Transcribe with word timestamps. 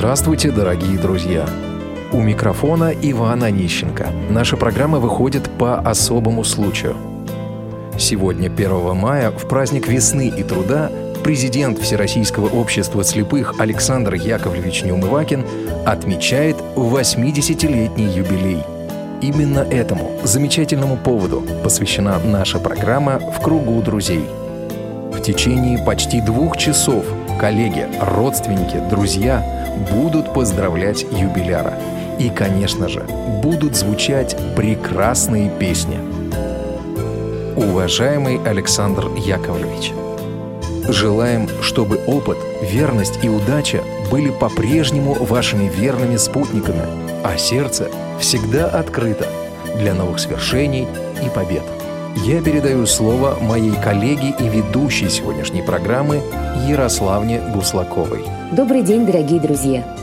Здравствуйте, 0.00 0.50
дорогие 0.50 0.98
друзья! 0.98 1.46
У 2.10 2.22
микрофона 2.22 2.90
Ивана 3.02 3.48
Онищенко. 3.48 4.08
Наша 4.30 4.56
программа 4.56 4.98
выходит 4.98 5.50
по 5.58 5.78
особому 5.78 6.42
случаю. 6.42 6.96
Сегодня, 7.98 8.46
1 8.46 8.96
мая, 8.96 9.30
в 9.30 9.46
праздник 9.46 9.88
весны 9.88 10.32
и 10.34 10.42
труда, 10.42 10.90
президент 11.22 11.78
Всероссийского 11.78 12.46
общества 12.46 13.04
слепых 13.04 13.60
Александр 13.60 14.14
Яковлевич 14.14 14.84
Неумывакин 14.84 15.44
отмечает 15.84 16.56
80-летний 16.76 18.06
юбилей. 18.06 18.62
Именно 19.20 19.58
этому 19.70 20.12
замечательному 20.24 20.96
поводу 20.96 21.44
посвящена 21.62 22.18
наша 22.24 22.58
программа 22.58 23.18
«В 23.18 23.42
кругу 23.42 23.82
друзей». 23.82 24.24
В 25.12 25.20
течение 25.20 25.84
почти 25.84 26.22
двух 26.22 26.56
часов 26.56 27.04
коллеги, 27.40 27.88
родственники, 27.98 28.76
друзья 28.90 29.42
будут 29.90 30.34
поздравлять 30.34 31.06
юбиляра. 31.10 31.72
И, 32.18 32.28
конечно 32.28 32.86
же, 32.86 33.00
будут 33.42 33.74
звучать 33.74 34.36
прекрасные 34.54 35.48
песни. 35.48 35.96
Уважаемый 37.56 38.38
Александр 38.44 39.06
Яковлевич, 39.16 39.92
желаем, 40.92 41.48
чтобы 41.62 41.96
опыт, 42.06 42.36
верность 42.60 43.18
и 43.22 43.30
удача 43.30 43.82
были 44.10 44.28
по-прежнему 44.28 45.14
вашими 45.14 45.66
верными 45.68 46.18
спутниками, 46.18 46.82
а 47.24 47.38
сердце 47.38 47.88
всегда 48.18 48.66
открыто 48.66 49.26
для 49.78 49.94
новых 49.94 50.20
свершений 50.20 50.86
и 51.24 51.28
побед. 51.34 51.62
Я 52.16 52.42
передаю 52.42 52.86
слово 52.86 53.38
моей 53.40 53.72
коллеге 53.82 54.34
и 54.40 54.48
ведущей 54.48 55.08
сегодняшней 55.08 55.62
программы 55.62 56.20
Ярославне 56.68 57.40
Буслаковой. 57.54 58.24
Добрый 58.50 58.82
день, 58.82 59.06
дорогие 59.06 59.40
друзья! 59.40 59.96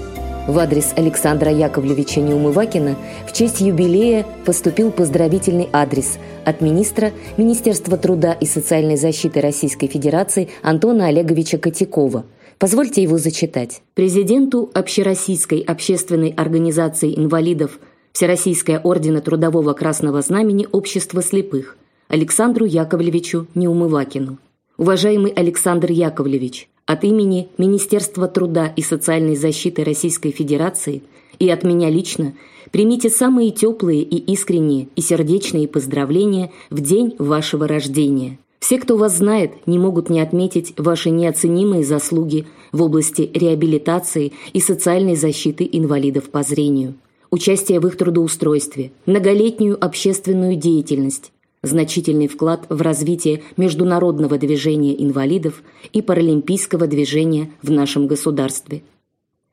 В 0.47 0.57
адрес 0.57 0.93
Александра 0.95 1.51
Яковлевича 1.51 2.21
Неумывакина 2.21 2.95
в 3.27 3.33
честь 3.33 3.59
юбилея 3.59 4.25
поступил 4.45 4.91
поздравительный 4.91 5.67
адрес 5.73 6.17
от 6.45 6.61
министра 6.61 7.11
Министерства 7.35 7.97
труда 7.97 8.31
и 8.31 8.45
социальной 8.45 8.95
защиты 8.95 9.41
Российской 9.41 9.87
Федерации 9.87 10.47
Антона 10.63 11.07
Олеговича 11.07 11.57
Котякова. 11.57 12.23
Позвольте 12.57 13.03
его 13.03 13.17
зачитать. 13.17 13.81
Президенту 13.95 14.71
Общероссийской 14.73 15.59
общественной 15.59 16.29
организации 16.29 17.13
инвалидов 17.13 17.79
Всероссийская 18.13 18.79
ордена 18.79 19.19
Трудового 19.19 19.73
Красного 19.73 20.21
Знамени 20.21 20.67
Общества 20.71 21.21
слепых 21.21 21.77
Александру 22.07 22.65
Яковлевичу 22.65 23.47
Неумывакину. 23.53 24.37
Уважаемый 24.77 25.31
Александр 25.31 25.91
Яковлевич, 25.91 26.69
от 26.85 27.03
имени 27.03 27.49
Министерства 27.57 28.29
труда 28.29 28.67
и 28.67 28.81
социальной 28.81 29.35
защиты 29.35 29.83
Российской 29.83 30.31
Федерации 30.31 31.03
и 31.37 31.49
от 31.49 31.63
меня 31.63 31.89
лично 31.89 32.33
примите 32.71 33.09
самые 33.09 33.51
теплые 33.51 34.03
и 34.03 34.15
искренние 34.31 34.87
и 34.95 35.01
сердечные 35.01 35.67
поздравления 35.67 36.51
в 36.69 36.79
день 36.79 37.13
вашего 37.19 37.67
рождения. 37.67 38.39
Все, 38.59 38.79
кто 38.79 38.95
вас 38.95 39.17
знает, 39.17 39.67
не 39.67 39.77
могут 39.77 40.09
не 40.09 40.21
отметить 40.21 40.73
ваши 40.77 41.09
неоценимые 41.09 41.83
заслуги 41.83 42.45
в 42.71 42.81
области 42.83 43.29
реабилитации 43.33 44.31
и 44.53 44.61
социальной 44.61 45.17
защиты 45.17 45.67
инвалидов 45.69 46.29
по 46.29 46.41
зрению, 46.41 46.95
участие 47.31 47.81
в 47.81 47.87
их 47.87 47.97
трудоустройстве, 47.97 48.91
многолетнюю 49.05 49.77
общественную 49.83 50.55
деятельность, 50.55 51.33
значительный 51.63 52.27
вклад 52.27 52.65
в 52.69 52.81
развитие 52.81 53.43
международного 53.57 54.37
движения 54.37 55.01
инвалидов 55.03 55.61
и 55.93 56.01
паралимпийского 56.01 56.87
движения 56.87 57.51
в 57.61 57.71
нашем 57.71 58.07
государстве. 58.07 58.83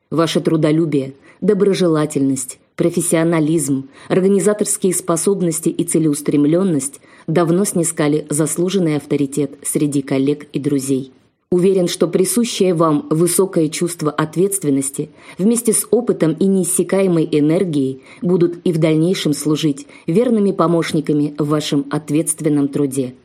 Ваше 0.09 0.39
трудолюбие, 0.39 1.13
доброжелательность, 1.41 2.59
профессионализм, 2.75 3.89
организаторские 4.07 4.93
способности 4.93 5.69
и 5.69 5.83
целеустремленность 5.83 7.01
давно 7.27 7.65
снискали 7.65 8.25
заслуженный 8.29 8.97
авторитет 8.97 9.51
среди 9.63 10.01
коллег 10.01 10.47
и 10.53 10.59
друзей. 10.59 11.11
Уверен, 11.55 11.87
что 11.87 12.09
присущее 12.09 12.73
вам 12.73 13.07
высокое 13.09 13.69
чувство 13.69 14.11
ответственности 14.11 15.09
вместе 15.37 15.71
с 15.71 15.87
опытом 15.89 16.33
и 16.33 16.47
неиссякаемой 16.47 17.29
энергией 17.31 18.01
будут 18.21 18.57
и 18.65 18.73
в 18.73 18.77
дальнейшем 18.77 19.31
служить 19.31 19.87
верными 20.05 20.51
помощниками 20.51 21.33
в 21.37 21.47
вашем 21.47 21.85
ответственном 21.89 22.67
труде. 22.67 23.15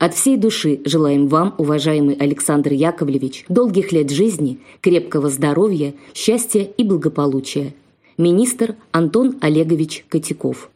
От 0.00 0.14
всей 0.14 0.36
души 0.36 0.80
желаем 0.86 1.28
вам, 1.28 1.54
уважаемый 1.56 2.16
Александр 2.16 2.72
Яковлевич, 2.72 3.44
долгих 3.48 3.92
лет 3.92 4.10
жизни, 4.10 4.58
крепкого 4.80 5.30
здоровья, 5.30 5.94
счастья 6.14 6.62
и 6.62 6.82
благополучия. 6.82 7.74
Министр 8.16 8.74
Антон 8.90 9.36
Олегович 9.40 10.04
Котяков. 10.08 10.68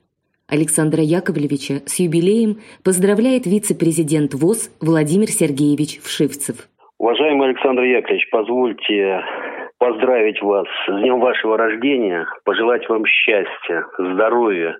Александра 0.46 1.02
Яковлевича 1.02 1.82
с 1.84 1.98
юбилеем 1.98 2.60
поздравляет 2.84 3.46
вице-президент 3.46 4.34
ВОЗ 4.34 4.70
Владимир 4.78 5.32
Сергеевич 5.32 5.98
Вшивцев. 6.04 6.68
Уважаемый 7.02 7.48
Александр 7.48 7.82
Яковлевич, 7.82 8.30
позвольте 8.30 9.24
поздравить 9.78 10.40
вас 10.40 10.68
с 10.86 11.00
днем 11.00 11.18
вашего 11.18 11.58
рождения, 11.58 12.28
пожелать 12.44 12.88
вам 12.88 13.04
счастья, 13.06 13.86
здоровья, 13.98 14.78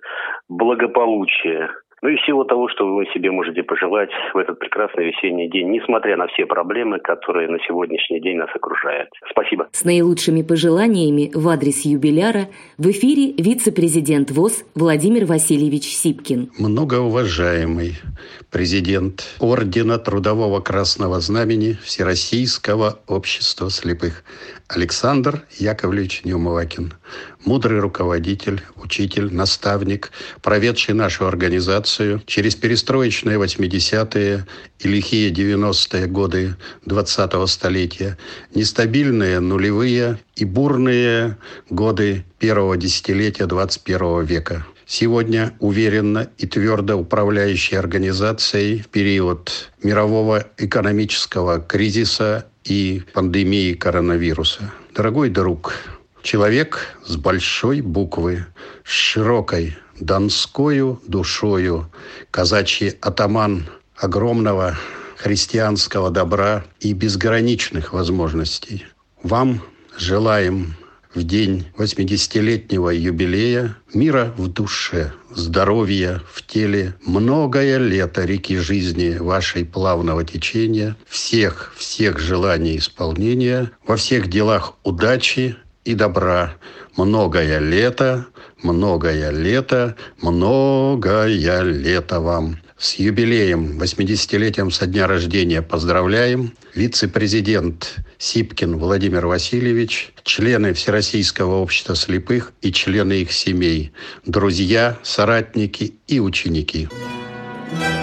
благополучия, 0.49 1.69
ну 2.03 2.09
и 2.09 2.17
всего 2.17 2.43
того, 2.45 2.69
что 2.69 2.85
вы 2.95 3.07
себе 3.15 3.31
можете 3.31 3.63
пожелать 3.63 4.11
в 4.35 4.37
этот 4.37 4.59
прекрасный 4.59 5.07
весенний 5.07 5.49
день, 5.49 5.71
несмотря 5.71 6.17
на 6.17 6.27
все 6.27 6.47
проблемы, 6.47 6.99
которые 6.99 7.49
на 7.49 7.59
сегодняшний 7.61 8.21
день 8.21 8.37
нас 8.37 8.51
окружают. 8.55 9.09
Спасибо. 9.31 9.69
С 9.71 9.85
наилучшими 9.85 10.43
пожеланиями 10.43 11.31
в 11.33 11.49
адрес 11.49 11.85
юбиляра 11.85 12.49
в 12.77 12.91
эфире 12.91 13.33
вице-президент 13.39 14.33
ВОЗ 14.33 14.65
Владимир 14.75 15.27
Васильевич 15.27 15.85
Сипкин. 15.85 16.51
Многоуважаемый 16.59 17.93
президент 18.51 19.23
Ордена 19.41 19.99
Трудового 19.99 20.61
Красного 20.61 21.21
Знамени 21.21 21.79
Всероссийского 21.85 22.99
общества 23.07 23.71
слепых 23.71 24.25
Александр 24.69 25.43
Яковлевич 25.59 26.25
Неумывакин, 26.25 26.95
мудрый 27.45 27.81
руководитель, 27.81 28.63
учитель, 28.77 29.33
наставник, 29.33 30.11
проведший 30.43 30.95
нашу 30.95 31.27
организацию 31.27 32.23
через 32.27 32.55
перестроечные 32.55 33.39
80-е 33.39 34.47
и 34.81 34.89
лихие 34.89 35.31
90-е 35.31 36.07
годы 36.07 36.57
20-го 36.87 37.47
столетия, 37.47 38.19
нестабильные 38.55 39.41
нулевые 39.41 40.19
и 40.37 40.45
бурные 40.45 41.37
годы 41.71 42.25
первого 42.39 42.77
десятилетия 42.77 43.47
21 43.47 44.25
века. 44.25 44.67
Сегодня 44.87 45.55
уверенно 45.59 46.29
и 46.39 46.47
твердо 46.47 46.97
управляющей 46.97 47.79
организацией 47.79 48.83
в 48.83 48.89
период 48.89 49.71
мирового 49.83 50.47
экономического 50.59 51.61
кризиса 51.61 52.47
и 52.65 53.03
пандемии 53.15 53.75
коронавируса. 53.75 54.71
Дорогой 54.95 55.31
друг, 55.31 55.75
человек 56.23 56.97
с 57.05 57.17
большой 57.17 57.81
буквы, 57.81 58.47
с 58.85 58.91
широкой 58.91 59.77
донскою 60.01 61.01
душою, 61.07 61.91
казачий 62.31 62.91
атаман 63.01 63.67
огромного 63.97 64.77
христианского 65.17 66.11
добра 66.11 66.65
и 66.81 66.93
безграничных 66.93 67.93
возможностей. 67.93 68.87
Вам 69.23 69.63
желаем 69.97 70.75
в 71.15 71.23
день 71.25 71.67
80-летнего 71.77 72.91
юбилея 72.91 73.77
мира 73.93 74.33
в 74.37 74.49
душе, 74.49 75.13
здоровья 75.31 76.23
в 76.33 76.45
теле, 76.45 76.95
многое 77.05 77.79
лето 77.79 78.25
реки 78.25 78.57
жизни 78.57 79.19
вашей 79.19 79.65
плавного 79.65 80.25
течения, 80.25 80.97
всех, 81.07 81.75
всех 81.77 82.19
желаний 82.19 82.79
исполнения, 82.79 83.71
во 83.87 83.97
всех 83.97 84.29
делах 84.29 84.75
удачи 84.85 85.57
и 85.85 85.95
добра, 85.95 86.55
многое 86.97 87.59
лето, 87.59 88.27
многое 88.63 89.31
лето, 89.31 89.97
многое 90.21 91.63
лето 91.63 92.21
вам. 92.21 92.59
С 92.79 92.97
юбилеем, 92.97 93.79
80-летием 93.79 94.73
со 94.73 94.87
дня 94.87 95.07
рождения 95.07 95.63
поздравляем. 95.63 96.53
Вице-президент 96.75 97.95
Сипкин 98.19 98.77
Владимир 98.77 99.27
Васильевич, 99.27 100.13
члены 100.25 100.73
Всероссийского 100.73 101.63
общества 101.63 101.95
слепых 101.95 102.53
и 102.61 102.73
члены 102.73 103.23
их 103.23 103.31
семей, 103.33 103.93
друзья, 104.27 104.99
соратники 105.05 105.95
и 106.09 106.19
ученики. 106.19 106.89
Стоїть 107.73 107.83
гора 107.83 108.02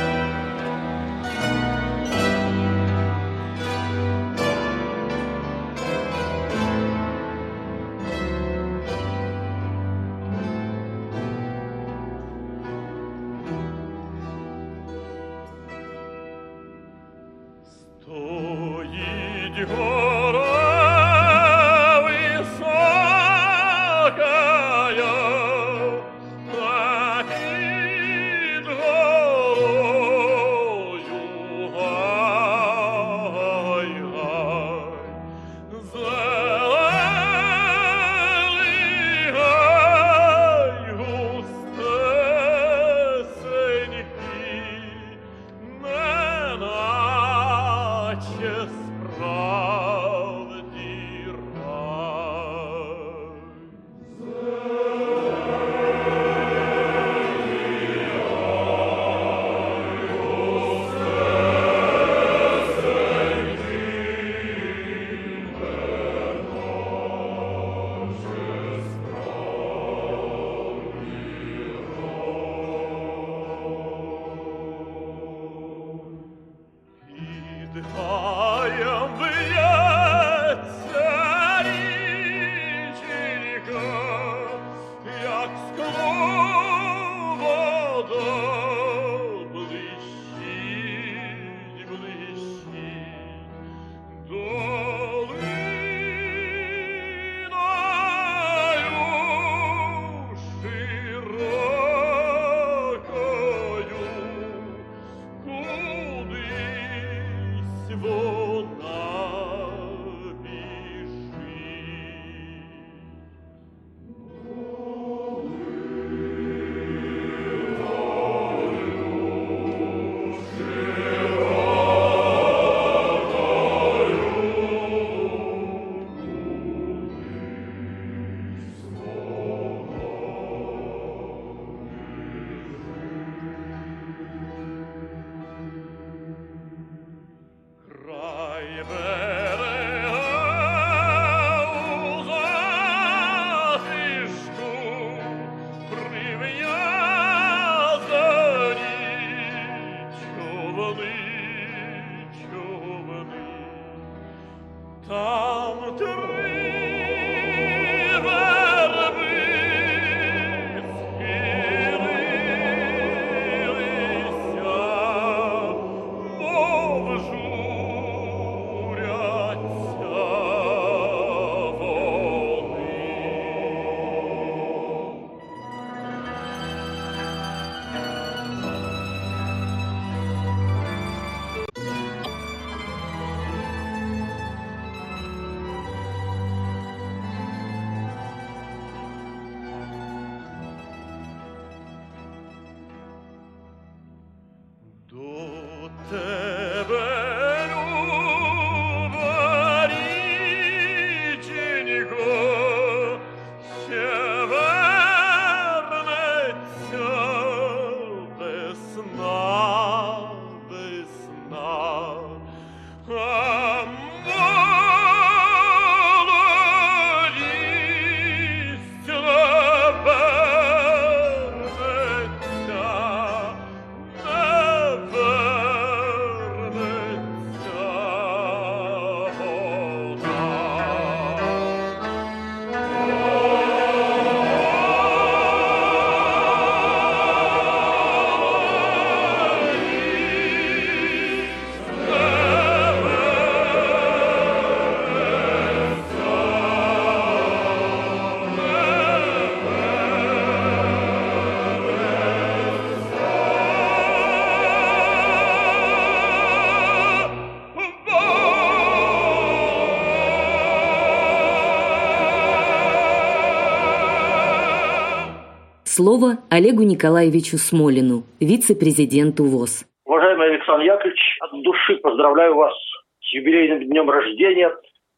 Слово 266.00 266.38
Олегу 266.50 266.84
Николаевичу 266.84 267.58
Смолину, 267.58 268.24
вице-президенту 268.40 269.44
ВОЗ. 269.44 269.84
Уважаемый 270.06 270.48
Александр 270.48 270.86
Яковлевич, 270.86 271.38
от 271.42 271.52
души 271.62 271.98
поздравляю 271.98 272.56
вас 272.56 272.74
с 273.20 273.34
юбилейным 273.34 273.84
днем 273.84 274.10
рождения, 274.10 274.74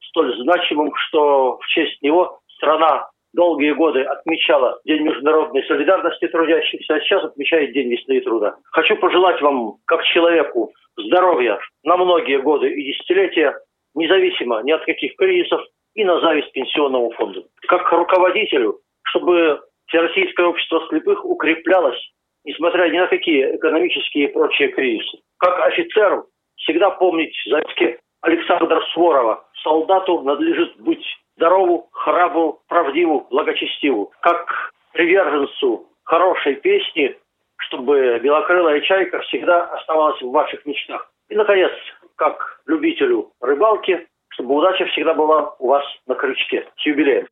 столь 0.09 0.35
значимым, 0.41 0.91
что 0.95 1.59
в 1.59 1.67
честь 1.67 2.01
него 2.01 2.39
страна 2.57 3.11
долгие 3.31 3.73
годы 3.73 4.01
отмечала 4.01 4.79
День 4.83 5.03
международной 5.03 5.63
солидарности 5.67 6.27
трудящихся, 6.29 6.95
а 6.95 6.99
сейчас 7.01 7.25
отмечает 7.25 7.73
День 7.73 7.91
весны 7.91 8.17
и 8.17 8.21
труда. 8.21 8.55
Хочу 8.71 8.95
пожелать 8.95 9.39
вам, 9.39 9.75
как 9.85 10.03
человеку, 10.05 10.71
здоровья 10.97 11.59
на 11.83 11.95
многие 11.95 12.41
годы 12.41 12.73
и 12.73 12.91
десятилетия, 12.91 13.53
независимо 13.93 14.63
ни 14.63 14.71
от 14.71 14.83
каких 14.85 15.15
кризисов 15.15 15.61
и 15.93 16.03
на 16.03 16.19
зависть 16.21 16.51
пенсионному 16.53 17.11
фонду. 17.11 17.45
Как 17.67 17.91
руководителю, 17.91 18.79
чтобы 19.03 19.61
Всероссийское 19.91 20.45
общество 20.45 20.87
слепых 20.87 21.25
укреплялось, 21.25 21.99
несмотря 22.45 22.89
ни 22.89 22.97
на 22.97 23.07
какие 23.07 23.57
экономические 23.57 24.29
и 24.29 24.31
прочие 24.31 24.69
кризисы. 24.69 25.19
Как 25.37 25.59
офицеру 25.67 26.27
всегда 26.55 26.91
помнить 26.91 27.35
записки 27.45 27.99
Александра 28.21 28.81
Сворова. 28.93 29.43
Солдату 29.63 30.21
надлежит 30.21 30.77
быть 30.79 31.03
здорову, 31.35 31.89
храбру, 31.91 32.61
правдиву, 32.69 33.27
благочестиву. 33.29 34.13
Как 34.21 34.71
приверженцу 34.93 35.87
хорошей 36.05 36.55
песни, 36.55 37.17
чтобы 37.57 38.19
белокрылая 38.23 38.79
чайка 38.81 39.19
всегда 39.21 39.65
оставалась 39.65 40.21
в 40.21 40.31
ваших 40.31 40.65
мечтах. 40.65 41.11
И, 41.29 41.35
наконец, 41.35 41.71
как 42.15 42.61
любителю 42.65 43.31
рыбалки, 43.41 44.07
чтобы 44.29 44.55
удача 44.55 44.85
всегда 44.85 45.13
была 45.13 45.53
у 45.59 45.67
вас 45.67 45.83
на 46.07 46.15
крючке. 46.15 46.65
С 46.77 46.85
юбилеем! 46.85 47.27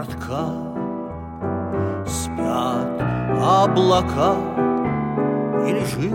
Коротка, 0.00 0.44
Спят 2.06 2.86
облака, 3.42 4.36
И 5.66 5.72
лежит 5.72 6.14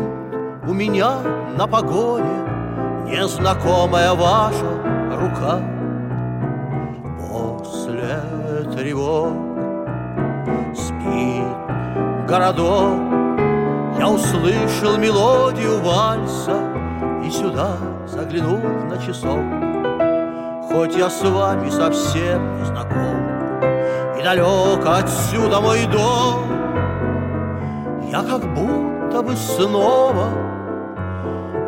у 0.68 0.74
меня 0.74 1.20
на 1.58 1.68
погоне 1.68 2.46
Незнакомая 3.06 4.14
ваша 4.14 4.66
рука. 5.12 5.60
После 7.20 8.22
тревог 8.76 9.34
спит 10.74 12.28
городок, 12.28 13.00
Я 14.00 14.10
услышал 14.10 14.98
мелодию 14.98 15.80
вальса 15.82 16.60
И 17.24 17.30
сюда 17.30 17.78
заглянул 18.08 18.60
на 18.90 18.98
часок. 18.98 19.40
Хоть 20.72 20.96
я 20.96 21.10
с 21.10 21.22
вами 21.24 21.70
совсем 21.70 22.58
не 22.58 22.66
знаком, 22.66 23.35
далек 24.26 24.84
отсюда 24.84 25.62
мой 25.62 25.86
дом. 25.86 26.42
Я 28.12 28.24
как 28.24 28.42
будто 28.56 29.22
бы 29.22 29.36
снова 29.36 30.30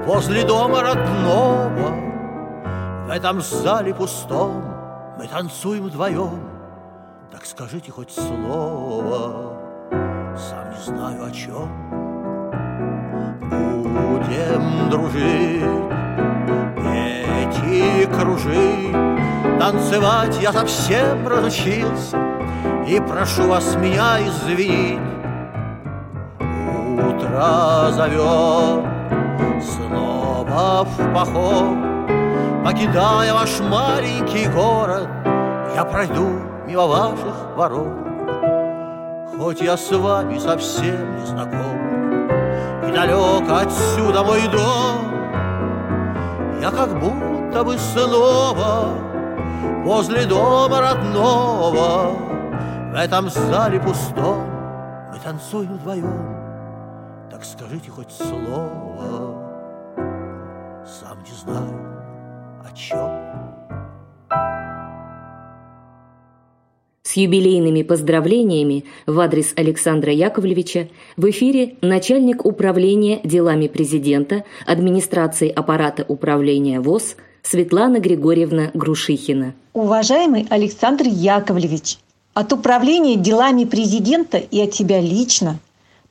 Возле 0.05 0.43
дома 0.43 0.81
родного. 0.81 1.93
В 3.05 3.09
этом 3.11 3.41
зале 3.41 3.93
пустом 3.93 4.63
Мы 5.19 5.27
танцуем 5.27 5.83
вдвоем. 5.85 6.39
Так 7.31 7.45
скажите 7.45 7.91
хоть 7.91 8.11
слово 8.11 9.53
Сам 10.35 10.71
не 10.71 10.81
знаю 10.83 11.25
о 11.25 11.31
чем 11.31 11.69
Будем 13.93 14.89
дружить 14.89 15.63
Петь 16.81 17.63
и 17.65 18.05
кружить 18.07 19.59
Танцевать 19.59 20.37
я 20.41 20.53
совсем 20.53 21.27
разучился 21.27 22.26
и 22.87 22.99
прошу 23.01 23.47
вас 23.47 23.75
меня 23.75 24.17
извинить. 24.25 24.99
Утро 26.39 27.91
зовет 27.91 28.85
снова 29.61 30.85
в 30.85 31.13
поход, 31.13 31.77
Покидая 32.63 33.33
ваш 33.33 33.59
маленький 33.59 34.47
город, 34.47 35.07
Я 35.75 35.85
пройду 35.85 36.41
мимо 36.65 36.87
ваших 36.87 37.55
ворот. 37.55 37.93
Хоть 39.37 39.61
я 39.61 39.77
с 39.77 39.91
вами 39.91 40.39
совсем 40.39 41.19
не 41.19 41.25
знаком, 41.25 42.27
И 42.87 42.91
далек 42.91 43.49
отсюда 43.49 44.23
мой 44.23 44.47
дом, 44.47 45.11
Я 46.61 46.71
как 46.71 46.99
будто 46.99 47.63
бы 47.63 47.77
снова 47.77 48.89
Возле 49.83 50.25
дома 50.25 50.81
родного 50.81 52.36
в 52.91 52.95
этом 52.95 53.29
зале 53.29 53.79
пустом 53.79 54.41
мы 55.11 55.19
танцуем 55.23 55.73
вдвоем. 55.77 56.47
Так 57.29 57.43
скажите 57.43 57.91
хоть 57.91 58.11
слово, 58.11 59.35
сам 60.85 61.17
не 61.23 61.35
знаю 61.43 61.75
о 62.63 62.75
чем. 62.75 63.27
С 67.03 67.15
юбилейными 67.15 67.83
поздравлениями 67.83 68.85
в 69.05 69.19
адрес 69.19 69.53
Александра 69.55 70.11
Яковлевича 70.11 70.89
в 71.15 71.29
эфире 71.29 71.75
начальник 71.81 72.45
управления 72.45 73.21
делами 73.23 73.67
президента 73.67 74.43
администрации 74.65 75.49
аппарата 75.49 76.05
управления 76.07 76.79
ВОЗ 76.79 77.15
Светлана 77.43 77.99
Григорьевна 77.99 78.71
Грушихина. 78.73 79.53
Уважаемый 79.73 80.47
Александр 80.49 81.05
Яковлевич, 81.07 81.97
от 82.37 82.53
Управления 82.53 83.15
делами 83.15 83.65
президента 83.65 84.37
и 84.37 84.61
от 84.61 84.75
себя 84.75 85.01
лично 85.01 85.57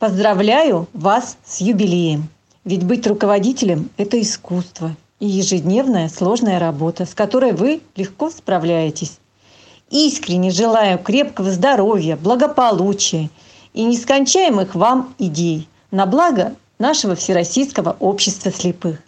поздравляю 0.00 0.88
вас 0.92 1.38
с 1.44 1.60
юбилеем. 1.60 2.26
Ведь 2.64 2.82
быть 2.82 3.06
руководителем– 3.06 3.90
это 3.96 4.20
искусство 4.20 4.96
и 5.20 5.26
ежедневная 5.26 6.08
сложная 6.08 6.58
работа, 6.58 7.06
с 7.06 7.14
которой 7.14 7.52
вы 7.52 7.80
легко 7.94 8.28
справляетесь. 8.28 9.20
Искренне 9.88 10.50
желаю 10.50 10.98
крепкого 10.98 11.52
здоровья, 11.52 12.16
благополучия 12.16 13.30
и 13.72 13.84
нескончаемых 13.84 14.74
вам 14.74 15.14
идей 15.18 15.68
на 15.92 16.06
благо 16.06 16.56
нашего 16.80 17.14
Всероссийского 17.14 17.96
общества 18.00 18.50
слепых, 18.50 18.98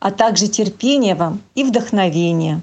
а 0.00 0.10
также 0.10 0.48
терпения 0.48 1.16
вам 1.16 1.42
и 1.54 1.64
вдохновения. 1.64 2.62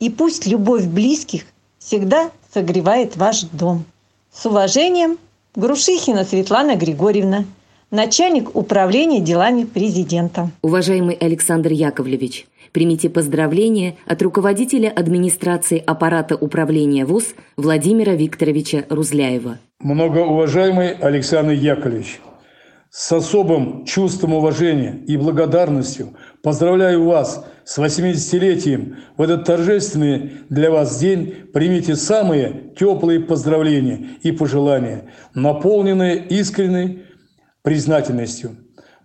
И 0.00 0.10
пусть 0.10 0.48
любовь 0.48 0.86
близких 0.86 1.44
всегда 1.78 2.32
согревает 2.52 3.16
ваш 3.16 3.42
дом. 3.52 3.84
С 4.32 4.46
уважением, 4.46 5.18
Грушихина 5.54 6.24
Светлана 6.24 6.76
Григорьевна, 6.76 7.44
начальник 7.90 8.54
управления 8.56 9.20
делами 9.20 9.64
президента. 9.64 10.50
Уважаемый 10.62 11.14
Александр 11.14 11.72
Яковлевич, 11.72 12.46
Примите 12.72 13.10
поздравления 13.10 13.96
от 14.06 14.22
руководителя 14.22 14.88
администрации 14.88 15.82
аппарата 15.86 16.36
управления 16.36 17.04
ВОЗ 17.04 17.34
Владимира 17.58 18.14
Викторовича 18.14 18.86
Рузляева. 18.88 19.58
Многоуважаемый 19.80 20.92
Александр 20.92 21.52
Яковлевич, 21.52 22.18
с 22.88 23.12
особым 23.12 23.84
чувством 23.84 24.32
уважения 24.32 25.02
и 25.06 25.18
благодарностью 25.18 26.14
поздравляю 26.42 27.04
вас 27.04 27.44
с 27.64 27.78
80-летием. 27.78 28.96
В 29.16 29.22
этот 29.22 29.44
торжественный 29.44 30.32
для 30.48 30.70
вас 30.70 30.98
день 30.98 31.34
примите 31.52 31.96
самые 31.96 32.72
теплые 32.78 33.20
поздравления 33.20 34.10
и 34.22 34.32
пожелания, 34.32 35.04
наполненные 35.34 36.16
искренней 36.16 37.04
признательностью. 37.62 38.56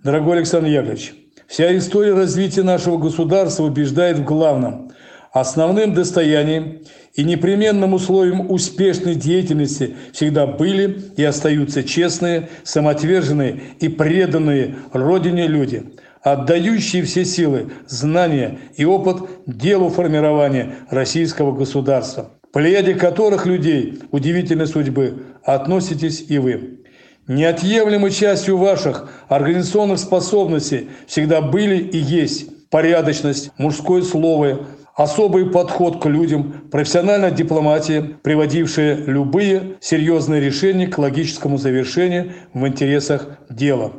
Дорогой 0.04 0.38
Александр 0.38 0.70
Яковлевич, 0.70 1.14
вся 1.48 1.76
история 1.78 2.14
развития 2.14 2.64
нашего 2.64 2.98
государства 2.98 3.64
убеждает 3.64 4.18
в 4.18 4.24
главном– 4.24 4.92
Основным 5.40 5.94
достоянием 5.94 6.80
и 7.14 7.24
непременным 7.24 7.94
условием 7.94 8.50
успешной 8.50 9.14
деятельности 9.14 9.96
всегда 10.12 10.48
были 10.48 11.12
и 11.16 11.24
остаются 11.24 11.84
честные, 11.84 12.50
самоотверженные 12.64 13.62
и 13.80 13.88
преданные 13.88 14.76
Родине 14.94 15.48
люди, 15.48 15.84
отдающие 16.32 17.04
все 17.04 17.26
силы, 17.26 17.72
знания 17.88 18.60
и 18.76 18.86
опыт 18.86 19.18
делу 19.46 19.90
формирования 19.90 20.76
российского 20.90 21.52
государства, 21.52 22.32
плеяде 22.52 22.96
которых 22.96 23.46
людей 23.46 24.00
удивительной 24.12 24.68
судьбы 24.68 25.24
относитесь 25.44 26.26
и 26.28 26.38
вы. 26.38 26.80
Неотъемлемой 27.28 28.12
частью 28.12 28.58
ваших 28.58 29.10
организационных 29.28 30.00
способностей 30.00 30.90
всегда 31.08 31.42
были 31.42 31.78
и 31.78 31.98
есть 31.98 32.70
порядочность, 32.70 33.52
мужское 33.58 34.02
слово, 34.02 34.66
особый 34.96 35.50
подход 35.50 36.02
к 36.02 36.06
людям, 36.08 36.70
профессиональная 36.72 37.32
дипломатия, 37.32 38.02
приводившая 38.24 38.96
любые 38.96 39.76
серьезные 39.82 40.42
решения 40.42 40.88
к 40.88 40.98
логическому 40.98 41.58
завершению 41.58 42.34
в 42.54 42.66
интересах 42.66 43.28
дела. 43.50 43.92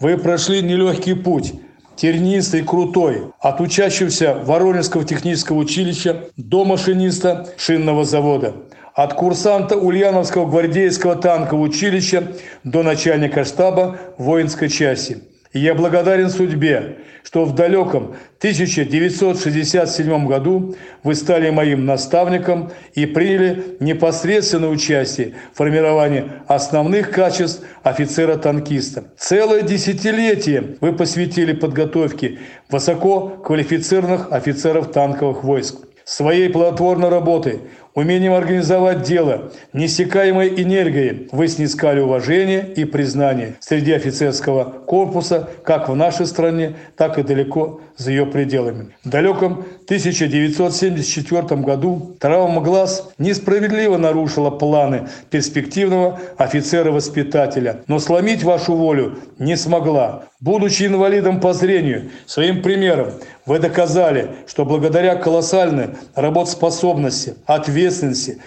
Вы 0.00 0.18
прошли 0.18 0.60
нелегкий 0.60 1.14
путь, 1.14 1.54
тернистый 1.96 2.62
крутой, 2.62 3.32
от 3.40 3.60
учащегося 3.60 4.34
Воронежского 4.34 5.04
технического 5.04 5.58
училища 5.58 6.24
до 6.36 6.64
машиниста 6.64 7.48
шинного 7.56 8.04
завода, 8.04 8.54
от 8.94 9.14
курсанта 9.14 9.76
Ульяновского 9.76 10.46
гвардейского 10.50 11.14
танкового 11.16 11.64
училища 11.64 12.32
до 12.64 12.82
начальника 12.82 13.44
штаба 13.44 13.98
воинской 14.18 14.68
части– 14.68 15.22
и 15.54 15.60
я 15.60 15.74
благодарен 15.74 16.28
судьбе, 16.28 16.98
что 17.22 17.44
в 17.44 17.54
далеком 17.54 18.16
1967 18.38 20.26
году 20.26 20.74
вы 21.04 21.14
стали 21.14 21.48
моим 21.50 21.86
наставником 21.86 22.72
и 22.94 23.06
приняли 23.06 23.76
непосредственное 23.80 24.68
участие 24.68 25.34
в 25.52 25.56
формировании 25.56 26.24
основных 26.48 27.10
качеств 27.10 27.62
офицера-танкиста. 27.84 29.04
Целое 29.16 29.62
десятилетие 29.62 30.76
вы 30.80 30.92
посвятили 30.92 31.52
подготовке 31.52 32.40
высококвалифицированных 32.68 34.32
офицеров 34.32 34.90
танковых 34.92 35.44
войск. 35.44 35.76
Своей 36.04 36.50
плодотворной 36.50 37.08
работой 37.08 37.60
умением 37.94 38.32
организовать 38.34 39.02
дело, 39.02 39.52
неиссякаемой 39.72 40.48
энергией 40.62 41.28
вы 41.32 41.48
снискали 41.48 42.00
уважение 42.00 42.66
и 42.74 42.84
признание 42.84 43.54
среди 43.60 43.92
офицерского 43.92 44.64
корпуса 44.64 45.48
как 45.64 45.88
в 45.88 45.94
нашей 45.94 46.26
стране, 46.26 46.74
так 46.96 47.18
и 47.18 47.22
далеко 47.22 47.80
за 47.96 48.10
ее 48.10 48.26
пределами. 48.26 48.88
В 49.04 49.08
далеком 49.08 49.64
1974 49.84 51.60
году 51.60 52.16
травма 52.18 52.60
глаз 52.60 53.10
несправедливо 53.18 53.96
нарушила 53.96 54.50
планы 54.50 55.08
перспективного 55.30 56.18
офицера-воспитателя, 56.36 57.82
но 57.86 57.98
сломить 57.98 58.42
вашу 58.42 58.74
волю 58.74 59.18
не 59.38 59.56
смогла. 59.56 60.24
Будучи 60.40 60.84
инвалидом 60.84 61.40
по 61.40 61.54
зрению, 61.54 62.10
своим 62.26 62.62
примером 62.62 63.12
вы 63.46 63.58
доказали, 63.58 64.30
что 64.46 64.64
благодаря 64.64 65.16
колоссальной 65.16 65.90
работоспособности, 66.14 67.36
ответственности, 67.46 67.83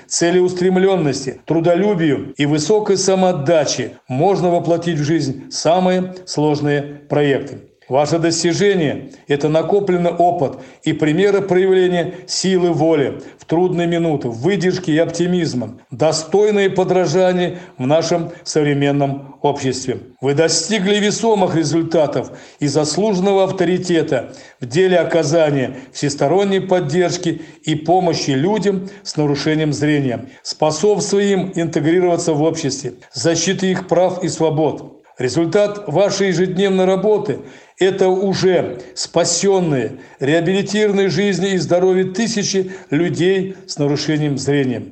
целеустремленности, 0.07 1.41
трудолюбию 1.45 2.33
и 2.37 2.45
высокой 2.45 2.97
самоотдаче 2.97 3.97
можно 4.07 4.49
воплотить 4.49 4.99
в 4.99 5.03
жизнь 5.03 5.51
самые 5.51 6.15
сложные 6.25 6.81
проекты. 6.81 7.59
Ваше 7.89 8.19
достижение– 8.19 9.11
это 9.29 9.47
накопленный 9.47 10.11
опыт 10.11 10.57
и 10.83 10.91
примеры 10.91 11.41
проявления 11.41 12.15
силы 12.27 12.73
воли 12.73 13.21
в 13.39 13.45
трудные 13.45 13.87
минуты, 13.87 14.27
выдержки 14.27 14.91
и 14.91 14.97
оптимизма, 14.97 15.79
достойные 15.89 16.69
подражания 16.69 17.59
в 17.77 17.87
нашем 17.87 18.31
современном 18.43 19.37
обществе. 19.41 19.99
Вы 20.19 20.33
достигли 20.33 20.95
весомых 20.97 21.55
результатов 21.55 22.31
и 22.59 22.67
заслуженного 22.67 23.45
авторитета 23.45 24.33
в 24.59 24.65
деле 24.65 24.97
оказания 24.97 25.77
всесторонней 25.93 26.59
поддержки 26.59 27.41
и 27.63 27.75
помощи 27.75 28.31
людям 28.31 28.89
с 29.03 29.15
нарушением 29.15 29.71
зрения, 29.71 30.25
способствуя 30.43 31.23
им 31.23 31.53
интегрироваться 31.55 32.33
в 32.33 32.41
обществе, 32.41 32.95
защиты 33.13 33.71
их 33.71 33.87
прав 33.87 34.23
и 34.25 34.27
свобод. 34.27 34.96
Результат 35.17 35.87
вашей 35.87 36.27
ежедневной 36.27 36.85
работы– 36.85 37.39
это 37.79 38.07
уже 38.07 38.79
спасенные, 38.93 39.93
реабилитированные 40.19 41.09
жизни 41.09 41.53
и 41.53 41.57
здоровье 41.57 42.05
тысячи 42.05 42.71
людей 42.91 43.55
с 43.65 43.79
нарушением 43.79 44.37
зрения. 44.37 44.83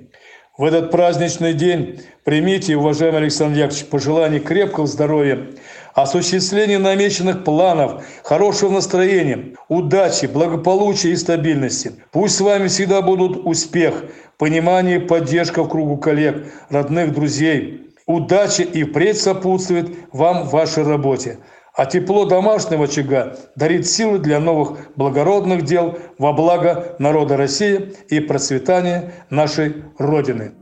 В 0.58 0.64
этот 0.64 0.90
праздничный 0.90 1.54
день 1.54 2.02
примите, 2.24 2.76
уважаемый 2.76 3.18
Александр 3.18 3.60
Яковлевич, 3.60 3.86
пожелание 3.86 4.40
крепкого 4.40 4.88
здоровья, 4.88 5.46
осуществления 5.94 6.80
намеченных 6.80 7.44
планов, 7.44 8.04
хорошего 8.24 8.72
настроения, 8.72 9.54
удачи, 9.70 10.26
благополучия 10.26 11.12
и 11.12 11.18
стабильности. 11.18 11.92
Пусть 12.12 12.36
с 12.38 12.42
вами 12.42 12.68
всегда 12.68 13.04
будут 13.04 13.46
успех, 13.46 14.06
понимание 14.40 14.98
и 14.98 15.06
поддержка 15.06 15.62
в 15.62 15.70
кругу 15.70 15.98
коллег, 15.98 16.48
родных, 16.70 17.14
друзей, 17.14 17.85
Удача 18.08 18.62
и 18.62 18.84
впредь 18.84 19.20
сопутствует 19.20 19.90
вам 20.12 20.44
в 20.44 20.52
вашей 20.52 20.84
работе. 20.84 21.40
А 21.74 21.88
тепло 21.88 22.26
домашнего 22.26 22.86
очага 22.86 23.36
дарит 23.56 23.88
силы 23.88 24.20
для 24.20 24.40
новых 24.40 24.78
благородных 24.96 25.64
дел 25.64 25.98
во 26.20 26.32
благо 26.32 26.96
народа 27.00 27.36
России 27.36 27.94
и 28.10 28.20
процветания 28.20 29.12
нашей 29.32 29.84
Родины. 29.98 30.54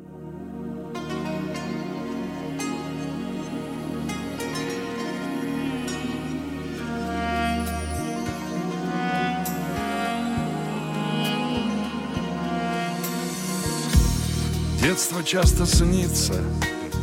Детство 14.82 15.24
часто 15.24 15.66
снится 15.66 16.36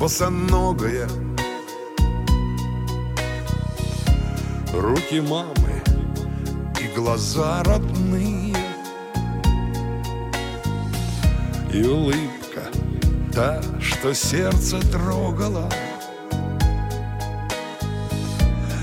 босоногая. 0.00 1.06
Руки 4.72 5.20
мамы 5.20 5.82
и 6.80 6.96
глаза 6.96 7.62
родные. 7.64 8.56
И 11.70 11.82
улыбка 11.82 12.62
та, 13.32 13.60
что 13.80 14.12
сердце 14.12 14.80
трогала 14.90 15.68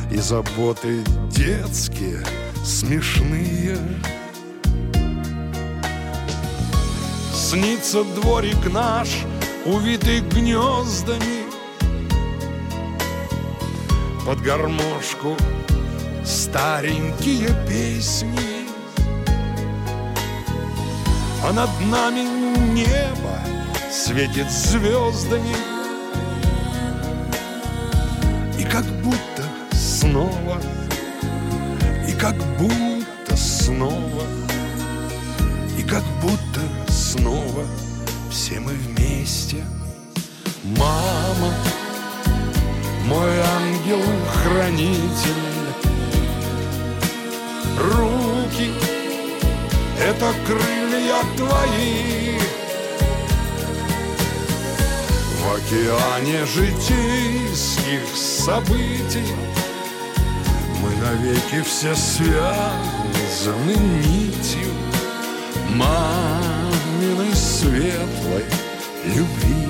И 0.09 0.17
заботы 0.17 1.03
детские, 1.31 2.23
смешные. 2.63 3.77
Снится 7.33 8.03
дворик 8.03 8.71
наш— 8.71 9.09
увитый 9.67 10.21
гнездами. 10.21 11.45
Под 14.25 14.41
гармошку 14.41 15.35
старенькие 16.25 17.49
песни. 17.67 18.67
А 21.43 21.53
над 21.53 21.69
нами 21.91 22.21
небо 22.73 23.39
светит 23.91 24.49
звездами. 24.49 25.55
И 28.59 28.63
как 28.63 28.85
будто 29.03 29.43
снова 29.71 30.59
И 32.07 32.11
как 32.13 32.35
будто 32.57 33.37
снова 33.37 34.23
И 35.77 35.83
как 35.83 36.03
будто 36.21 36.61
снова 36.91 37.63
все 38.47 38.59
мы 38.61 38.71
вместе. 38.71 39.57
Мама, 40.77 41.53
мой 43.05 43.39
ангел-хранитель, 43.39 45.43
руки 47.77 48.71
это 49.99 50.33
крылья 50.45 51.21
твои. 51.35 52.39
В 55.35 55.43
океане 55.53 56.45
житейских 56.45 58.07
событий 58.15 59.35
Мы 60.81 60.89
навеки 61.03 61.59
все 61.63 61.93
связаны 61.95 63.75
нитью 63.75 64.71
Маминой 66.97 67.35
светлой 67.35 68.43
любви. 69.05 69.67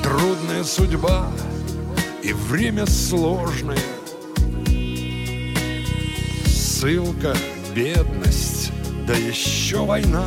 Трудная 0.00 0.62
судьба 0.62 1.32
и 2.22 2.32
время 2.32 2.86
сложное. 2.86 3.78
Ссылка, 6.46 7.36
бедность, 7.74 8.70
да 9.08 9.14
еще 9.14 9.84
война. 9.84 10.26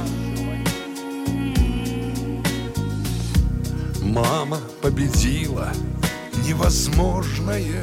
Мама 4.02 4.58
победила 4.82 5.72
невозможное. 6.46 7.82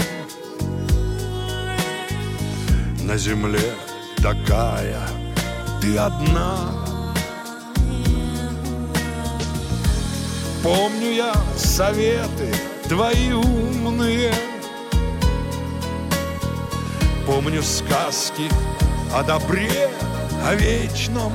На 3.03 3.17
земле 3.17 3.73
такая 4.23 5.01
ты 5.81 5.97
одна. 5.97 6.57
Помню 10.63 11.13
я 11.13 11.35
советы 11.57 12.53
твои 12.89 13.33
умные. 13.33 14.35
Помню 17.27 17.63
сказки 17.63 18.51
о 19.13 19.23
добре, 19.23 19.91
о 20.45 20.55
вечном. 20.55 21.33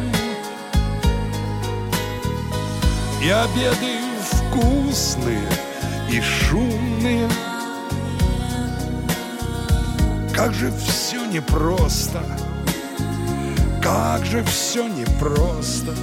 И 3.24 3.30
обеды 3.30 4.00
вкусные 4.22 5.48
и 6.10 6.22
шумные. 6.22 7.30
Как 10.34 10.54
же 10.54 10.72
все 10.72 11.24
непросто 11.26 12.22
Как 13.91 14.25
же 14.25 14.41
все 14.45 14.88
непросто 14.88 15.93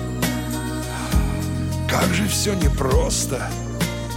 Как 1.88 2.12
же 2.12 2.28
все 2.28 2.52
непросто 2.52 3.50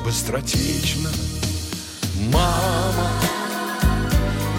Быстротечно 0.03 1.09
Мама 2.33 3.11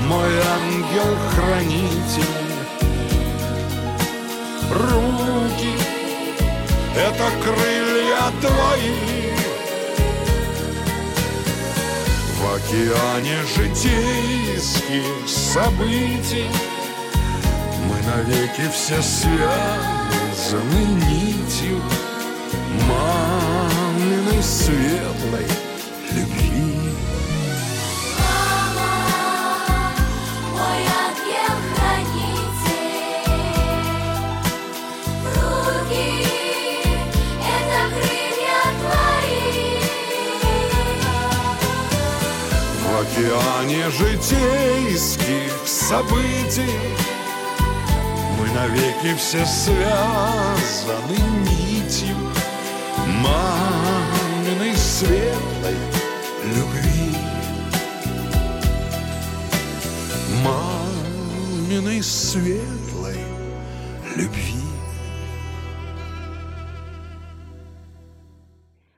мой 0.09 0.33
ангел-хранитель. 0.41 2.23
Руки— 4.71 5.75
это 6.97 7.31
крылья 7.43 8.33
твои. 8.41 9.33
В 12.37 12.55
океане 12.55 13.39
житейских 13.57 15.29
событий 15.29 16.51
навеки 18.15 18.69
все 18.73 19.01
связаны 19.03 20.85
нитью 21.09 21.81
Маминой 22.89 24.43
светлой 24.43 25.47
любви. 26.13 26.93
океане 43.01 43.91
житейских 43.91 45.53
событий 45.67 47.12
навеки 48.63 49.17
все 49.17 49.45
связаны 49.45 51.17
нитью 51.41 52.17
Маминой 53.21 54.75
светлой 54.77 55.75
любви 56.45 57.17
Маминой 60.45 62.03
светлой 62.03 63.17
любви 64.17 64.39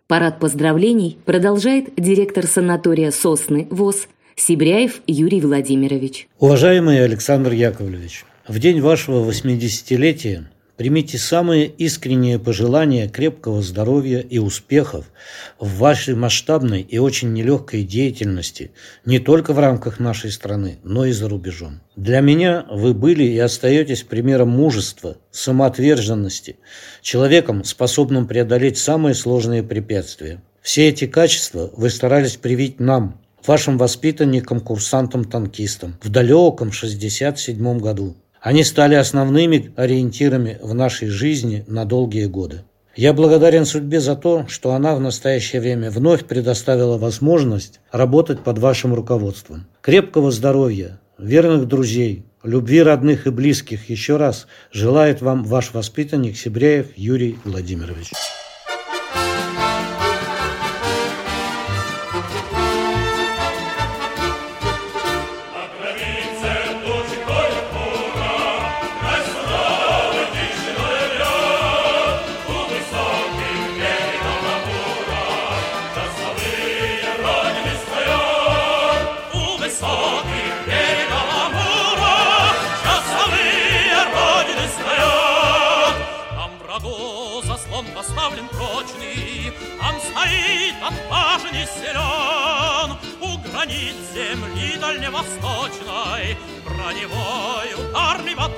Парад 0.07 0.38
поздравлений 0.40 1.18
продолжает 1.24 1.94
директор 1.96 2.46
санатория 2.46 3.11
«Сосны» 3.11 3.66
ВОЗ 3.70 4.09
Сибряев 4.37 5.00
Юрий 5.07 5.40
Владимирович. 5.40 6.29
Уважаемый 6.38 7.03
Александр 7.03 7.53
Яковлевич, 7.53 8.24
в 8.46 8.59
день 8.59 8.83
вашего 8.83 9.26
80-летия 9.30 10.44
примите 10.76 11.16
самые 11.16 11.66
искренние 11.66 12.38
пожелания 12.38 13.09
крепкого 13.09 13.62
здоровья 13.62 14.18
и 14.18 14.38
успехов 14.38 15.07
в 15.59 15.78
вашей 15.78 16.14
масштабной 16.14 16.83
и 16.83 16.98
очень 16.98 17.33
нелегкой 17.33 17.85
деятельности 17.85 18.72
не 19.07 19.18
только 19.18 19.54
в 19.54 19.59
рамках 19.59 19.98
нашей 19.98 20.30
страны, 20.30 20.76
но 20.83 21.07
и 21.07 21.12
за 21.12 21.30
рубежом. 21.30 21.80
Для 21.96 22.20
меня 22.20 22.66
вы 22.70 22.92
были 22.92 23.24
и 23.24 23.38
остаетесь 23.38 24.02
примером 24.02 24.50
мужества, 24.50 25.16
самоотверженности, 25.30 26.57
человеком, 27.00 27.64
способным 27.64 28.26
преодолеть 28.26 28.76
самые 28.76 29.14
сложные 29.14 29.62
препятствия. 29.62 30.42
Все 30.61 30.90
эти 30.90 31.07
качества 31.07 31.70
вы 31.74 31.88
старались 31.88 32.37
привить 32.37 32.78
нам, 32.78 33.18
вашим 33.46 33.78
воспитанникам-курсантам-танкистам 33.78 35.96
в 36.02 36.11
далеком 36.11 36.72
67 36.72 37.78
году. 37.78 38.16
Они 38.44 38.62
стали 38.62 38.94
основными 38.94 39.72
ориентирами 39.74 40.59
в 40.61 40.74
нашей 40.74 41.09
жизни 41.09 41.64
на 41.66 41.87
долгие 41.87 42.26
годы. 42.26 42.64
Я 42.94 43.14
благодарен 43.14 43.64
судьбе 43.64 44.00
за 44.00 44.16
то, 44.16 44.44
что 44.48 44.72
она 44.72 44.94
в 44.94 45.00
настоящее 45.00 45.62
время 45.62 45.90
вновь 45.90 46.26
предоставила 46.26 46.98
возможность 46.98 47.80
работать 47.90 48.40
под 48.40 48.59
вашим 48.59 48.92
руководством. 48.92 49.66
Крепкого 49.80 50.30
здоровья, 50.30 51.00
верных 51.16 51.66
друзей, 51.66 52.26
любви 52.42 52.83
родных 52.83 53.26
и 53.26 53.30
близких 53.30 53.88
еще 53.88 54.18
раз 54.18 54.46
желает 54.70 55.22
вам 55.22 55.44
ваш 55.44 55.72
воспитанник 55.72 56.37
Сибряев 56.37 56.88
Юрий 56.96 57.38
Владимирович. 57.44 58.11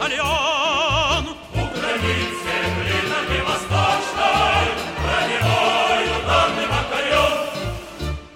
Батальон 0.06 1.36
У 1.54 1.78
границ 1.78 2.34
земли 2.44 2.98
дальневосточной 3.10 4.68
Броневой 5.02 6.04
ударный 6.22 6.66
батальон 6.66 7.32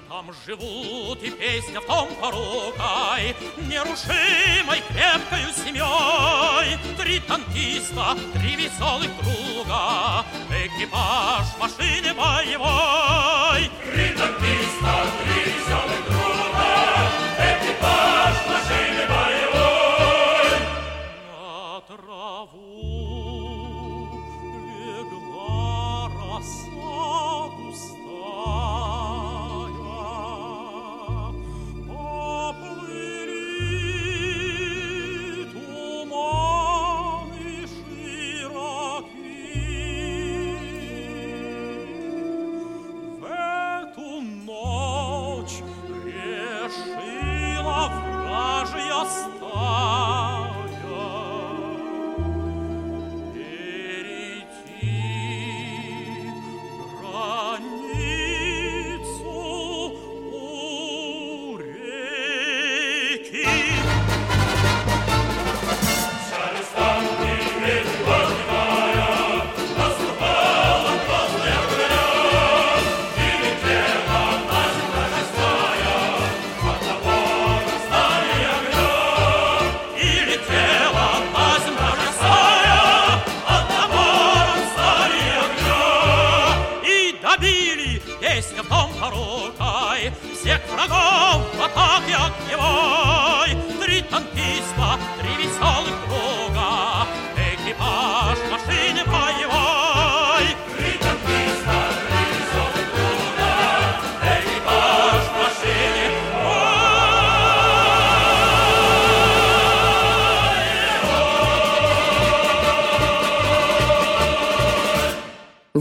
Там 0.09 0.31
живут 0.47 1.23
и 1.23 1.31
песня 1.31 1.81
в 1.81 1.87
том 1.87 2.09
порукой 2.21 3.37
Нерушимой 3.69 4.83
крепкою 4.89 5.53
семьей. 5.55 6.79
Три 6.99 7.21
танкиста, 7.21 8.17
три 8.35 8.57
веселых 8.57 9.11
друга 9.23 10.25
Экипаж 10.51 11.47
машины 11.61 12.15
боевой. 12.15 13.71
Три 13.93 14.09
танкиста, 14.17 15.07
три 15.25 15.60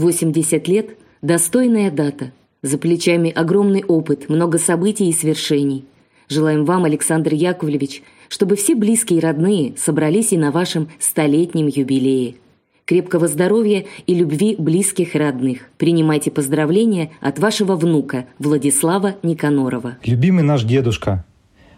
80 0.00 0.66
лет– 0.68 0.96
достойная 1.22 1.90
дата. 1.90 2.32
За 2.62 2.78
плечами 2.78 3.30
огромный 3.30 3.84
опыт, 3.84 4.28
много 4.28 4.58
событий 4.58 5.08
и 5.08 5.12
свершений. 5.12 5.84
Желаем 6.28 6.64
вам, 6.64 6.84
Александр 6.84 7.34
Яковлевич, 7.34 8.02
чтобы 8.28 8.56
все 8.56 8.74
близкие 8.74 9.18
и 9.18 9.22
родные 9.22 9.74
собрались 9.76 10.32
и 10.32 10.38
на 10.38 10.50
вашем 10.50 10.88
столетнем 10.98 11.66
юбилее. 11.66 12.36
Крепкого 12.84 13.28
здоровья 13.28 13.84
и 14.06 14.14
любви 14.14 14.56
близких 14.58 15.14
и 15.14 15.18
родных. 15.18 15.68
Принимайте 15.78 16.30
поздравления 16.30 17.12
от 17.20 17.38
вашего 17.38 17.76
внука 17.76 18.26
Владислава 18.38 19.16
Никанорова. 19.22 19.96
Любимый 20.04 20.42
наш 20.42 20.64
дедушка, 20.64 21.24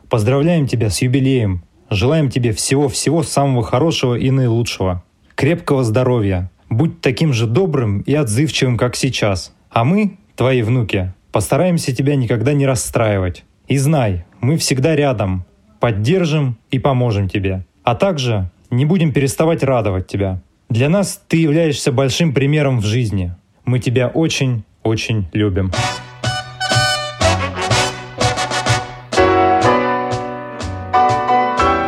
поздравляем 0.08 0.66
тебя 0.66 0.90
с 0.90 1.02
юбилеем. 1.02 1.62
Желаем 1.90 2.30
тебе 2.30 2.52
всего-всего 2.52 3.22
самого 3.22 3.62
хорошего 3.62 4.14
и 4.14 4.30
наилучшего. 4.30 5.04
Крепкого 5.34 5.84
здоровья, 5.84 6.50
Будь 6.72 7.02
таким 7.02 7.34
же 7.34 7.46
добрым 7.46 8.00
и 8.00 8.14
отзывчивым, 8.14 8.78
как 8.78 8.96
сейчас. 8.96 9.52
А 9.68 9.84
мы, 9.84 10.16
твои 10.36 10.62
внуки, 10.62 11.12
постараемся 11.30 11.94
тебя 11.94 12.16
никогда 12.16 12.54
не 12.54 12.64
расстраивать. 12.64 13.44
И 13.68 13.76
знай, 13.76 14.24
мы 14.40 14.56
всегда 14.56 14.96
рядом, 14.96 15.44
поддержим 15.80 16.56
и 16.70 16.78
поможем 16.78 17.28
тебе. 17.28 17.66
А 17.82 17.94
также 17.94 18.50
не 18.70 18.86
будем 18.86 19.12
переставать 19.12 19.62
радовать 19.62 20.06
тебя. 20.06 20.40
Для 20.70 20.88
нас 20.88 21.22
ты 21.28 21.36
являешься 21.36 21.92
большим 21.92 22.32
примером 22.32 22.80
в 22.80 22.86
жизни. 22.86 23.34
Мы 23.66 23.78
тебя 23.78 24.08
очень-очень 24.08 25.28
любим. 25.34 25.72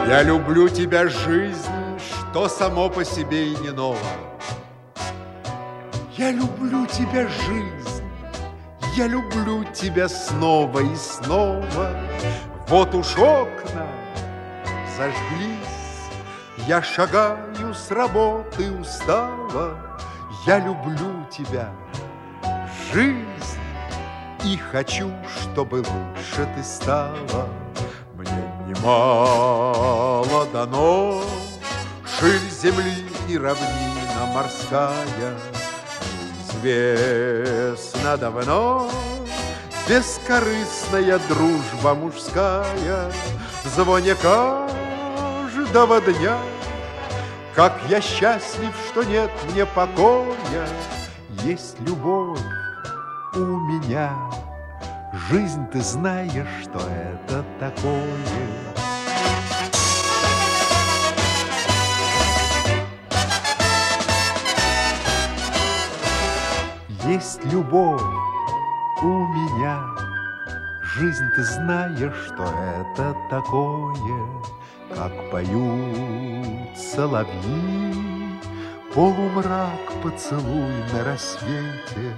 Я 0.07 0.23
люблю 0.25 0.69
тебя, 0.69 1.09
жизнь, 1.09 1.73
что 1.97 2.49
само 2.49 2.91
по 2.91 3.03
себе 3.03 3.47
и 3.47 3.57
не 3.63 3.71
ново. 3.71 3.97
Я 6.17 6.31
люблю 6.31 6.87
тебя, 6.87 7.27
жизнь, 7.27 8.05
я 8.97 9.09
люблю 9.09 9.65
тебя 9.73 10.09
снова 10.09 10.79
и 10.79 10.95
снова. 10.95 11.91
Вот 12.69 12.95
уж 12.95 13.19
окна 13.19 13.89
зажглись, 14.97 16.69
я 16.69 16.81
шагаю 16.83 17.75
с 17.75 17.91
работы 17.91 18.71
устава. 18.71 19.77
Я 20.47 20.61
люблю 20.61 21.27
тебя, 21.33 21.71
жизнь, 22.93 23.59
и 24.45 24.57
хочу, 24.57 25.11
чтобы 25.27 25.79
лучше 25.79 26.49
ты 26.55 26.63
стала. 26.63 27.49
Мне 28.15 28.53
немало 28.69 30.47
дано, 30.53 31.23
ширь 32.07 32.49
земли 32.51 33.05
и 33.29 33.37
равнина 33.37 34.27
морская. 34.33 35.64
Неизвестно 36.65 38.17
давно 38.17 38.91
бескорыстная 39.87 41.21
дружба 41.29 41.95
мужская 41.95 43.13
В 43.65 43.69
звоне 43.69 44.15
каждого 44.15 46.01
дня. 46.01 46.39
Как 47.55 47.75
я 47.91 48.01
счастлив, 48.01 48.75
что 48.89 49.03
нет 49.03 49.31
мне 49.53 49.67
покоя 49.67 50.67
Есть 51.43 51.79
любовь 51.81 52.41
у 53.35 53.39
меня. 53.39 54.11
Жизнь, 55.29 55.67
ты 55.71 55.83
знаешь, 55.83 56.49
что 56.63 56.79
это 56.79 57.45
такое 57.61 58.74
Есть 67.07 67.45
любовь 67.45 68.01
у 69.03 69.07
меня. 69.07 69.79
Жизнь, 70.97 71.29
ты 71.37 71.43
знаешь, 71.43 72.15
что 72.27 72.45
это 72.45 73.15
такое 73.29 74.25
Как 74.95 75.13
поют 75.31 76.79
соловьи. 76.79 78.41
Полумрак 78.95 79.93
поцелуй 80.03 80.73
на 80.95 81.05
рассвете 81.05 82.17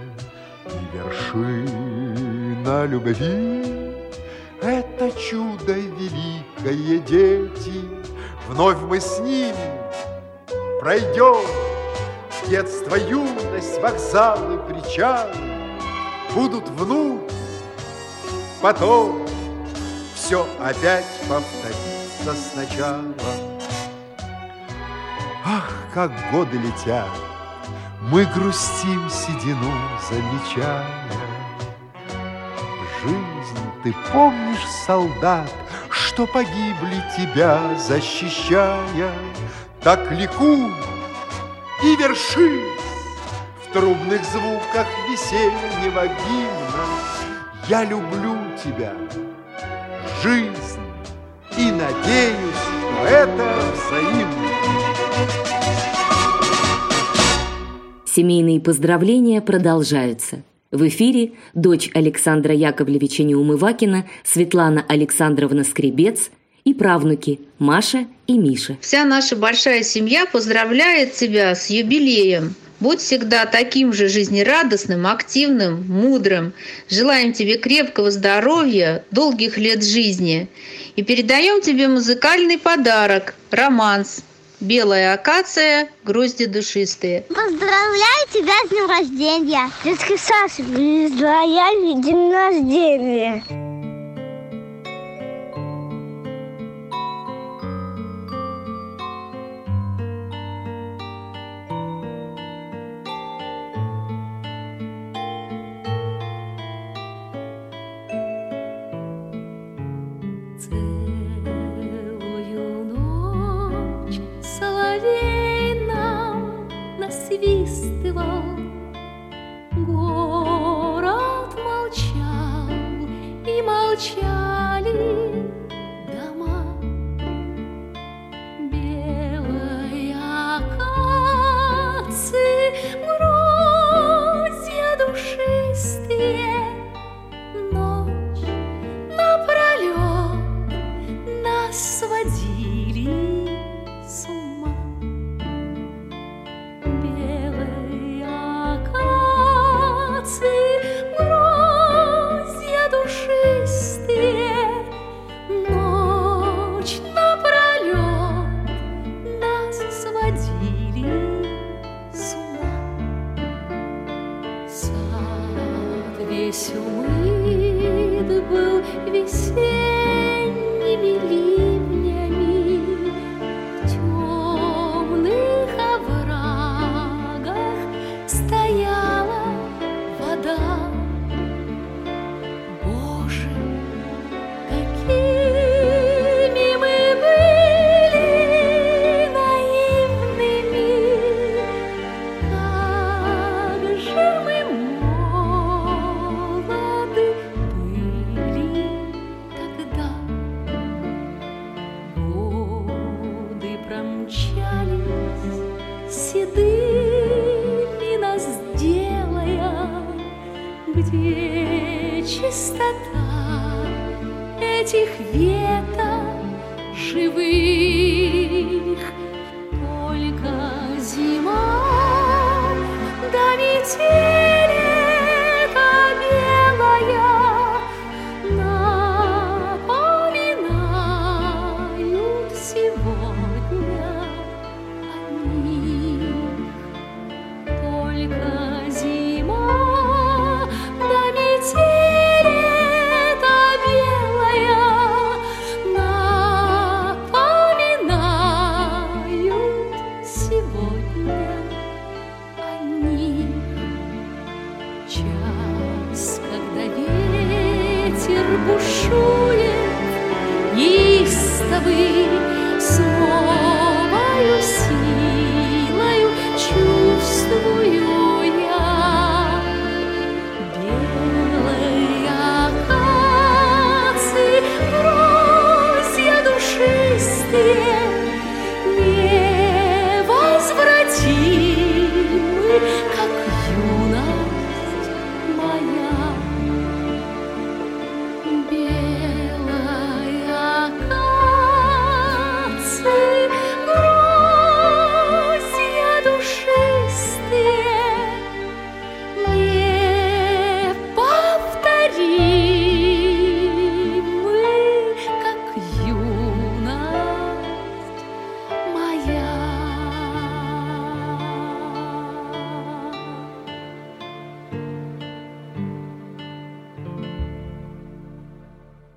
И 0.66 0.96
вершина 0.96 2.86
любви. 2.86 3.64
Это 4.62 5.10
чудо 5.18 5.72
великое, 5.72 6.98
дети 6.98 7.82
Вновь 8.46 8.80
мы 8.82 9.00
с 9.00 9.18
ними 9.18 9.80
пройдем 10.80 11.75
Детство, 12.48 12.94
юность, 12.94 13.80
вокзалы, 13.82 14.58
причалы 14.58 15.34
Будут 16.32 16.68
вновь, 16.68 17.20
потом 18.62 19.26
Все 20.14 20.46
опять 20.60 21.06
повторится 21.28 22.34
сначала. 22.52 23.02
Ах, 25.44 25.72
как 25.92 26.12
годы 26.30 26.56
летят 26.58 27.08
Мы 28.02 28.24
грустим 28.26 29.10
седину, 29.10 29.72
замечая. 30.08 30.86
Жизнь, 33.02 33.58
ты 33.82 33.92
помнишь, 34.12 34.64
солдат 34.86 35.52
Что 35.90 36.28
погибли 36.28 37.02
тебя, 37.16 37.60
защищая. 37.76 39.12
Так 39.82 40.12
ликуй 40.12 40.72
и 41.82 41.96
вершись 41.96 42.62
В 43.62 43.72
трубных 43.72 44.24
звуках 44.24 44.86
весеннего 45.10 46.06
гимна 46.06 46.86
Я 47.68 47.84
люблю 47.84 48.36
тебя, 48.62 48.94
жизнь, 50.22 50.80
и 51.58 51.70
надеюсь, 51.70 52.66
что 52.96 53.06
это 53.06 53.58
взаимно. 53.74 54.46
Семейные 58.04 58.60
поздравления 58.60 59.40
продолжаются. 59.42 60.42
В 60.72 60.88
эфире 60.88 61.32
дочь 61.54 61.90
Александра 61.94 62.54
Яковлевича 62.54 63.22
Неумывакина 63.22 64.06
Светлана 64.24 64.84
Александровна 64.88 65.64
Скребец 65.64 66.30
и 66.66 66.74
правнуки 66.74 67.40
Маша 67.58 68.06
и 68.26 68.36
Миша. 68.36 68.76
Вся 68.82 69.04
наша 69.04 69.36
большая 69.36 69.82
семья 69.82 70.26
поздравляет 70.26 71.14
тебя 71.14 71.54
с 71.54 71.70
юбилеем. 71.70 72.54
Будь 72.80 73.00
всегда 73.00 73.46
таким 73.46 73.94
же 73.94 74.08
жизнерадостным, 74.08 75.06
активным, 75.06 75.86
мудрым. 75.88 76.52
Желаем 76.90 77.32
тебе 77.32 77.56
крепкого 77.56 78.10
здоровья, 78.10 79.04
долгих 79.12 79.56
лет 79.56 79.82
жизни. 79.82 80.48
И 80.96 81.02
передаем 81.02 81.62
тебе 81.62 81.88
музыкальный 81.88 82.58
подарок– 82.58 83.34
романс 83.50 84.22
«Белая 84.60 85.14
акация, 85.14 85.88
грозди 86.04 86.46
душистые». 86.46 87.22
Поздравляю 87.28 88.26
тебя 88.32 88.52
с 88.66 88.68
днем 88.70 88.90
рождения! 88.90 89.70
Детский 89.84 90.18
Саша, 90.18 90.62
поздравляю 90.64 92.02
день 92.02 92.32
рождения! 92.32 93.65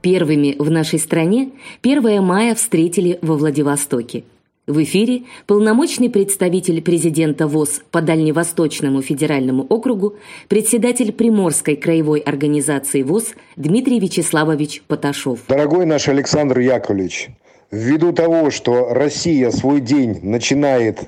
Первыми 0.10 0.56
в 0.58 0.72
нашей 0.72 0.98
стране 0.98 1.52
1 1.84 2.24
мая 2.24 2.56
встретили 2.56 3.19
во 3.22 3.36
Владивостоке. 3.36 4.24
В 4.65 4.82
эфире 4.82 5.26
полномочный 5.45 6.10
представитель 6.10 6.82
президента 6.82 7.45
ВОЗ 7.45 7.84
по 7.91 8.02
Дальневосточному 8.02 9.04
федеральному 9.04 9.67
округу, 9.69 10.15
председатель 10.48 11.12
Приморской 11.12 11.76
краевой 11.76 12.22
организации 12.22 13.04
ВОЗ 13.04 13.36
Дмитрий 13.56 14.00
Вячеславович 14.00 14.82
Поташов. 14.88 15.41
Дорогой 15.48 15.86
наш 15.86 16.08
Александр 16.08 16.58
Яковлевич, 16.58 17.30
ввиду 17.69 18.12
того, 18.12 18.50
что 18.50 18.91
Россия 18.91 19.52
свой 19.52 19.80
день 19.80 20.22
начинает 20.24 21.02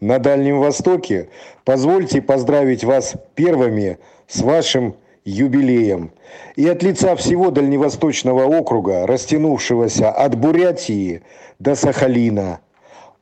на 0.00 0.18
Дальнем 0.18 0.58
Востоке, 0.60 1.28
позвольте 1.66 2.22
поздравить 2.22 2.82
вас 2.82 3.12
первыми 3.34 3.98
с 4.26 4.40
вашим 4.40 4.94
юбилеем. 5.28 6.10
И 6.56 6.66
от 6.66 6.82
лица 6.82 7.14
всего 7.16 7.50
Дальневосточного 7.50 8.44
округа, 8.44 9.06
растянувшегося 9.06 10.10
от 10.10 10.36
Бурятии 10.36 11.22
до 11.58 11.74
Сахалина, 11.74 12.60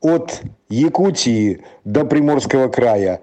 от 0.01 0.41
Якутии 0.69 1.63
до 1.83 2.05
Приморского 2.05 2.69
края, 2.69 3.21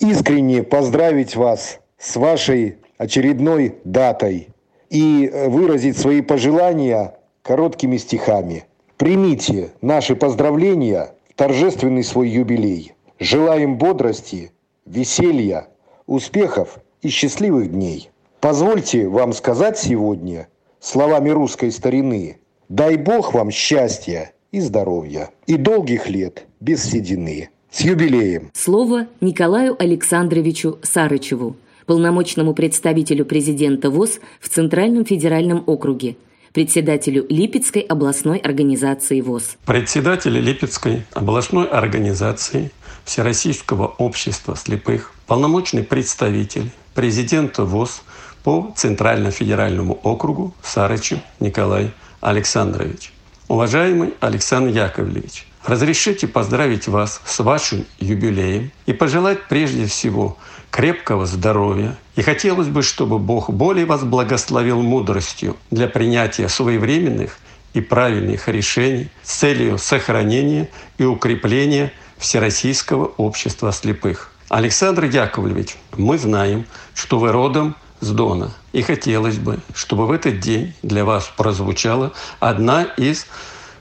искренне 0.00 0.62
поздравить 0.62 1.36
вас 1.36 1.80
с 1.98 2.16
вашей 2.16 2.78
очередной 2.98 3.76
датой 3.84 4.48
и 4.90 5.30
выразить 5.48 5.98
свои 5.98 6.20
пожелания 6.20 7.14
короткими 7.42 7.96
стихами. 7.96 8.64
Примите 8.96 9.70
наши 9.80 10.14
поздравления 10.14 11.14
в 11.28 11.34
торжественный 11.34 12.04
свой 12.04 12.28
юбилей. 12.28 12.92
Желаем 13.18 13.76
бодрости, 13.76 14.52
веселья, 14.86 15.68
успехов 16.06 16.78
и 17.02 17.08
счастливых 17.08 17.70
дней. 17.70 18.10
Позвольте 18.44 19.08
вам 19.08 19.32
сказать 19.32 19.78
сегодня 19.78 20.48
словами 20.78 21.30
русской 21.30 21.72
старины 21.72 22.40
«Дай 22.68 22.98
Бог 22.98 23.32
вам 23.32 23.50
счастья 23.50 24.34
и 24.52 24.60
здоровья, 24.60 25.30
и 25.46 25.56
долгих 25.56 26.10
лет 26.10 26.44
без 26.60 26.84
седины». 26.84 27.48
С 27.70 27.80
юбилеем! 27.80 28.50
Слово 28.52 29.06
Николаю 29.22 29.74
Александровичу 29.82 30.78
Сарычеву, 30.82 31.56
полномочному 31.86 32.52
представителю 32.52 33.24
президента 33.24 33.88
ВОЗ 33.88 34.20
в 34.42 34.50
Центральном 34.50 35.06
федеральном 35.06 35.64
округе, 35.64 36.16
председателю 36.52 37.24
Липецкой 37.30 37.80
областной 37.80 38.36
организации 38.36 39.22
ВОЗ. 39.22 39.56
Председатель 39.64 40.38
Липецкой 40.38 41.06
областной 41.14 41.64
организации 41.64 42.72
Всероссийского 43.06 43.86
общества 43.86 44.54
слепых, 44.54 45.14
полномочный 45.26 45.82
представитель 45.82 46.70
президента 46.94 47.64
ВОЗ 47.64 48.02
по 48.44 48.72
Центрально-федеральному 48.76 49.98
округу 50.02 50.54
Сарычев 50.62 51.18
Николай 51.40 51.90
Александрович. 52.20 53.10
Уважаемый 53.48 54.14
Александр 54.20 54.70
Яковлевич, 54.70 55.46
разрешите 55.64 56.28
поздравить 56.28 56.86
вас 56.86 57.22
с 57.24 57.40
вашим 57.40 57.86
юбилеем 57.98 58.70
и 58.84 58.92
пожелать 58.92 59.48
прежде 59.48 59.86
всего 59.86 60.36
крепкого 60.70 61.24
здоровья. 61.24 61.96
И 62.16 62.22
хотелось 62.22 62.68
бы, 62.68 62.82
чтобы 62.82 63.18
Бог 63.18 63.48
более 63.48 63.86
вас 63.86 64.04
благословил 64.04 64.82
мудростью 64.82 65.56
для 65.70 65.88
принятия 65.88 66.48
своевременных 66.48 67.38
и 67.72 67.80
правильных 67.80 68.48
решений 68.48 69.08
с 69.22 69.36
целью 69.36 69.78
сохранения 69.78 70.68
и 70.98 71.04
укрепления 71.04 71.92
Всероссийского 72.18 73.06
общества 73.16 73.72
слепых. 73.72 74.32
Александр 74.50 75.04
Яковлевич, 75.04 75.76
мы 75.96 76.18
знаем, 76.18 76.66
что 76.94 77.18
вы 77.18 77.32
родом 77.32 77.74
с 78.04 78.10
Дона. 78.10 78.50
И 78.72 78.82
хотелось 78.82 79.38
бы, 79.38 79.58
чтобы 79.74 80.06
в 80.06 80.12
этот 80.12 80.40
день 80.40 80.74
для 80.82 81.04
вас 81.04 81.30
прозвучала 81.36 82.12
одна 82.38 82.82
из 82.82 83.26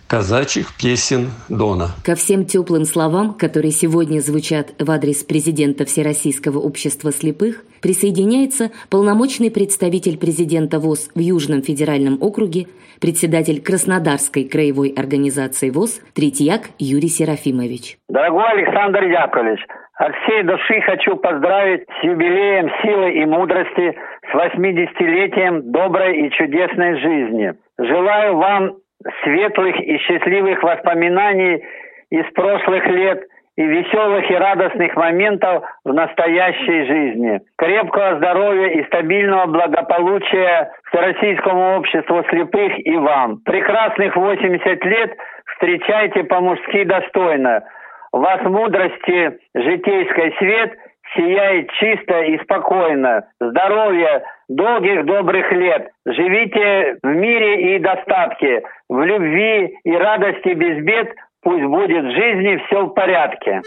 казачьих 0.07 0.67
песен 0.77 1.31
Дона. 1.49 1.89
Ко 2.05 2.15
всем 2.15 2.45
теплым 2.45 2.85
словам, 2.85 3.33
которые 3.33 3.71
сегодня 3.71 4.19
звучат 4.19 4.73
в 4.79 4.89
адрес 4.91 5.23
президента 5.23 5.85
Всероссийского 5.85 6.59
общества 6.59 7.11
слепых, 7.11 7.63
присоединяется 7.81 8.71
полномочный 8.89 9.51
представитель 9.51 10.17
президента 10.17 10.79
ВОЗ 10.79 11.09
в 11.15 11.19
Южном 11.19 11.61
федеральном 11.61 12.17
округе, 12.21 12.67
председатель 13.01 13.61
Краснодарской 13.61 14.45
краевой 14.45 14.89
организации 14.89 15.69
ВОЗ 15.69 15.99
Третьяк 16.13 16.69
Юрий 16.79 17.09
Серафимович. 17.09 17.97
Дорогой 18.07 18.45
Александр 18.51 19.03
Яковлевич, 19.03 19.59
от 19.95 20.11
всей 20.23 20.43
души 20.43 20.81
хочу 20.81 21.17
поздравить 21.17 21.83
с 21.99 22.03
юбилеем 22.03 22.69
силы 22.81 23.13
и 23.13 23.25
мудрости, 23.25 23.95
с 24.23 24.35
80-летием 24.35 25.71
доброй 25.71 26.25
и 26.25 26.31
чудесной 26.31 26.99
жизни. 26.99 27.53
Желаю 27.77 28.37
вам 28.37 28.77
светлых 29.23 29.79
и 29.79 29.97
счастливых 29.97 30.61
воспоминаний 30.63 31.63
из 32.09 32.25
прошлых 32.33 32.85
лет 32.87 33.23
и 33.55 33.63
веселых 33.63 34.29
и 34.31 34.35
радостных 34.35 34.95
моментов 34.95 35.63
в 35.85 35.93
настоящей 35.93 36.85
жизни. 36.85 37.41
Крепкого 37.57 38.17
здоровья 38.17 38.67
и 38.67 38.83
стабильного 38.85 39.45
благополучия 39.45 40.71
Всероссийскому 40.89 41.77
обществу 41.77 42.23
слепых 42.29 42.85
и 42.85 42.95
вам. 42.97 43.41
Прекрасных 43.45 44.15
80 44.15 44.85
лет 44.85 45.17
встречайте 45.53 46.23
по-мужски 46.23 46.83
достойно. 46.83 47.63
Вас 48.11 48.41
мудрости 48.43 49.37
житейской 49.53 50.35
свет 50.37 50.73
сияет 51.15 51.69
чисто 51.73 52.21
и 52.21 52.37
спокойно. 52.43 53.25
Здоровья, 53.39 54.23
долгих 54.49 55.05
добрых 55.05 55.51
лет. 55.51 55.89
Живите 56.05 56.97
в 57.01 57.07
мире 57.07 57.75
и 57.75 57.79
достатке, 57.79 58.63
в 58.89 59.01
любви 59.01 59.77
и 59.83 59.91
радости 59.95 60.49
без 60.49 60.83
бед. 60.83 61.13
Пусть 61.41 61.63
будет 61.63 62.05
в 62.05 62.11
жизни 62.11 62.61
все 62.65 62.85
в 62.85 62.93
порядке. 62.93 63.61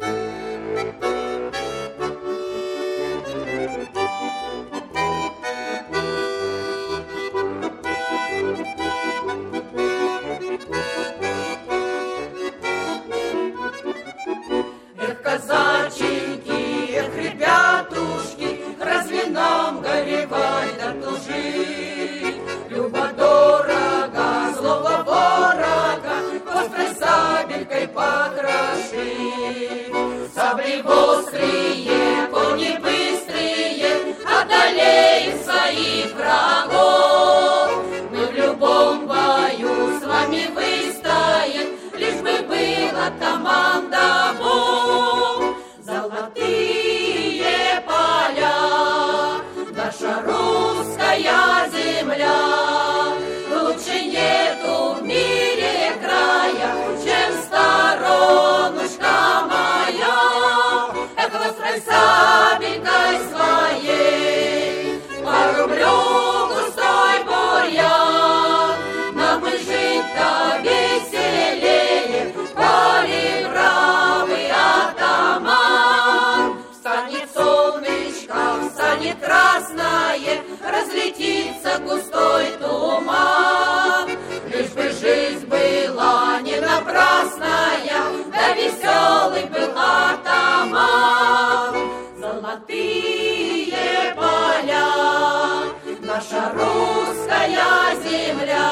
Эх, 0.00 1.13
покроши. 27.94 29.12
Сабли 30.34 30.82
острые, 30.82 32.26
кони 32.32 32.76
быстрые, 32.82 34.16
одолеем 34.24 35.38
своих 35.44 36.12
врагов. 36.16 37.84
Мы 38.10 38.26
в 38.26 38.32
любом 38.34 39.06
бою 39.06 40.00
с 40.00 40.04
вами 40.04 40.48
выстоим, 40.54 41.78
лишь 41.96 42.20
бы 42.20 42.34
была 42.48 43.10
команда 43.20 44.34
Бог. 44.38 44.53
Сабелькой 62.64 63.18
своей, 63.30 65.00
по 65.22 65.38
рублю 65.58 65.98
густой 66.48 67.16
бурьян. 67.24 68.76
Нам 69.14 69.46
и 69.46 69.50
жить-то 69.50 70.58
веселее, 70.62 72.22
коли 72.54 73.46
бравый 73.50 74.50
атаман. 74.50 75.58
Встанет 76.72 77.28
солнышко, 77.34 78.40
встанет 78.70 79.18
красное, 79.20 80.42
разлетится 80.62 81.78
густой 81.80 82.46
туман. 82.60 84.08
Лишь 84.46 84.70
бы 84.70 84.90
жизнь 84.90 85.46
была 85.46 86.40
не 86.40 86.60
напрасная, 86.60 88.02
да 88.32 88.54
веселый 88.54 89.44
был 89.46 89.70
атаман. 89.76 91.73
Золотые 92.54 94.14
поля, 94.14 94.86
наша 96.02 96.52
русская 96.52 97.96
земля. 98.04 98.70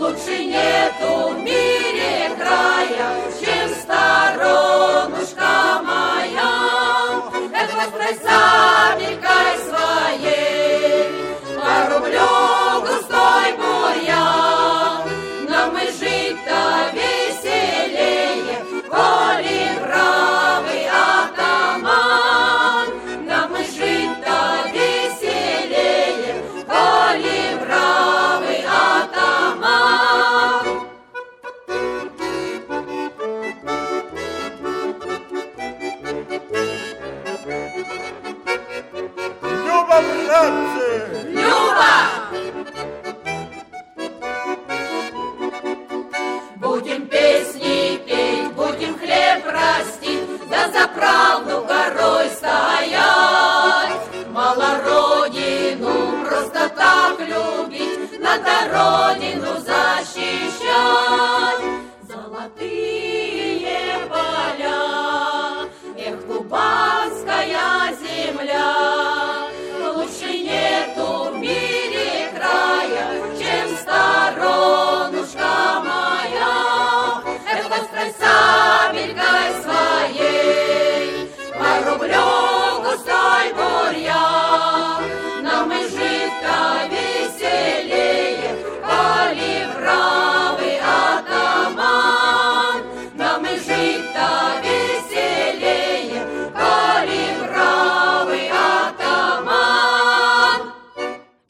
Лучше 0.00 0.44
нету 0.46 1.34
в 1.34 1.38
мире 1.42 2.30
края, 2.38 3.20
чем 3.38 3.68
сторонушка 3.82 5.52
моя. 5.82 6.52
Эх, 7.52 7.70
острой 7.84 8.14
сабелькой 8.24 9.33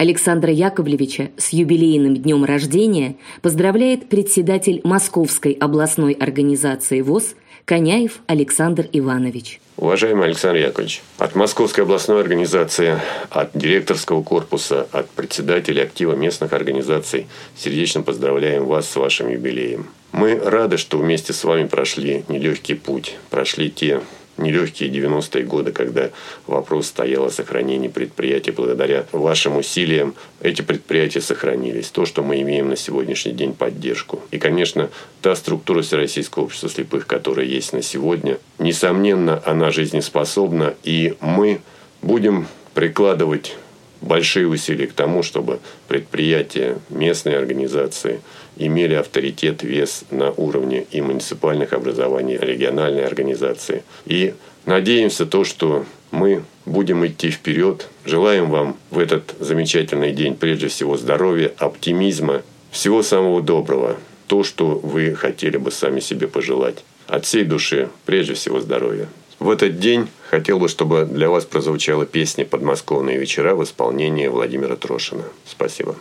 Александра 0.04 0.52
Яковлевича 0.52 1.30
с 1.38 1.54
юбилейным 1.54 2.14
днем 2.14 2.44
рождения 2.44 3.16
поздравляет 3.40 4.06
председатель 4.10 4.82
Московской 4.84 5.52
областной 5.52 6.12
организации 6.12 7.00
ВОЗ 7.00 7.36
Коняев 7.64 8.18
Александр 8.26 8.86
Иванович. 8.92 9.62
Уважаемый 9.78 10.26
Александр 10.26 10.58
Яковлевич, 10.58 11.00
от 11.16 11.34
Московской 11.34 11.84
областной 11.84 12.20
организации, 12.20 13.00
от 13.30 13.52
директорского 13.54 14.22
корпуса, 14.22 14.86
от 14.92 15.08
председателя 15.08 15.84
актива 15.84 16.12
местных 16.14 16.52
организаций 16.52 17.26
сердечно 17.56 18.02
поздравляем 18.02 18.66
вас 18.66 18.86
с 18.86 18.96
вашим 18.96 19.30
юбилеем. 19.30 19.86
Мы 20.12 20.38
рады, 20.38 20.76
что 20.76 20.98
вместе 20.98 21.32
с 21.32 21.42
вами 21.44 21.66
прошли 21.66 22.24
нелегкий 22.28 22.74
путь, 22.74 23.16
прошли 23.30 23.70
те 23.70 24.02
нелегкие 24.36 24.90
90-е 24.90 25.44
годы, 25.44 25.72
когда 25.72 26.10
вопрос 26.46 26.88
стоял 26.88 27.26
о 27.26 27.30
сохранении 27.30 27.88
предприятий. 27.88 28.50
Благодаря 28.50 29.06
вашим 29.12 29.56
усилиям 29.56 30.14
эти 30.40 30.62
предприятия 30.62 31.20
сохранились. 31.20 31.88
То, 31.88 32.06
что 32.06 32.22
мы 32.22 32.40
имеем 32.42 32.68
на 32.68 32.76
сегодняшний 32.76 33.32
день 33.32 33.54
поддержку. 33.54 34.20
И, 34.30 34.38
конечно, 34.38 34.90
та 35.22 35.34
структура 35.36 35.82
Всероссийского 35.82 36.44
общества 36.44 36.68
слепых, 36.68 37.06
которая 37.06 37.46
есть 37.46 37.72
на 37.72 37.82
сегодня, 37.82 38.38
несомненно, 38.58 39.42
она 39.44 39.70
жизнеспособна. 39.70 40.74
И 40.82 41.14
мы 41.20 41.60
будем 42.02 42.46
прикладывать 42.74 43.56
большие 44.00 44.46
усилия 44.46 44.86
к 44.86 44.92
тому, 44.92 45.22
чтобы 45.22 45.60
предприятия, 45.88 46.78
местные 46.90 47.38
организации 47.38 48.20
имели 48.56 48.94
авторитет, 48.94 49.62
вес 49.62 50.04
на 50.10 50.30
уровне 50.30 50.86
и 50.90 51.00
муниципальных 51.00 51.72
образований, 51.72 52.36
региональной 52.36 53.04
организации. 53.04 53.82
И 54.06 54.34
надеемся 54.66 55.26
то, 55.26 55.44
что 55.44 55.84
мы 56.10 56.44
будем 56.64 57.06
идти 57.06 57.30
вперед. 57.30 57.88
Желаем 58.04 58.50
вам 58.50 58.76
в 58.90 58.98
этот 58.98 59.34
замечательный 59.40 60.12
день 60.12 60.36
прежде 60.36 60.68
всего 60.68 60.96
здоровья, 60.96 61.52
оптимизма, 61.58 62.42
всего 62.70 63.02
самого 63.02 63.42
доброго. 63.42 63.96
То, 64.26 64.42
что 64.42 64.78
вы 64.82 65.14
хотели 65.14 65.56
бы 65.56 65.70
сами 65.70 66.00
себе 66.00 66.28
пожелать. 66.28 66.84
От 67.06 67.26
всей 67.26 67.44
души 67.44 67.88
прежде 68.06 68.34
всего 68.34 68.60
здоровья. 68.60 69.08
В 69.38 69.50
этот 69.50 69.78
день 69.78 70.08
хотел 70.30 70.58
бы, 70.58 70.68
чтобы 70.68 71.04
для 71.04 71.28
вас 71.28 71.44
прозвучала 71.44 72.06
песня 72.06 72.46
«Подмосковные 72.46 73.18
вечера» 73.18 73.54
в 73.54 73.62
исполнении 73.62 74.28
Владимира 74.28 74.76
Трошина. 74.76 75.24
Спасибо. 75.46 75.96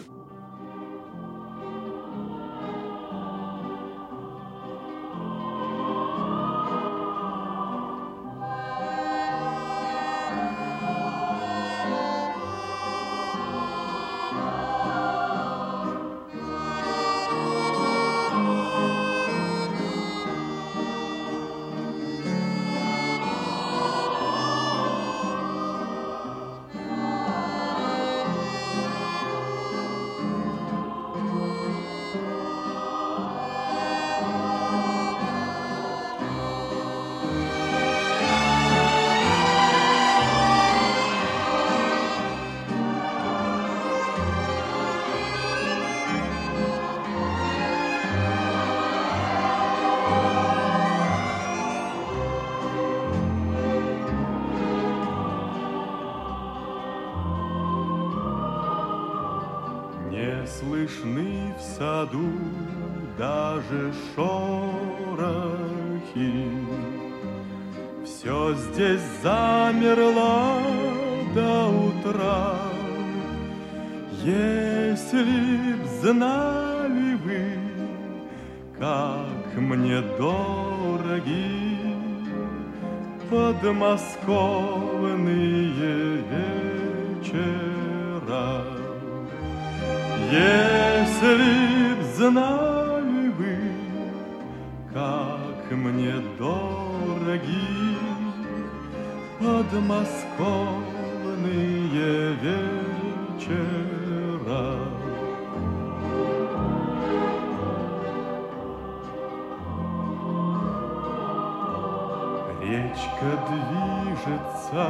Речка 112.63 113.29
движется 113.49 114.85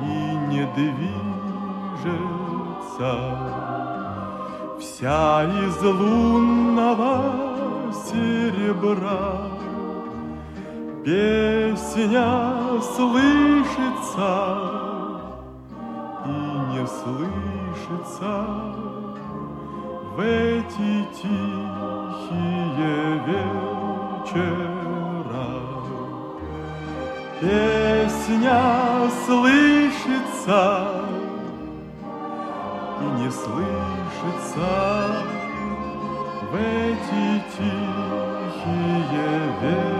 и 0.00 0.12
не 0.48 0.64
движется, 0.74 1.10
Вся 4.78 5.44
из 5.44 5.82
лунного 5.82 7.12
серебра. 7.92 9.28
Песня 11.04 12.30
слышится 12.80 14.32
и 16.24 16.28
не 16.72 16.86
слышится 16.86 18.32
В 20.16 20.18
эти 20.20 20.90
тихие 21.14 23.04
вечера. 23.26 24.79
Песня 27.40 28.60
слышится 29.24 30.62
и 33.00 33.04
не 33.18 33.30
слышится 33.30 34.62
в 36.50 36.54
эти 36.54 37.42
тихие 37.56 39.34
вечера. 39.62 39.90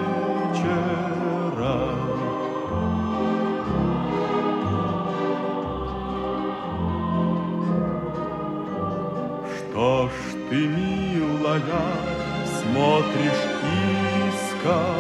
Что 9.57 9.89
ж 10.09 10.11
ты, 10.51 10.59
милая, 10.69 11.89
смотришь 12.61 13.47
искоса, 14.29 15.00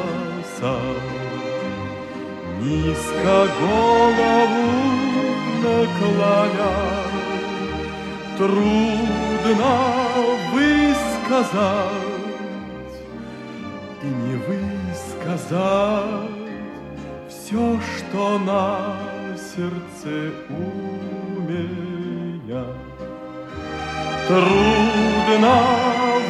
Низко 2.83 3.47
голову 3.61 4.67
наклоня, 5.63 6.75
Трудно 8.39 9.75
высказать 10.55 11.51
и 14.03 14.07
не 14.07 14.37
высказать 14.49 15.61
Все, 17.29 17.79
что 17.81 18.39
на 18.39 18.97
сердце 19.37 20.33
у 20.49 21.43
меня. 21.43 22.65
Трудно 24.27 25.57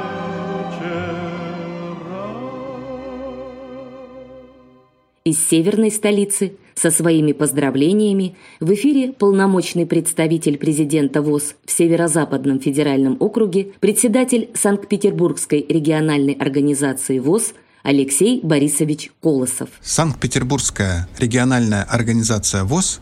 Из 5.24 5.38
северной 5.48 5.90
столицы 5.90 6.56
со 6.74 6.90
своими 6.90 7.32
поздравлениями 7.32 8.36
в 8.60 8.72
эфире 8.74 9.12
полномочный 9.12 9.86
представитель 9.86 10.58
президента 10.58 11.22
ВОЗ 11.22 11.54
в 11.64 11.70
Северо-Западном 11.70 12.60
федеральном 12.60 13.16
округе, 13.20 13.68
председатель 13.80 14.50
Санкт-Петербургской 14.54 15.64
региональной 15.68 16.34
организации 16.34 17.18
ВОЗ 17.18 17.54
Алексей 17.82 18.40
Борисович 18.42 19.10
Колосов. 19.20 19.68
Санкт-Петербургская 19.80 21.08
региональная 21.18 21.82
организация 21.82 22.64
ВОЗ 22.64 23.00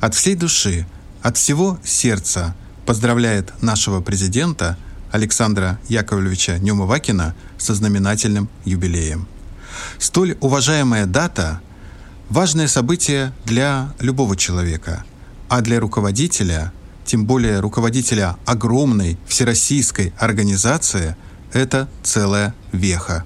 от 0.00 0.14
всей 0.14 0.34
души, 0.34 0.86
от 1.22 1.36
всего 1.36 1.78
сердца 1.84 2.54
поздравляет 2.86 3.52
нашего 3.62 4.00
президента 4.00 4.78
Александра 5.10 5.78
Яковлевича 5.88 6.58
Нюмывакина 6.58 7.34
со 7.58 7.74
знаменательным 7.74 8.48
юбилеем. 8.64 9.26
Столь 9.98 10.36
уважаемая 10.40 11.06
дата– 11.06 11.60
важное 12.30 12.68
событие 12.68 13.32
для 13.44 13.92
любого 13.98 14.36
человека, 14.36 15.04
а 15.48 15.60
для 15.60 15.80
руководителя, 15.80 16.72
тем 17.04 17.26
более 17.26 17.60
руководителя 17.60 18.36
огромной 18.46 19.18
всероссийской 19.26 20.14
организации, 20.16 21.16
это 21.52 21.88
целая 22.04 22.54
веха. 22.72 23.24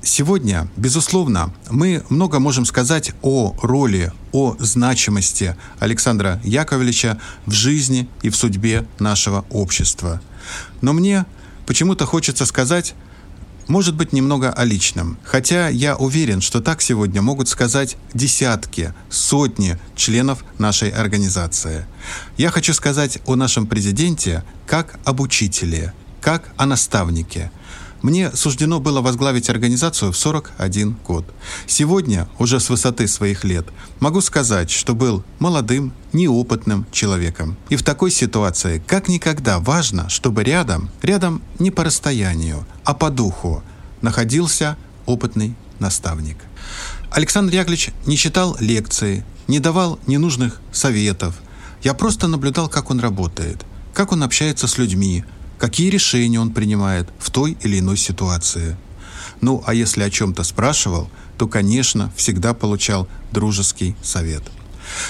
Сегодня, 0.00 0.68
безусловно, 0.76 1.52
мы 1.68 2.04
много 2.08 2.38
можем 2.38 2.64
сказать 2.64 3.10
о 3.20 3.56
роли, 3.60 4.12
о 4.30 4.54
значимости 4.60 5.56
Александра 5.80 6.40
Яковлевича 6.44 7.18
в 7.44 7.50
жизни 7.50 8.08
и 8.22 8.30
в 8.30 8.36
судьбе 8.36 8.86
нашего 9.00 9.44
общества. 9.50 10.20
Но 10.80 10.92
мне 10.92 11.26
почему-то 11.66 12.06
хочется 12.06 12.46
сказать 12.46 12.94
может 13.68 13.94
быть, 13.94 14.12
немного 14.12 14.50
о 14.50 14.64
личном. 14.64 15.18
Хотя 15.22 15.68
я 15.68 15.96
уверен, 15.96 16.40
что 16.40 16.60
так 16.60 16.82
сегодня 16.82 17.22
могут 17.22 17.48
сказать 17.48 17.96
десятки, 18.14 18.94
сотни 19.10 19.78
членов 19.94 20.44
нашей 20.58 20.90
организации. 20.90 21.86
Я 22.36 22.50
хочу 22.50 22.74
сказать 22.74 23.18
о 23.26 23.36
нашем 23.36 23.66
президенте 23.66 24.42
как 24.66 24.98
об 25.04 25.20
учителе, 25.20 25.92
как 26.20 26.48
о 26.56 26.66
наставнике– 26.66 27.50
мне 28.02 28.30
суждено 28.32 28.80
было 28.80 29.00
возглавить 29.00 29.50
организацию 29.50 30.12
в 30.12 30.16
41 30.16 30.96
год. 31.06 31.24
Сегодня, 31.66 32.28
уже 32.38 32.60
с 32.60 32.70
высоты 32.70 33.08
своих 33.08 33.44
лет, 33.44 33.66
могу 34.00 34.20
сказать, 34.20 34.70
что 34.70 34.94
был 34.94 35.24
молодым, 35.38 35.92
неопытным 36.12 36.86
человеком. 36.92 37.56
И 37.68 37.76
в 37.76 37.82
такой 37.82 38.10
ситуации 38.10 38.82
как 38.86 39.08
никогда 39.08 39.58
важно, 39.58 40.08
чтобы 40.08 40.44
рядом, 40.44 40.90
рядом 41.02 41.42
не 41.58 41.70
по 41.70 41.84
расстоянию, 41.84 42.64
а 42.84 42.94
по 42.94 43.10
духу, 43.10 43.62
находился 44.00 44.76
опытный 45.06 45.56
наставник. 45.78 46.38
Александр 47.10 47.54
Яковлевич 47.54 47.90
не 48.06 48.16
читал 48.16 48.56
лекции, 48.60 49.24
не 49.48 49.60
давал 49.60 49.98
ненужных 50.06 50.60
советов. 50.72 51.34
Я 51.82 51.94
просто 51.94 52.28
наблюдал, 52.28 52.68
как 52.68 52.90
он 52.90 53.00
работает, 53.00 53.64
как 53.94 54.12
он 54.12 54.22
общается 54.22 54.66
с 54.68 54.78
людьми, 54.78 55.24
какие 55.58 55.90
решения 55.90 56.40
он 56.40 56.52
принимает 56.52 57.08
в 57.18 57.30
той 57.30 57.56
или 57.62 57.78
иной 57.78 57.96
ситуации. 57.96 58.76
Ну, 59.40 59.62
а 59.66 59.74
если 59.74 60.02
о 60.02 60.10
чем-то 60.10 60.42
спрашивал, 60.44 61.10
то, 61.36 61.46
конечно, 61.46 62.12
всегда 62.16 62.54
получал 62.54 63.08
дружеский 63.32 63.96
совет. 64.02 64.42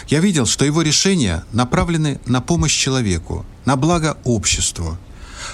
Я 0.08 0.20
видел, 0.20 0.46
что 0.46 0.64
его 0.64 0.82
решения 0.82 1.44
направлены 1.52 2.20
на 2.26 2.40
помощь 2.40 2.76
человеку, 2.76 3.46
на 3.64 3.76
благо 3.76 4.18
обществу. 4.24 4.98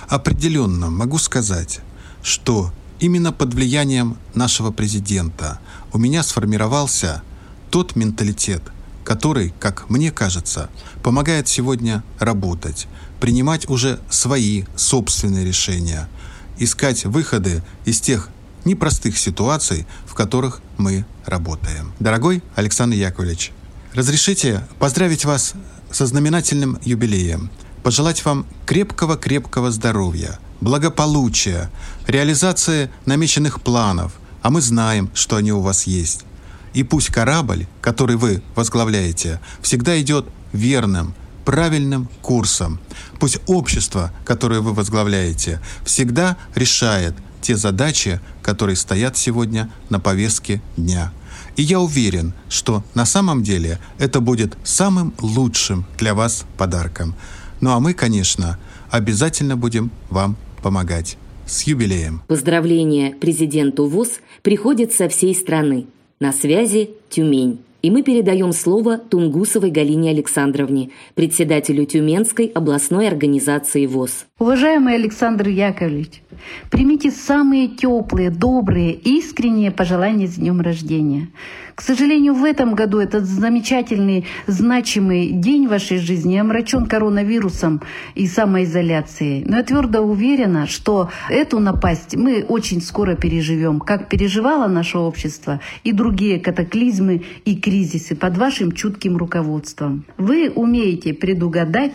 Определенно 0.08 0.90
могу 0.90 1.18
сказать, 1.18 1.80
что 2.22 2.72
именно 3.00 3.32
под 3.32 3.54
влиянием 3.54 4.16
нашего 4.34 4.70
президента 4.70 5.60
у 5.92 5.98
меня 5.98 6.22
сформировался 6.22 7.22
тот 7.70 7.96
менталитет, 7.96 8.62
который, 9.04 9.52
как 9.60 9.90
мне 9.90 10.10
кажется, 10.10 10.70
помогает 11.02 11.46
сегодня 11.48 12.02
работать, 12.18 12.88
принимать 13.24 13.70
уже 13.70 14.00
свои 14.10 14.64
собственные 14.76 15.46
решения, 15.46 16.10
искать 16.58 17.06
выходы 17.06 17.62
из 17.86 17.98
тех 17.98 18.28
непростых 18.66 19.16
ситуаций, 19.16 19.86
в 20.04 20.12
которых 20.12 20.60
мы 20.76 21.06
работаем. 21.24 21.94
Дорогой 21.98 22.42
Александр 22.54 22.96
Яковлевич, 22.98 23.52
разрешите 23.94 24.68
поздравить 24.78 25.24
вас 25.24 25.54
со 25.90 26.04
знаменательным 26.04 26.78
юбилеем, 26.82 27.50
пожелать 27.82 28.22
вам 28.26 28.44
крепкого-крепкого 28.66 29.70
здоровья, 29.70 30.38
благополучия, 30.60 31.70
реализации 32.06 32.90
намеченных 33.06 33.62
планов, 33.62 34.12
а 34.42 34.50
мы 34.50 34.60
знаем, 34.60 35.10
что 35.14 35.36
они 35.36 35.50
у 35.50 35.60
вас 35.60 35.86
есть. 35.86 36.26
И 36.74 36.82
пусть 36.82 37.08
корабль, 37.08 37.68
который 37.80 38.16
вы 38.16 38.42
возглавляете, 38.54 39.40
всегда 39.62 39.98
идет 39.98 40.26
верным, 40.52 41.14
правильным 41.44 42.08
курсом. 42.22 42.78
Пусть 43.18 43.40
общество, 43.46 44.12
которое 44.24 44.60
вы 44.60 44.72
возглавляете, 44.72 45.60
всегда 45.84 46.36
решает 46.54 47.14
те 47.40 47.56
задачи, 47.56 48.20
которые 48.42 48.76
стоят 48.76 49.16
сегодня 49.16 49.70
на 49.90 50.00
повестке 50.00 50.62
дня. 50.76 51.12
И 51.56 51.62
я 51.62 51.80
уверен, 51.80 52.32
что 52.48 52.82
на 52.94 53.06
самом 53.06 53.42
деле 53.42 53.78
это 53.98 54.20
будет 54.20 54.56
самым 54.64 55.14
лучшим 55.20 55.84
для 55.98 56.14
вас 56.14 56.44
подарком. 56.56 57.14
Ну 57.60 57.70
а 57.70 57.80
мы, 57.80 57.94
конечно, 57.94 58.58
обязательно 58.90 59.56
будем 59.56 59.90
вам 60.10 60.36
помогать. 60.62 61.16
С 61.46 61.62
юбилеем! 61.64 62.22
Поздравления 62.26 63.14
президенту 63.14 63.86
ВОЗ 63.86 64.20
приходят 64.42 64.92
со 64.92 65.08
всей 65.08 65.34
страны. 65.34 65.86
На 66.20 66.32
связи 66.32 66.90
Тюмень. 67.10 67.63
И 67.84 67.90
мы 67.90 68.02
передаем 68.02 68.54
слово 68.54 68.96
Тунгусовой 68.96 69.70
Галине 69.70 70.08
Александровне, 70.08 70.88
председателю 71.14 71.84
Тюменской 71.84 72.46
областной 72.46 73.06
организации 73.06 73.84
ВОЗ. 73.84 74.24
Уважаемый 74.38 74.94
Александр 74.94 75.48
Яковлевич, 75.48 76.22
примите 76.70 77.10
самые 77.10 77.68
теплые, 77.68 78.30
добрые, 78.30 78.92
искренние 78.92 79.70
пожелания 79.70 80.26
с 80.26 80.34
днем 80.34 80.60
рождения. 80.60 81.28
К 81.74 81.80
сожалению, 81.80 82.34
в 82.34 82.44
этом 82.44 82.74
году 82.74 82.98
этот 82.98 83.24
замечательный, 83.24 84.26
значимый 84.46 85.30
день 85.30 85.66
вашей 85.66 85.98
жизни 85.98 86.36
омрачен 86.36 86.86
коронавирусом 86.86 87.82
и 88.14 88.28
самоизоляцией. 88.28 89.44
Но 89.44 89.56
я 89.56 89.64
твердо 89.64 90.02
уверена, 90.02 90.68
что 90.68 91.10
эту 91.28 91.58
напасть 91.58 92.14
мы 92.14 92.44
очень 92.48 92.80
скоро 92.80 93.16
переживем, 93.16 93.80
как 93.80 94.08
переживало 94.08 94.68
наше 94.68 94.98
общество 94.98 95.60
и 95.82 95.92
другие 95.92 96.38
катаклизмы 96.38 97.24
и 97.44 97.56
кризисы 97.56 98.14
под 98.14 98.38
вашим 98.38 98.70
чутким 98.70 99.16
руководством. 99.16 100.04
Вы 100.16 100.50
умеете 100.54 101.12
предугадать 101.12 101.92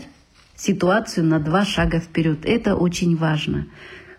ситуацию 0.58 1.26
на 1.26 1.40
два 1.40 1.64
шага 1.64 2.00
вперед. 2.00 2.40
Это 2.44 2.76
очень 2.76 3.16
важно. 3.16 3.68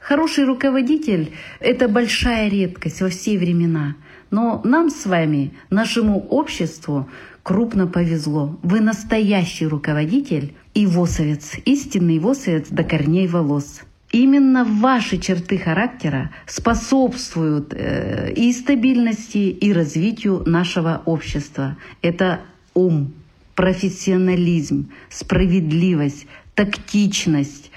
Хороший 0.01 0.45
руководитель– 0.45 1.33
это 1.61 1.89
большая 1.89 2.49
редкость 2.49 3.01
во 3.01 3.09
все 3.09 3.39
времена– 3.39 3.97
но 4.31 4.61
нам 4.65 4.91
с 4.91 5.07
вами, 5.07 5.53
нашему 5.71 6.21
обществу, 6.29 7.09
крупно 7.43 7.87
повезло. 7.87 8.59
Вы 8.63 8.81
настоящий 8.81 9.67
руководитель 9.67 10.55
и 10.75 10.87
восовец, 10.87 11.57
истинный 11.65 12.19
восовец 12.19 12.69
до 12.71 12.85
корней 12.85 13.27
волос. 13.27 13.83
Именно 14.13 14.65
ваши 14.65 15.19
черты 15.19 15.57
характера 15.59 16.31
способствуют 16.47 17.73
э, 17.73 18.33
и 18.33 18.53
стабильности, 18.53 19.39
и 19.39 19.73
развитию 19.73 20.43
нашего 20.47 21.03
общества. 21.05 21.77
Это 22.03 22.41
ум, 22.75 23.13
профессионализм, 23.55 24.91
справедливость, 25.11 26.27
тактичность 26.55 27.71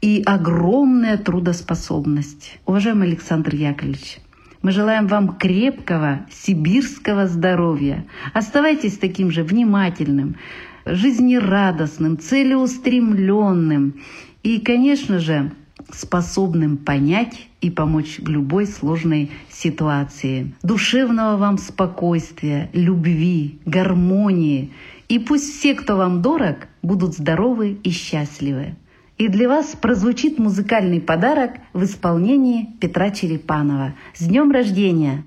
и 0.00 0.22
огромная 0.24 1.16
трудоспособность. 1.16 2.58
Уважаемый 2.66 3.08
Александр 3.08 3.54
Яковлевич, 3.54 4.18
мы 4.62 4.72
желаем 4.72 5.06
вам 5.06 5.36
крепкого 5.36 6.26
сибирского 6.30 7.26
здоровья. 7.26 8.04
Оставайтесь 8.32 8.98
таким 8.98 9.30
же 9.30 9.42
внимательным, 9.42 10.36
жизнерадостным, 10.84 12.18
целеустремленным 12.18 13.94
и, 14.42 14.60
конечно 14.60 15.18
же, 15.18 15.52
способным 15.92 16.76
понять 16.76 17.48
и 17.60 17.70
помочь 17.70 18.18
в 18.18 18.28
любой 18.28 18.66
сложной 18.66 19.30
ситуации. 19.50 20.54
Душевного 20.62 21.36
вам 21.36 21.58
спокойствия, 21.58 22.68
любви, 22.72 23.58
гармонии. 23.64 24.72
И 25.08 25.18
пусть 25.18 25.58
все, 25.58 25.74
кто 25.74 25.96
вам 25.96 26.20
дорог, 26.20 26.68
будут 26.82 27.14
здоровы 27.14 27.78
и 27.82 27.90
счастливы. 27.90 28.76
И 29.18 29.26
для 29.26 29.48
вас 29.48 29.74
прозвучит 29.74 30.38
музыкальный 30.38 31.00
подарок 31.00 31.54
в 31.72 31.82
исполнении 31.82 32.68
Петра 32.80 33.10
Черепанова. 33.10 33.94
С 34.14 34.24
днем 34.24 34.52
рождения! 34.52 35.24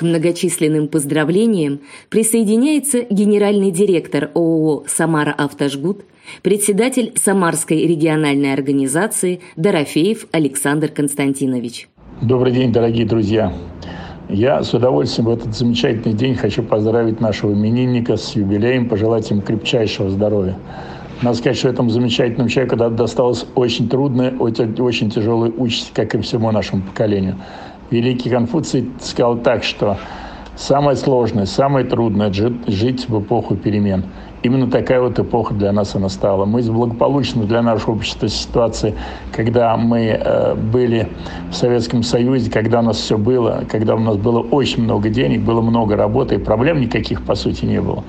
К 0.00 0.02
многочисленным 0.02 0.88
поздравлениям 0.88 1.80
присоединяется 2.08 3.02
генеральный 3.10 3.70
директор 3.70 4.30
ООО 4.32 4.84
«Самара 4.86 5.34
Автожгут», 5.36 6.06
председатель 6.40 7.12
Самарской 7.16 7.86
региональной 7.86 8.54
организации 8.54 9.40
Дорофеев 9.56 10.26
Александр 10.32 10.88
Константинович. 10.88 11.90
Добрый 12.22 12.54
день, 12.54 12.72
дорогие 12.72 13.04
друзья! 13.04 13.52
Я 14.30 14.62
с 14.62 14.72
удовольствием 14.72 15.26
в 15.26 15.32
этот 15.32 15.54
замечательный 15.54 16.14
день 16.14 16.34
хочу 16.34 16.62
поздравить 16.62 17.20
нашего 17.20 17.52
именинника 17.52 18.16
с 18.16 18.34
юбилеем, 18.34 18.88
пожелать 18.88 19.28
ему 19.28 19.42
крепчайшего 19.42 20.08
здоровья. 20.08 20.56
Надо 21.20 21.36
сказать, 21.36 21.58
что 21.58 21.68
этому 21.68 21.90
замечательному 21.90 22.48
человеку 22.48 22.76
досталась 22.76 23.44
очень 23.54 23.90
трудная, 23.90 24.34
очень 24.38 25.10
тяжелая 25.10 25.50
участь, 25.50 25.92
как 25.92 26.14
и 26.14 26.20
всему 26.22 26.50
нашему 26.50 26.80
поколению. 26.84 27.36
Великий 27.90 28.30
Конфуций 28.30 28.88
сказал 29.00 29.38
так, 29.38 29.64
что 29.64 29.98
самое 30.56 30.96
сложное, 30.96 31.46
самое 31.46 31.84
трудное– 31.84 32.32
жить 32.66 33.08
в 33.08 33.20
эпоху 33.20 33.56
перемен. 33.56 34.04
Именно 34.42 34.70
такая 34.70 35.00
вот 35.02 35.18
эпоха 35.18 35.52
для 35.52 35.70
нас 35.70 35.94
она 35.94 36.08
стала. 36.08 36.46
Мы 36.46 36.60
из 36.60 36.70
благополучной 36.70 37.46
для 37.46 37.60
нашего 37.60 37.92
общества 37.92 38.28
ситуации, 38.28 38.94
когда 39.32 39.76
мы 39.76 40.18
э, 40.18 40.54
были 40.54 41.08
в 41.50 41.54
Советском 41.54 42.02
Союзе, 42.02 42.50
когда 42.50 42.78
у 42.78 42.82
нас 42.82 42.96
все 42.96 43.18
было, 43.18 43.64
когда 43.68 43.96
у 43.96 43.98
нас 43.98 44.16
было 44.16 44.40
очень 44.40 44.84
много 44.84 45.10
денег, 45.10 45.42
было 45.42 45.60
много 45.60 45.94
работы, 45.94 46.36
и 46.36 46.38
проблем 46.38 46.80
никаких, 46.80 47.22
по 47.22 47.34
сути, 47.34 47.66
не 47.66 47.82
было. 47.82 48.02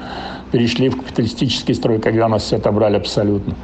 Перешли 0.54 0.88
в 0.90 0.98
капиталистический 0.98 1.74
строй, 1.74 2.00
когда 2.00 2.28
у 2.28 2.30
нас 2.30 2.44
все 2.44 2.58
отобрали 2.58 2.96
абсолютно. 2.96 3.56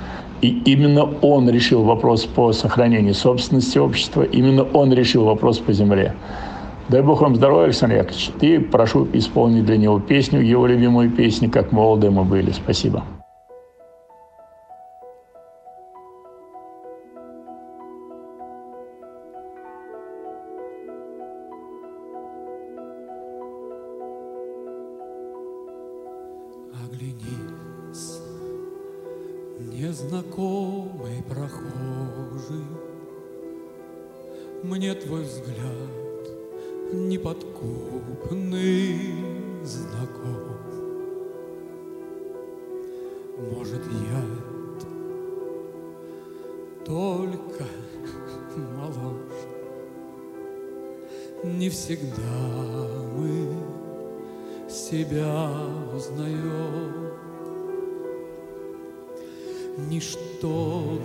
И 0.42 0.62
именно 0.66 1.04
он 1.22 1.50
решил 1.50 1.84
вопрос 1.84 2.26
по 2.26 2.54
сохранению 2.54 3.14
собственности 3.14 3.78
общества, 3.80 4.24
именно 4.24 4.64
он 4.64 4.94
решил 4.94 5.26
вопрос 5.26 5.58
по 5.58 5.74
земле. 5.74 6.14
Дай 6.90 7.02
Бог 7.02 7.22
вам 7.22 7.36
здоровья, 7.36 7.66
Александр 7.66 7.98
Яковлевич. 7.98 8.32
И 8.42 8.58
прошу 8.60 9.08
исполнить 9.14 9.66
для 9.66 9.78
него 9.78 10.00
песню, 10.00 10.40
его 10.40 10.68
любимую 10.68 11.10
песню 11.10 11.50
«Как 11.50 11.72
молоды 11.72 12.12
мы 12.12 12.24
были». 12.24 12.52
Спасибо. 12.52 13.04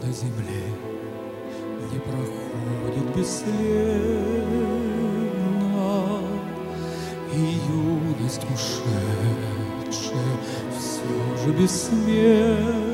На 0.03 0.12
земле 0.12 0.64
не 1.92 1.98
проходит 2.00 3.16
бесследно 3.16 3.53
и 7.32 7.59
юность 7.70 8.42
ушедшая 8.53 9.32
все 10.76 11.44
же 11.44 11.53
бессмертна. 11.53 12.91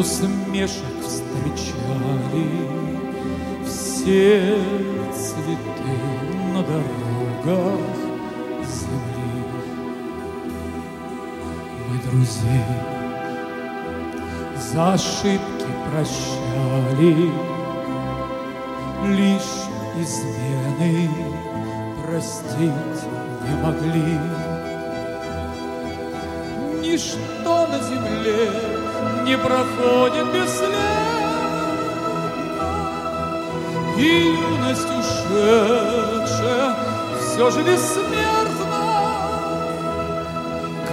Усмешек 0.00 0.96
встречали 1.02 2.46
Все 3.66 4.56
цветы 5.12 5.94
на 6.54 6.62
дорогах 6.62 7.80
земли. 8.64 9.44
Мы 11.88 11.98
друзей 12.10 12.64
за 14.72 14.94
ошибки 14.94 15.70
прощали, 15.90 17.30
Лишь 19.06 19.68
измены 19.98 21.10
простить 22.02 23.00
не 23.46 23.54
могли. 23.62 24.18
Ничто 26.80 27.66
на 27.66 27.78
земле 27.82 28.79
не 29.24 29.36
проходит 29.36 30.26
бесследно, 30.32 30.80
И 33.98 34.36
юность 34.50 34.88
ушедшая 35.00 36.74
все 37.20 37.50
же 37.50 37.62
бессмертна. 37.62 38.80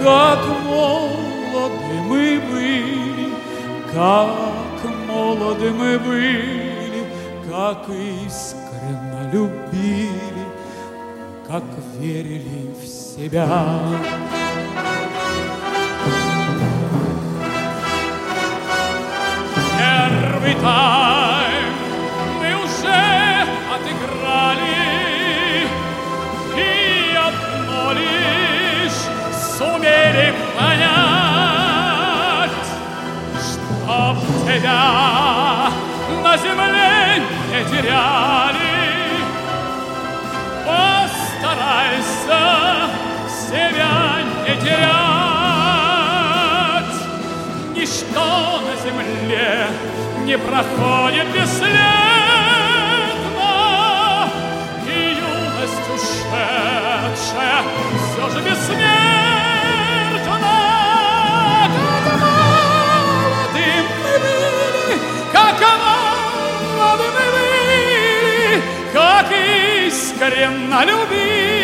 Как 0.02 0.38
молоды 0.66 1.94
мы 2.08 2.40
были, 2.52 3.32
как 3.92 4.84
молоды 5.08 5.70
мы 5.70 5.98
были, 5.98 7.04
Как 7.50 7.88
искренно 7.88 9.30
любили, 9.32 10.46
как 11.48 11.64
верили 11.98 12.74
в 12.80 12.86
себя. 12.86 14.27
Тайм 20.62 21.74
мы 22.40 22.48
уже 22.64 23.02
отыграли, 23.74 24.88
И 26.56 27.16
одно 27.16 27.92
лишь 27.92 29.02
сумели 29.56 30.28
понять, 30.56 31.88
Чтоб 33.40 34.16
тебя 34.46 34.84
на 36.22 36.32
земле 36.36 37.22
не 37.50 37.60
теряли. 37.70 38.76
Постарайся 40.66 42.42
себя 43.28 43.94
не 44.46 44.54
терять, 44.60 44.98
Ничто 47.74 48.26
на 48.60 48.74
земле 48.82 49.48
не 50.28 50.36
проходит 50.36 51.26
бесследно, 51.28 51.78
И 54.86 55.16
юность 55.16 55.88
ушедшая 55.94 57.62
все 58.12 58.24
же 58.28 58.40
бессмертна. 58.42 58.82
Как 62.04 62.20
молоды 62.20 63.68
мы 64.02 64.14
были, 64.22 65.00
как 65.32 65.60
молоды 66.76 67.06
мы 67.16 67.24
были, 67.34 68.62
Как 68.92 69.28
искренно 69.32 70.78
любили, 70.84 71.57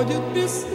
проходит 0.00 0.22
бесследно, 0.34 0.69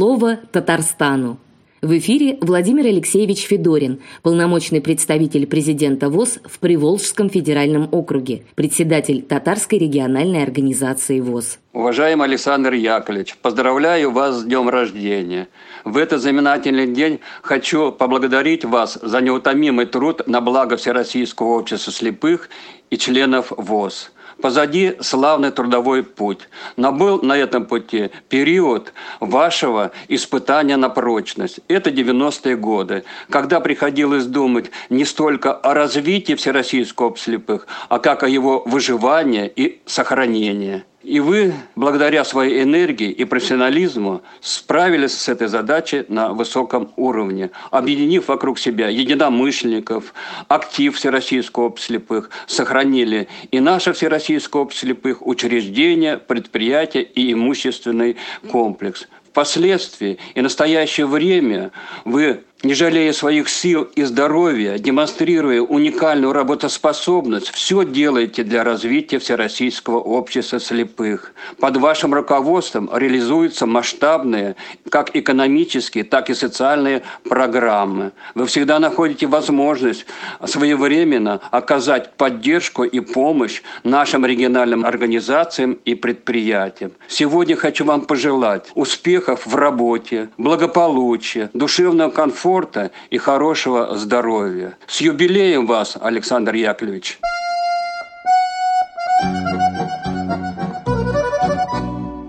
Слово 0.00 0.38
Татарстану. 0.50 1.36
В 1.82 1.98
эфире 1.98 2.38
Владимир 2.40 2.86
Алексеевич 2.86 3.42
Федорин, 3.42 4.00
полномочный 4.22 4.80
представитель 4.80 5.46
президента 5.46 6.08
ВОЗ 6.08 6.38
в 6.46 6.58
Приволжском 6.58 7.28
федеральном 7.28 7.86
округе, 7.92 8.44
председатель 8.54 9.20
Татарской 9.20 9.78
региональной 9.78 10.42
организации 10.42 11.20
ВОЗ. 11.20 11.58
Уважаемый 11.74 12.28
Александр 12.28 12.72
Яковлевич, 12.72 13.36
поздравляю 13.42 14.10
вас 14.10 14.36
с 14.36 14.44
днем 14.44 14.70
рождения. 14.70 15.48
В 15.84 15.98
этот 15.98 16.22
знаменательный 16.22 16.86
день 16.86 17.20
хочу 17.42 17.92
поблагодарить 17.92 18.64
вас 18.64 18.98
за 19.02 19.20
неутомимый 19.20 19.84
труд 19.84 20.26
на 20.26 20.40
благо 20.40 20.78
Всероссийского 20.78 21.58
общества 21.58 21.92
слепых 21.92 22.48
и 22.88 22.96
членов 22.96 23.52
ВОЗ. 23.54 24.12
Позади 24.40 24.96
славный 25.00 25.50
трудовой 25.50 26.02
путь. 26.02 26.48
Но 26.76 26.92
был 26.92 27.22
на 27.22 27.36
этом 27.36 27.66
пути 27.66 28.10
период 28.28 28.92
вашего 29.20 29.92
испытания 30.08 30.76
на 30.76 30.88
прочность. 30.88 31.60
Это 31.68 31.90
90-е 31.90 32.56
годы, 32.56 33.04
когда 33.28 33.60
приходилось 33.60 34.26
думать 34.26 34.70
не 34.88 35.04
столько 35.04 35.52
о 35.52 35.74
развитии 35.74 36.34
Всероссийского 36.34 37.16
слепых, 37.16 37.66
а 37.88 37.98
как 37.98 38.22
о 38.22 38.28
его 38.28 38.62
выживании 38.64 39.50
и 39.54 39.80
сохранении. 39.86 40.84
И 41.02 41.18
вы, 41.18 41.54
благодаря 41.76 42.24
своей 42.24 42.62
энергии 42.62 43.10
и 43.10 43.24
профессионализму, 43.24 44.20
справились 44.42 45.18
с 45.18 45.30
этой 45.30 45.48
задачей 45.48 46.04
на 46.08 46.34
высоком 46.34 46.92
уровне, 46.96 47.50
объединив 47.70 48.28
вокруг 48.28 48.58
себя 48.58 48.88
единомышленников, 48.88 50.12
актив 50.48 50.94
Всероссийского 50.94 51.64
общества 51.64 51.94
слепых, 51.94 52.30
сохранили 52.46 53.28
и 53.50 53.60
наше 53.60 53.94
Всероссийское 53.94 54.62
общество 54.62 54.88
слепых, 54.88 55.26
учреждения, 55.26 56.18
предприятия 56.18 57.02
и 57.02 57.32
имущественный 57.32 58.18
комплекс. 58.50 59.08
Впоследствии 59.30 60.18
и 60.34 60.40
настоящее 60.42 61.06
время 61.06 61.70
вы 62.04 62.44
не 62.62 62.74
жалея 62.74 63.12
своих 63.12 63.48
сил 63.48 63.88
и 63.94 64.02
здоровья, 64.02 64.76
демонстрируя 64.78 65.62
уникальную 65.62 66.32
работоспособность, 66.32 67.50
все 67.50 67.84
делаете 67.84 68.44
для 68.44 68.64
развития 68.64 69.18
Всероссийского 69.18 69.98
общества 69.98 70.60
слепых. 70.60 71.32
Под 71.58 71.78
вашим 71.78 72.12
руководством 72.12 72.90
реализуются 72.92 73.66
масштабные 73.66 74.56
как 74.90 75.16
экономические, 75.16 76.04
так 76.04 76.28
и 76.28 76.34
социальные 76.34 77.02
программы. 77.24 78.12
Вы 78.34 78.46
всегда 78.46 78.78
находите 78.78 79.26
возможность 79.26 80.04
своевременно 80.44 81.40
оказать 81.50 82.12
поддержку 82.14 82.84
и 82.84 83.00
помощь 83.00 83.62
нашим 83.84 84.26
региональным 84.26 84.84
организациям 84.84 85.78
и 85.86 85.94
предприятиям. 85.94 86.92
Сегодня 87.08 87.56
хочу 87.56 87.86
вам 87.86 88.02
пожелать 88.02 88.70
успехов 88.74 89.46
в 89.46 89.56
работе, 89.56 90.28
благополучия, 90.36 91.48
душевного 91.54 92.10
комфорта, 92.10 92.49
комфорта 92.50 92.90
и 93.10 93.18
хорошего 93.18 93.96
здоровья. 93.96 94.76
С 94.88 95.00
юбилеем 95.00 95.66
вас, 95.66 95.96
Александр 96.00 96.54
Яковлевич! 96.54 97.20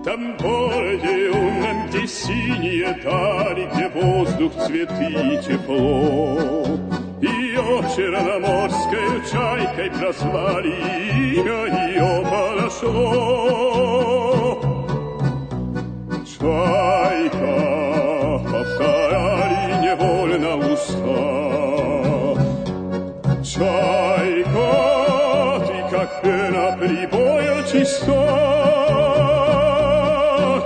Там 0.04 0.36
городе 0.36 1.30
умном, 1.30 1.88
где 1.88 2.06
синие 2.06 3.00
дали, 3.02 3.68
где 3.74 3.88
воздух, 3.88 4.52
цветы 4.64 5.06
и 5.06 5.38
тепло. 5.42 6.38
Ее 7.20 7.82
черноморской 7.96 9.22
чайкой 9.30 9.90
прозвали, 9.90 10.72
имя 11.34 11.62
ее 11.88 12.10
подошло. 12.30 13.42
Чайка, 16.38 17.41
Чайка, 23.62 24.70
ты 25.68 25.76
как 25.88 26.10
пена 26.20 26.76
прибоя 26.80 27.62
чиста. 27.62 28.24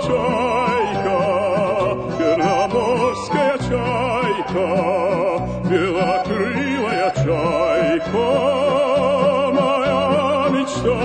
Чайка, 0.01 1.19
черноморская 2.17 3.55
чайка, 3.69 4.67
белокрылая 5.69 7.09
чайка, 7.21 8.29
моя 9.53 10.49
мечта. 10.55 10.99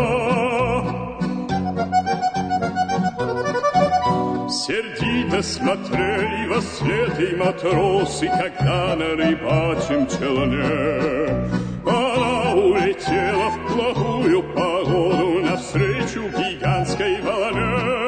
Сердито 4.49 5.40
смотрели 5.43 6.47
во 6.47 6.61
след 6.62 7.20
и 7.20 7.36
матросы, 7.36 8.26
когда 8.28 8.97
на 8.97 9.09
рыбачьем 9.14 10.07
челне 10.07 11.72
она 11.87 12.55
улетела 12.55 13.51
в 13.51 13.59
плохую 13.72 14.43
погоду 14.55 15.41
навстречу 15.41 16.22
гигантской 16.28 17.20
волне. 17.22 18.03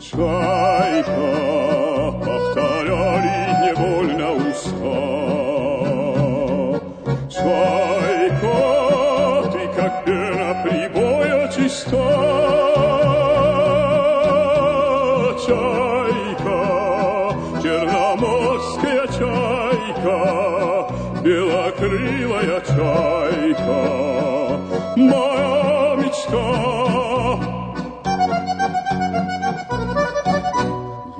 Чайка, 0.00 1.32
повторяли 2.24 3.36
невольно 3.66 4.28
уста. 4.32 4.98
Чайка, 7.30 8.58
ты 9.52 9.60
как 9.76 10.04
пена 10.04 10.50
прибоя 10.64 11.48
чиста. 11.48 12.37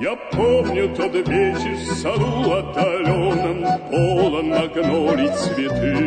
Я 0.09 0.15
помню 0.15 0.89
тот 0.95 1.13
вечер 1.13 1.75
в 1.75 1.93
саду 2.01 2.51
отдаленном, 2.51 3.63
полон 3.91 4.49
магнолий 4.49 5.29
цветы. 5.29 5.97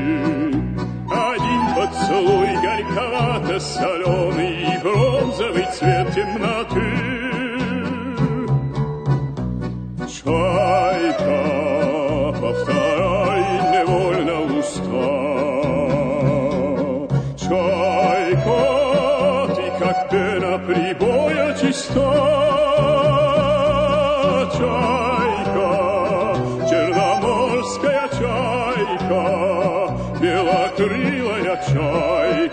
Один 1.09 1.63
поцелуй 1.77 2.53
горьковато-соленый 2.65 4.55
и 4.75 4.79
бронзовый 4.83 5.67
цвет 5.73 6.13
темноты. 6.17 6.83
Чайка, 10.09 11.41
повторяй 12.41 12.82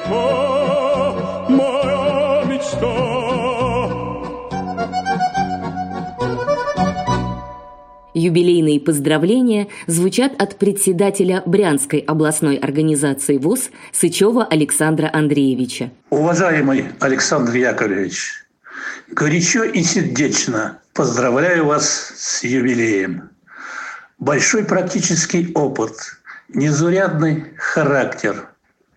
чайка, 0.09 1.45
моя 1.49 2.43
мечта. 2.45 3.19
Юбилейные 8.13 8.79
поздравления 8.81 9.67
звучат 9.87 10.33
от 10.41 10.57
председателя 10.57 11.41
Брянской 11.45 11.99
областной 11.99 12.57
организации 12.57 13.37
ВОЗ 13.37 13.69
Сычева 13.93 14.45
Александра 14.45 15.09
Андреевича. 15.13 15.91
Уважаемый 16.09 16.85
Александр 16.99 17.55
Яковлевич, 17.55 18.45
горячо 19.11 19.63
и 19.63 19.83
сердечно 19.83 20.79
поздравляю 20.93 21.65
вас 21.65 21.87
с 22.17 22.43
юбилеем. 22.43 23.29
Большой 24.17 24.65
практический 24.65 25.53
опыт, 25.53 25.93
незурядный 26.49 27.45
характер 27.57 28.49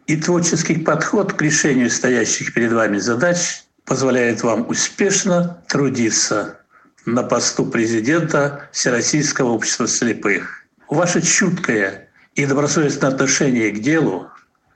и 0.06 0.16
творческий 0.16 0.76
подход 0.76 1.32
к 1.32 1.42
решению 1.42 1.90
стоящих 1.90 2.54
перед 2.54 2.72
вами 2.72 2.98
задач 2.98 3.64
позволяет 3.84 4.42
вам 4.42 4.68
успешно 4.68 5.62
трудиться 5.68 6.58
на 7.06 7.22
посту 7.22 7.66
президента 7.66 8.68
Всероссийского 8.72 9.50
общества 9.50 9.88
слепых. 9.88 10.64
Ваше 10.88 11.20
чуткое 11.20 12.08
и 12.34 12.46
добросовестное 12.46 13.10
отношение 13.10 13.70
к 13.70 13.80
делу, 13.80 14.28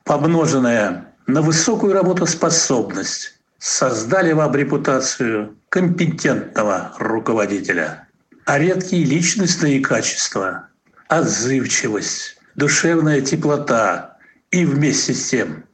помноженное 0.05 1.13
на 1.27 1.43
высокую 1.43 1.93
работоспособность, 1.93 3.39
создали 3.59 4.33
вам 4.33 4.55
репутацию 4.55 5.57
компетентного 5.69 6.93
руководителя. 6.99 8.09
А 8.45 8.59
редкие 8.59 9.05
личностные 9.05 9.81
качества, 9.81 10.69
отзывчивость, 11.09 12.39
душевная 12.55 13.21
теплота 13.21 14.16
и 14.57 14.65
вместе 14.65 15.13
с 15.13 15.29
тем 15.29 15.65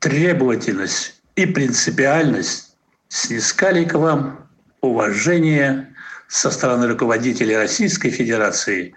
требовательность 0.00 1.14
и 1.36 1.46
принципиальность 1.46 2.74
снискали 3.08 3.84
к 3.84 3.94
вам 3.94 4.48
уважение 4.80 5.94
со 6.26 6.50
стороны 6.50 6.88
руководителей 6.88 7.56
Российской 7.56 8.10
Федерации 8.10 8.92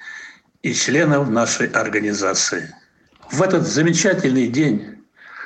и 0.64 0.74
членов 0.74 1.30
нашей 1.30 1.68
организации. 1.68 2.74
В 3.30 3.44
этот 3.44 3.68
замечательный 3.68 4.48
день 4.48 4.98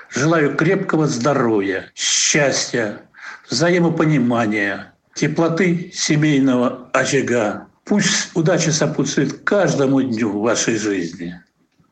желаю 0.09 0.55
крепкого 0.55 1.05
здоровья, 1.07 1.91
счастья, 1.95 3.01
взаимопонимания, 3.49 4.93
теплоты 5.15 5.91
семейного 5.93 6.89
очага. 6.93 7.67
Пусть 7.83 8.31
удача 8.35 8.71
сопутствует 8.71 9.43
каждому 9.43 10.01
дню 10.01 10.39
вашей 10.39 10.77
жизни, 10.77 11.41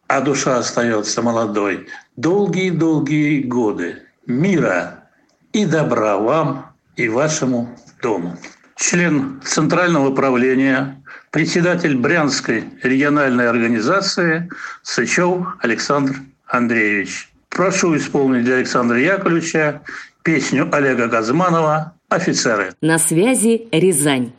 а 0.07 0.21
душа 0.21 0.57
остается 0.57 1.21
молодой 1.21 1.87
долгие-долгие 2.15 3.41
годы. 3.43 4.03
Мира 4.25 5.09
и 5.51 5.65
добра 5.65 6.17
вам 6.17 6.73
и 6.95 7.09
вашему 7.09 7.69
дому. 8.01 8.37
Член 8.75 9.41
Центрального 9.43 10.09
управления, 10.09 11.01
председатель 11.31 11.97
Брянской 11.97 12.65
региональной 12.81 13.49
организации 13.49 14.49
Сычев 14.81 15.45
Александр 15.61 16.15
Андреевич. 16.47 17.29
Прошу 17.49 17.95
исполнить 17.95 18.45
для 18.45 18.55
Александра 18.55 18.99
Яковлевича 18.99 19.81
песню 20.23 20.69
Олега 20.71 21.07
Газманова 21.07 21.93
«Офицеры». 22.09 22.73
На 22.81 22.97
связи 22.97 23.67
Рязань. 23.71 24.31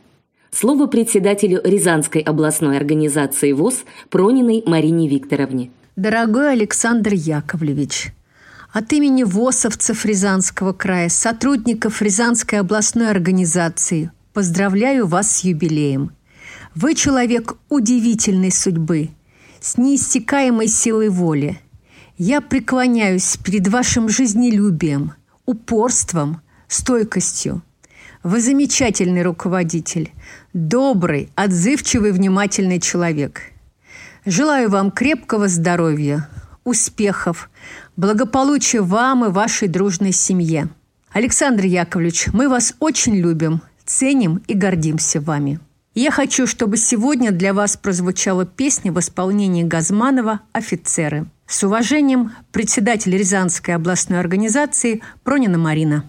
Слово 0.57 0.87
председателю 0.87 1.59
Рязанской 1.65 2.21
областной 2.21 2.77
организации 2.77 3.51
ВОЗ 3.51 3.83
Прониной 4.09 4.63
Марине 4.65 5.09
Викторовне. 5.09 5.69
Дорогой 5.97 6.53
Александр 6.53 7.11
Яковлевич, 7.13 8.13
от 8.71 8.93
имени 8.93 9.23
ВОСовцев 9.23 10.05
Рязанского 10.05 10.71
края, 10.71 11.09
сотрудников 11.09 12.01
Рязанской 12.01 12.61
областной 12.61 13.11
организации, 13.11 14.11
поздравляю 14.31 15.07
вас 15.07 15.29
с 15.29 15.43
юбилеем. 15.43 16.13
Вы 16.73 16.95
человек 16.95 17.57
удивительной 17.67 18.53
судьбы, 18.53 19.09
с 19.59 19.77
неиссякаемой 19.77 20.69
силой 20.69 21.09
воли. 21.09 21.59
Я 22.17 22.39
преклоняюсь 22.39 23.35
перед 23.43 23.67
вашим 23.67 24.07
жизнелюбием, 24.07 25.15
упорством, 25.45 26.39
стойкостью. 26.69 27.61
Вы 28.25 28.41
замечательный 28.41 29.21
руководитель, 29.21 30.11
добрый, 30.51 31.29
отзывчивый, 31.35 32.11
внимательный 32.11 32.79
человек. 32.79 33.43
Желаю 34.25 34.71
вам 34.71 34.89
крепкого 34.89 35.47
здоровья, 35.47 36.27
успехов, 36.63 37.51
благополучия 37.95 38.81
вам 38.81 39.25
и 39.25 39.29
вашей 39.29 39.67
дружной 39.67 40.11
семье. 40.11 40.69
Александр 41.11 41.65
Яковлевич, 41.65 42.29
мы 42.33 42.49
вас 42.49 42.73
очень 42.79 43.15
любим, 43.15 43.61
ценим 43.85 44.41
и 44.47 44.55
гордимся 44.55 45.21
вами. 45.21 45.59
Я 45.93 46.09
хочу, 46.09 46.47
чтобы 46.47 46.77
сегодня 46.77 47.29
для 47.29 47.53
вас 47.53 47.77
прозвучала 47.77 48.47
песня 48.47 48.91
в 48.91 48.99
исполнении 48.99 49.61
Газманова 49.61 50.39
«Офицеры». 50.51 51.27
С 51.45 51.63
уважением, 51.63 52.31
председатель 52.51 53.15
Рязанской 53.15 53.75
областной 53.75 54.19
организации 54.19 55.03
Пронина 55.23 55.59
Марина. 55.59 56.05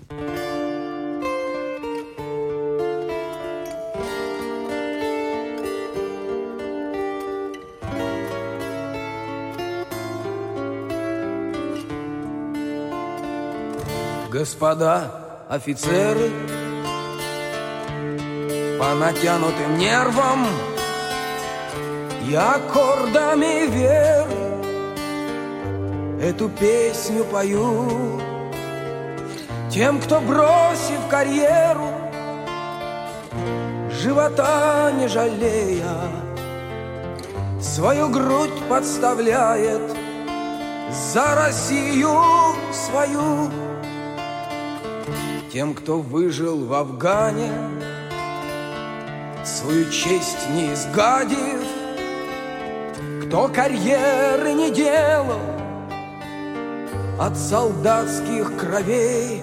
Господа 14.47 15.11
офицеры, 15.49 16.31
по 18.79 18.95
натянутым 18.95 19.77
нервам 19.77 20.47
и 22.29 22.33
аккордами 22.33 23.67
веры 23.67 24.47
эту 26.23 26.49
песню 26.49 27.25
пою 27.25 28.21
тем, 29.69 30.01
кто 30.01 30.21
бросив 30.21 31.01
карьеру, 31.11 31.91
живота 34.01 34.93
не 34.93 35.09
жалея, 35.09 35.99
свою 37.61 38.09
грудь 38.11 38.63
подставляет 38.69 39.83
за 41.13 41.35
Россию 41.35 42.15
свою. 42.73 43.66
Тем, 45.57 45.73
кто 45.73 46.01
выжил 46.01 46.67
в 46.67 46.75
Афгане, 46.75 47.51
свою 49.43 49.91
честь 49.91 50.51
не 50.51 50.75
изгадив, 50.75 51.63
кто 53.23 53.49
карьеры 53.49 54.53
не 54.53 54.71
делал 54.71 55.41
от 57.19 57.39
солдатских 57.39 58.55
кровей. 58.59 59.43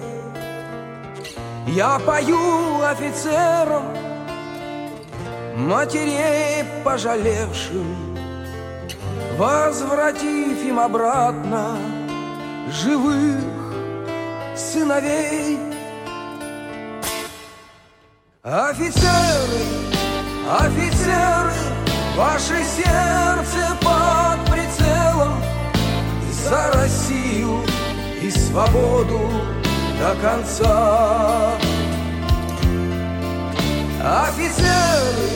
Я 1.66 1.98
пою 1.98 2.80
офицерам, 2.80 3.82
матерей 5.56 6.62
пожалевшим, 6.84 8.16
возвратив 9.36 10.64
им 10.64 10.78
обратно 10.78 11.76
живых 12.70 13.40
сыновей. 14.54 15.73
Офицеры, 18.46 19.62
офицеры, 20.60 21.54
ваше 22.14 22.62
сердце 22.62 23.74
под 23.80 24.52
прицелом 24.52 25.42
За 26.30 26.70
Россию 26.74 27.62
и 28.20 28.30
свободу 28.30 29.30
до 29.98 30.14
конца. 30.20 31.52
Офицеры, 34.02 35.30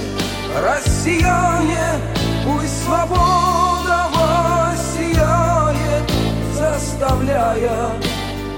россияне, 0.62 2.02
пусть 2.44 2.84
свобода 2.84 4.10
вас 4.14 4.78
сияет, 4.94 6.12
Заставляя 6.52 7.88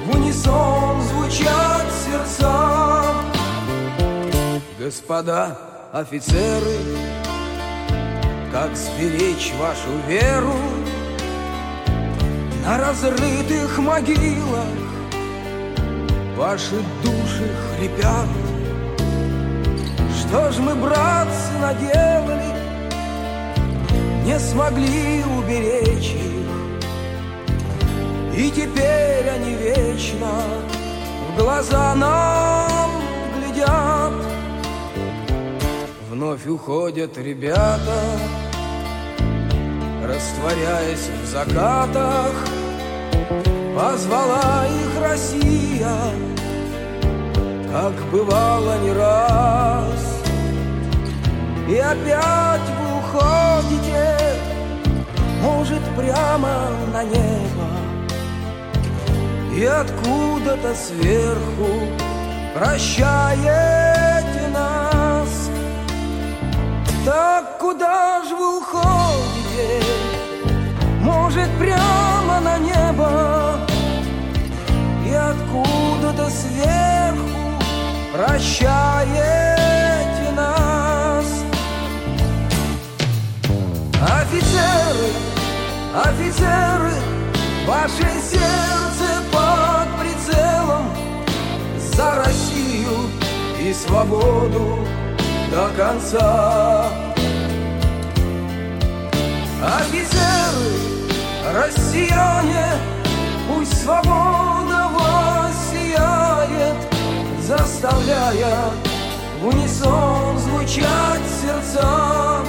в 0.05 0.16
унисон 0.16 1.01
звучать 1.03 1.86
сердца. 2.05 3.30
Господа 4.81 5.59
офицеры, 5.93 6.78
как 8.51 8.74
сберечь 8.74 9.53
вашу 9.59 9.91
веру 10.09 10.55
на 12.64 12.78
разрытых 12.78 13.76
могилах. 13.76 14.64
Ваши 16.35 16.83
души 17.05 17.55
хрипят. 17.76 18.26
Что 20.18 20.51
ж 20.51 20.57
мы, 20.61 20.74
братцы, 20.74 21.53
наделали, 21.61 22.55
не 24.24 24.39
смогли 24.39 25.22
уберечь 25.39 26.14
их. 26.14 26.49
И 28.35 28.51
теперь 28.51 29.28
они 29.28 29.57
вечно 29.57 30.33
в 31.28 31.37
глаза 31.39 31.95
нам 31.97 32.91
глядят 33.37 34.39
Вновь 36.21 36.47
уходят 36.47 37.16
ребята 37.16 37.99
Растворяясь 40.05 41.09
в 41.23 41.27
закатах. 41.27 42.35
Позвала 43.75 44.66
их 44.66 45.03
Россия 45.03 45.97
Как 47.73 47.95
бывало 48.12 48.79
не 48.83 48.93
раз. 48.93 50.21
И 51.66 51.79
опять 51.79 52.68
вы 52.79 52.99
уходите 52.99 54.18
Может 55.41 55.81
прямо 55.97 56.68
на 56.93 57.03
небо. 57.03 57.71
И 59.57 59.64
откуда-то 59.64 60.75
сверху 60.75 61.89
Прощаете 62.55 63.99
Так 67.05 67.57
куда 67.59 68.22
же 68.24 68.36
вы 68.36 68.59
уходите? 68.59 69.82
Может 71.01 71.48
прямо 71.59 72.40
на 72.40 72.59
небо? 72.59 73.59
И 75.07 75.14
откуда-то 75.14 76.28
сверху 76.28 77.57
Прощаете 78.12 78.70
нас? 80.36 81.24
Офицеры, 84.03 85.09
офицеры 86.05 86.92
Ваше 87.66 88.11
сердце 88.30 89.22
под 89.32 89.88
прицелом 90.01 90.90
За 91.78 92.16
Россию 92.16 93.09
и 93.59 93.72
свободу 93.72 94.78
до 95.51 95.68
конца. 95.76 96.88
Офицеры, 99.62 100.70
россияне 101.53 102.66
Пусть 103.47 103.82
свобода 103.82 104.89
вас 104.98 105.55
сияет 105.70 106.77
Заставляя 107.43 108.70
в 109.43 109.48
унисон 109.48 110.39
звучать 110.39 111.20
сердца 111.43 112.40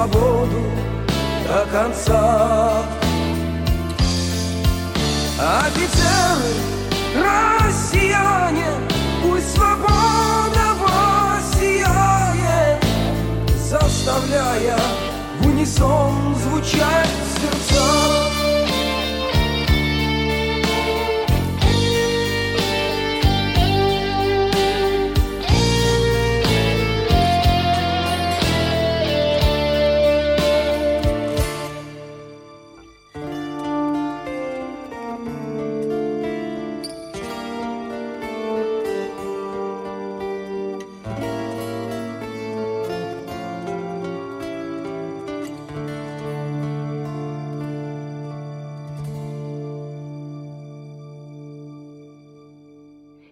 свободу 0.00 0.62
до 1.46 1.66
конца. 1.70 2.82
Офицеры, 5.38 6.54
россияне, 7.16 8.66
пусть 9.22 9.54
свобода 9.54 10.74
вас 10.80 11.54
сияет 11.54 12.84
Заставляя 13.58 14.78
в 15.40 15.46
унисон 15.46 16.34
звучать 16.36 17.08
сердца 17.36 18.39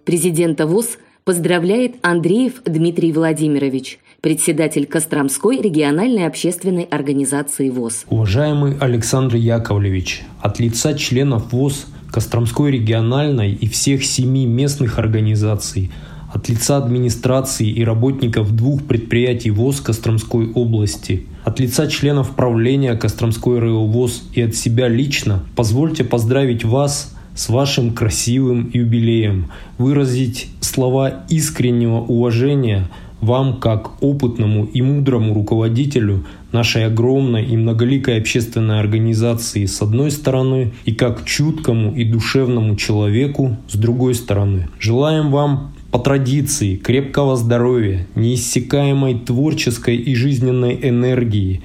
Президента 0.09 0.67
ВОЗ 0.67 0.97
поздравляет 1.25 1.97
Андреев 2.01 2.63
Дмитрий 2.65 3.13
Владимирович, 3.13 3.99
председатель 4.23 4.87
Костромской 4.87 5.61
региональной 5.61 6.27
общественной 6.27 6.85
организации 6.85 7.69
ВОЗ. 7.69 8.07
Уважаемый 8.09 8.79
Александр 8.81 9.37
Яковлевич, 9.37 10.23
от 10.41 10.61
лица 10.61 10.95
членов 10.95 11.53
ВОЗ 11.53 11.89
Костромской 12.11 12.71
региональной 12.71 13.53
и 13.53 13.69
всех 13.69 14.03
семи 14.03 14.47
местных 14.47 14.99
организаций, 14.99 15.93
от 16.33 16.49
лица 16.49 16.79
администрации 16.79 17.69
и 17.69 17.85
работников 17.85 18.57
двух 18.57 18.85
предприятий 18.85 19.51
ВОЗ 19.51 19.83
Костромской 19.83 20.51
области, 20.53 21.27
от 21.45 21.61
лица 21.61 21.87
членов 21.87 22.35
правления 22.35 22.95
Костромской 22.95 23.59
РЭО 23.59 23.85
ВОЗ 23.85 24.23
и 24.33 24.41
от 24.41 24.55
себя 24.55 24.89
лично, 24.89 25.45
позвольте 25.55 26.03
поздравить 26.03 26.65
вас 26.65 27.15
с 27.39 27.49
вашим 27.49 27.95
красивым 27.95 28.69
юбилеем, 28.75 29.53
выразить 29.79 30.49
слова 30.61 31.23
искреннего 31.29 31.99
уважения 31.99 32.89
вам 33.21 33.61
как 33.61 34.03
опытному 34.03 34.65
и 34.65 34.83
мудрому 34.83 35.35
руководителю 35.35 36.25
нашей 36.51 36.87
огромной 36.87 37.45
и 37.45 37.57
многоликой 37.57 38.19
общественной 38.19 38.81
организации 38.81 39.67
с 39.67 39.81
одной 39.81 40.11
стороны 40.11 40.73
и 40.85 40.93
как 40.93 41.25
чуткому 41.25 41.95
и 41.95 42.05
душевному 42.05 42.75
человеку 42.75 43.57
с 43.69 43.77
другой 43.77 44.15
стороны. 44.15 44.69
Желаем 44.81 45.31
вам 45.31 45.75
по 45.93 46.01
традиции 46.01 46.75
крепкого 46.75 47.37
здоровья, 47.37 48.05
неиссякаемой 48.17 49.15
творческой 49.15 49.97
и 49.97 50.13
жизненной 50.17 50.77
энергии, 50.83 51.63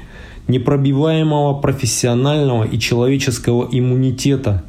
непробиваемого 0.47 1.59
профессионального 1.61 2.63
и 2.63 2.77
человеческого 2.77 3.67
иммунитета, 3.71 4.63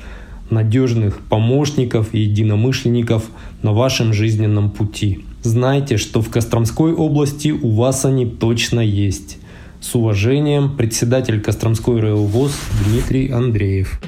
надежных 0.50 1.20
помощников 1.20 2.14
и 2.14 2.20
единомышленников 2.20 3.24
на 3.62 3.72
вашем 3.72 4.12
жизненном 4.12 4.70
пути. 4.70 5.24
Знайте, 5.42 5.96
что 5.96 6.22
в 6.22 6.30
Костромской 6.30 6.92
области 6.92 7.48
у 7.50 7.70
вас 7.70 8.04
они 8.04 8.26
точно 8.26 8.80
есть. 8.80 9.38
С 9.80 9.94
уважением, 9.94 10.76
председатель 10.76 11.40
Костромской 11.40 12.00
РЭО 12.00 12.16
ВОЗ 12.16 12.58
Дмитрий 12.86 13.30
Андреев. 13.30 14.00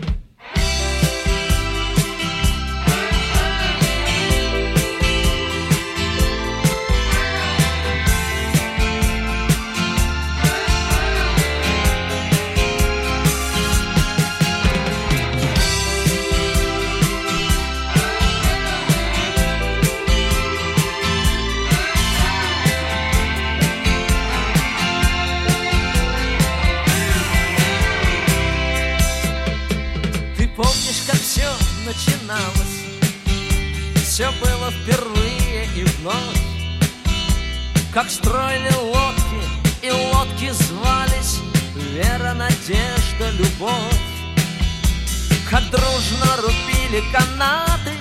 Рубили 46.87 47.03
канаты 47.13 47.93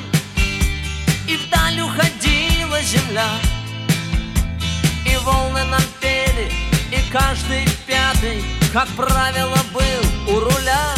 вдаль 1.36 1.80
уходила 1.82 2.82
земля. 2.82 3.30
И 5.06 5.18
волны 5.24 5.64
нам 5.66 5.82
пели, 6.00 6.52
и 6.92 7.12
каждый 7.12 7.66
пятый 7.86 8.44
Как 8.74 8.88
правило, 8.90 9.58
был 9.74 10.36
у 10.36 10.40
руля. 10.40 10.94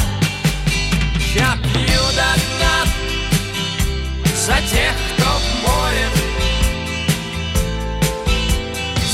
Я 1.36 1.58
пью 1.62 2.02
до 2.16 2.30
дна 2.42 2.86
за 4.36 4.56
тех, 4.68 4.94
кто 5.14 5.26
в 5.26 5.62
море? 5.62 6.08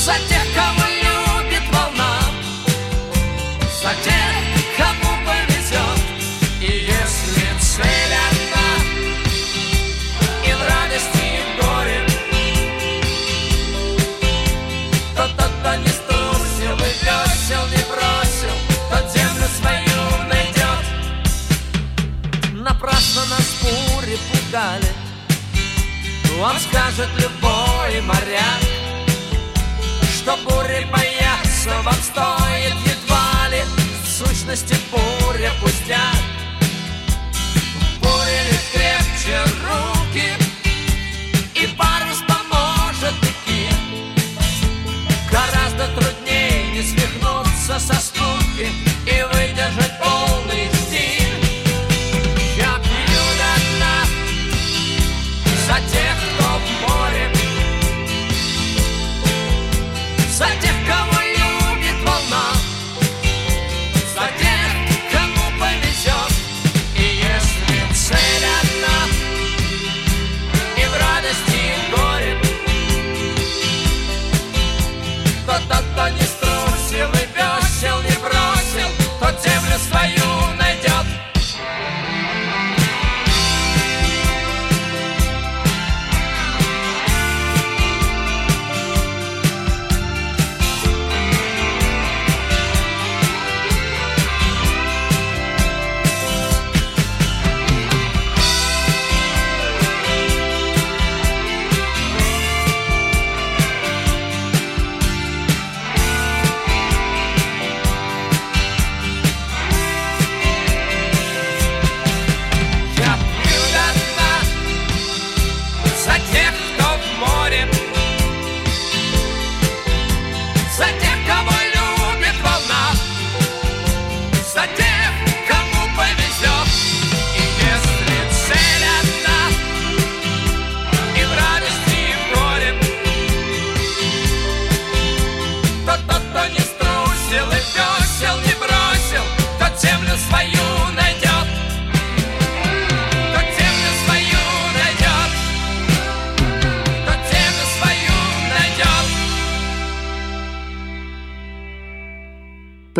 За 0.04 0.14
тех, 0.28 0.44
кого 0.54 0.93
Вам 26.96 27.08
скажет 27.08 27.43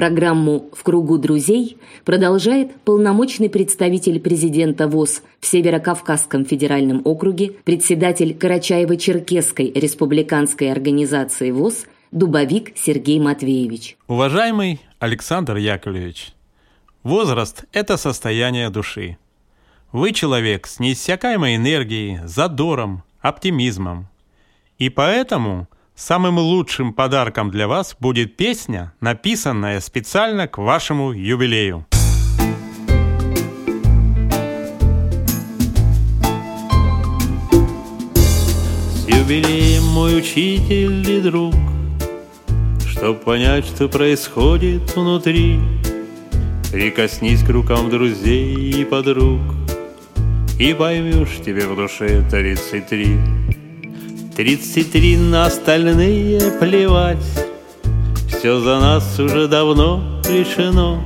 Программу 0.05 0.69
«В 0.75 0.83
кругу 0.83 1.17
друзей» 1.17 1.79
продолжает 2.05 2.75
полномочный 2.83 3.49
представитель 3.49 4.21
президента 4.21 4.87
ВОЗ 4.87 5.23
в 5.41 5.47
Северокавказском 5.47 6.45
федеральном 6.45 7.01
округе, 7.07 7.53
председатель 7.65 8.37
Карачаево-Черкесской 8.39 9.73
республиканской 9.73 10.71
организации 10.71 11.51
ВОЗ 11.53 11.87
Дубовик 12.13 12.77
Сергей 12.77 13.19
Матвеевич. 13.19 13.97
Уважаемый 14.07 14.83
Александр 14.99 15.57
Яковлевич, 15.57 16.35
возраст– 17.03 17.65
это 17.73 17.97
состояние 17.97 18.69
души. 18.69 19.17
Вы 19.91 20.13
человек 20.13 20.67
с 20.67 20.81
неиссякаемой 20.81 21.57
энергией, 21.57 22.21
задором, 22.27 23.05
оптимизмом. 23.23 24.09
И 24.77 24.91
поэтому 24.91 25.67
самым 25.95 26.39
лучшим 26.39 26.93
подарком 26.93 27.51
для 27.51 27.69
вас 27.69 27.97
будет 27.99 28.37
песня, 28.37 28.93
написанная 29.01 29.81
специально 29.81 30.49
к 30.49 30.59
вашему 30.59 31.13
юбилею. 31.13 31.87
С 38.95 39.09
юбилеем 39.09 39.85
мой 39.85 40.19
учитель 40.19 41.09
и 41.09 41.21
друг, 41.21 41.55
Чтоб 42.89 43.23
понять, 43.23 43.67
что 43.67 43.89
происходит 43.89 44.95
внутри, 44.97 45.61
Прикоснись 46.73 47.45
к 47.45 47.49
рукам 47.51 47.89
друзей 47.89 48.55
и 48.55 48.85
подруг, 48.85 49.41
И 50.59 50.75
поймешь 50.75 51.41
тебе 51.45 51.67
в 51.67 51.77
душе 51.77 52.25
тридцать 52.29 52.89
три. 52.89 53.17
Тридцать 54.37 54.91
три 54.91 55.17
на 55.17 55.47
остальные 55.47 56.59
плевать, 56.59 57.25
Все 58.27 58.59
за 58.59 58.81
нас 58.81 59.21
уже 59.21 59.47
давно 59.47 60.21
решено. 60.29 61.01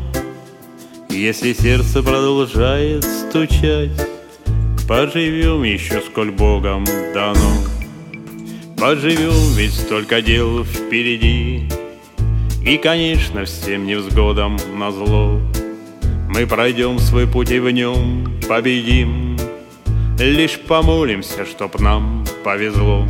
Если 1.11 1.53
сердце 1.53 2.03
продолжает 2.03 3.05
стучать, 3.05 3.91
Поживем 4.89 5.63
еще, 5.63 6.01
сколь 6.01 6.31
Богом 6.31 6.87
дано. 7.13 7.53
Поживем, 8.79 9.55
ведь 9.57 9.75
столько 9.75 10.23
дел 10.23 10.65
впереди, 10.65 11.69
И, 12.65 12.79
конечно, 12.79 13.45
всем 13.45 13.85
невзгодам 13.85 14.57
назло. 14.75 15.39
Мы 16.31 16.47
пройдем 16.47 16.99
свой 16.99 17.27
путь 17.27 17.51
и 17.51 17.59
в 17.59 17.71
нем 17.71 18.41
победим, 18.49 19.37
Лишь 20.19 20.59
помолимся, 20.59 21.45
чтоб 21.45 21.79
нам 21.79 22.25
повезло. 22.43 23.07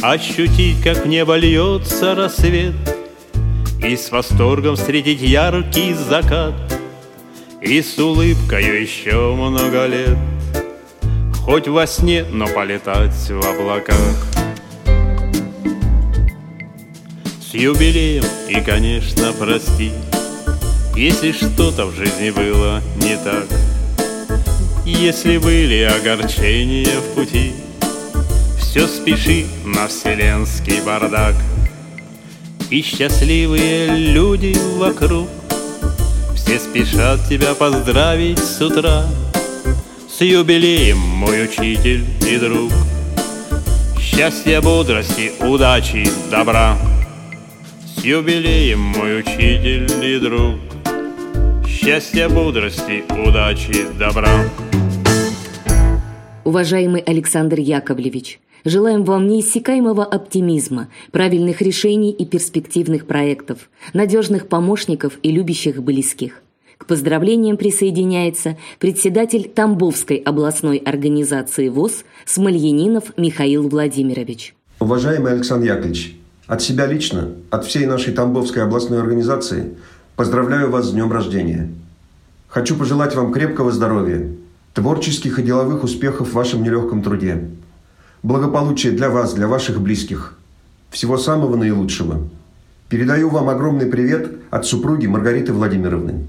Ощутить, 0.00 0.80
как 0.80 1.04
в 1.04 1.08
небо 1.08 1.36
льется 1.36 2.14
рассвет, 2.14 2.74
И 3.82 3.96
с 3.96 4.12
восторгом 4.12 4.76
встретить 4.76 5.20
яркий 5.20 5.92
закат, 5.92 6.54
И 7.60 7.82
с 7.82 7.98
улыбкою 7.98 8.80
еще 8.80 9.34
много 9.34 9.86
лет, 9.86 10.16
Хоть 11.44 11.66
во 11.66 11.84
сне, 11.88 12.24
но 12.30 12.46
полетать 12.46 13.12
в 13.28 13.44
облаках. 13.44 14.14
С 17.40 17.54
юбилеем 17.54 18.24
и, 18.48 18.60
конечно, 18.60 19.32
прости, 19.36 19.90
Если 20.94 21.32
что-то 21.32 21.86
в 21.86 21.96
жизни 21.96 22.30
было 22.30 22.80
не 23.02 23.16
так, 23.16 23.46
Если 24.84 25.38
были 25.38 25.82
огорчения 25.82 27.00
в 27.00 27.14
пути, 27.16 27.52
Все 28.68 28.86
спеши 28.86 29.46
на 29.64 29.88
вселенский 29.88 30.82
бардак. 30.82 31.34
И 32.68 32.82
счастливые 32.82 33.88
люди 33.88 34.54
вокруг 34.76 35.26
Все 36.36 36.58
спешат 36.58 37.26
тебя 37.30 37.54
поздравить 37.54 38.38
с 38.38 38.60
утра. 38.60 39.06
С 40.06 40.20
юбилеем, 40.20 40.98
мой 40.98 41.44
учитель 41.44 42.04
и 42.30 42.36
друг. 42.36 42.70
Счастья, 43.98 44.60
бодрости, 44.60 45.32
удачи, 45.40 46.06
добра. 46.30 46.76
С 47.86 48.04
юбилеем, 48.04 48.80
мой 48.80 49.20
учитель 49.20 49.90
и 50.04 50.18
друг. 50.20 50.58
Счастья, 51.66 52.28
бодрости, 52.28 53.02
удачи, 53.26 53.86
добра. 53.98 54.28
Уважаемый 56.44 57.00
Александр 57.00 57.58
Яковлевич, 57.60 58.40
желаем 58.68 59.04
вам 59.04 59.26
неиссякаемого 59.28 60.04
оптимизма, 60.04 60.88
правильных 61.10 61.60
решений 61.62 62.12
и 62.12 62.24
перспективных 62.24 63.06
проектов, 63.06 63.70
надежных 63.92 64.48
помощников 64.48 65.18
и 65.22 65.30
любящих 65.30 65.82
близких. 65.82 66.42
К 66.76 66.86
поздравлениям 66.86 67.56
присоединяется 67.56 68.56
председатель 68.78 69.48
Тамбовской 69.48 70.16
областной 70.16 70.76
организации 70.76 71.68
ВОЗ 71.68 72.04
Смольянинов 72.24 73.16
Михаил 73.16 73.68
Владимирович. 73.68 74.54
Уважаемый 74.78 75.32
Александр 75.32 75.66
Яковлевич, 75.66 76.16
от 76.46 76.62
себя 76.62 76.86
лично, 76.86 77.30
от 77.50 77.64
всей 77.64 77.86
нашей 77.86 78.14
Тамбовской 78.14 78.62
областной 78.62 79.00
организации 79.00 79.74
поздравляю 80.14 80.70
вас 80.70 80.86
с 80.86 80.92
днем 80.92 81.12
рождения. 81.12 81.68
Хочу 82.46 82.76
пожелать 82.76 83.14
вам 83.14 83.32
крепкого 83.32 83.72
здоровья, 83.72 84.30
творческих 84.72 85.38
и 85.38 85.42
деловых 85.42 85.82
успехов 85.82 86.28
в 86.28 86.34
вашем 86.34 86.62
нелегком 86.62 87.02
труде, 87.02 87.50
благополучия 88.22 88.90
для 88.90 89.10
вас, 89.10 89.34
для 89.34 89.48
ваших 89.48 89.80
близких, 89.80 90.38
всего 90.90 91.18
самого 91.18 91.56
наилучшего. 91.56 92.28
Передаю 92.88 93.28
вам 93.28 93.48
огромный 93.48 93.86
привет 93.86 94.32
от 94.50 94.66
супруги 94.66 95.06
Маргариты 95.06 95.52
Владимировны. 95.52 96.26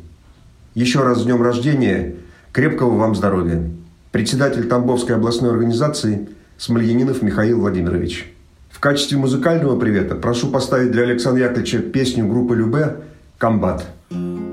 Еще 0.75 1.01
раз 1.01 1.21
с 1.21 1.23
днем 1.23 1.41
рождения, 1.41 2.15
крепкого 2.51 2.97
вам 2.97 3.15
здоровья. 3.15 3.63
Председатель 4.11 4.67
Тамбовской 4.67 5.15
областной 5.15 5.51
организации 5.51 6.29
Смольянинов 6.57 7.21
Михаил 7.21 7.61
Владимирович. 7.61 8.33
В 8.69 8.79
качестве 8.79 9.17
музыкального 9.17 9.79
привета 9.79 10.15
прошу 10.15 10.49
поставить 10.49 10.91
для 10.91 11.03
Александра 11.03 11.43
Яковлевича 11.43 11.79
песню 11.79 12.27
группы 12.27 12.55
Любе 12.55 12.97
«Комбат». 13.37 13.85
А 14.11 14.48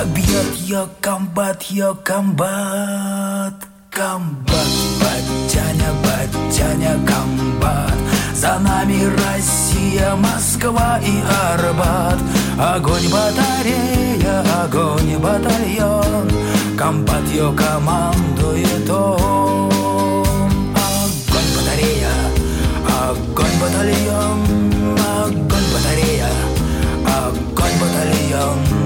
Так 0.00 0.08
бьет 0.14 0.54
ее 0.60 0.88
комбат, 1.02 1.62
ее 1.64 1.94
комбат. 2.02 3.52
Комбат, 3.90 4.70
батяня, 4.98 5.92
батяня, 6.02 6.92
комбат. 7.06 7.92
За 8.34 8.58
нами 8.60 9.04
Россия, 9.04 10.16
Москва 10.16 10.98
и 11.04 11.20
Арбат. 11.52 12.18
Огонь 12.58 13.10
батарея, 13.10 14.42
огонь 14.64 15.18
батальон. 15.18 16.30
Комбат 16.78 17.26
ее 17.28 17.52
командует 17.52 18.88
он 18.88 19.70
Огонь 20.72 21.50
батарея, 21.54 22.14
огонь 22.88 23.56
батальон. 23.60 24.40
Огонь 25.26 25.68
батарея, 25.74 26.30
огонь 27.04 27.74
батальон 27.78 28.79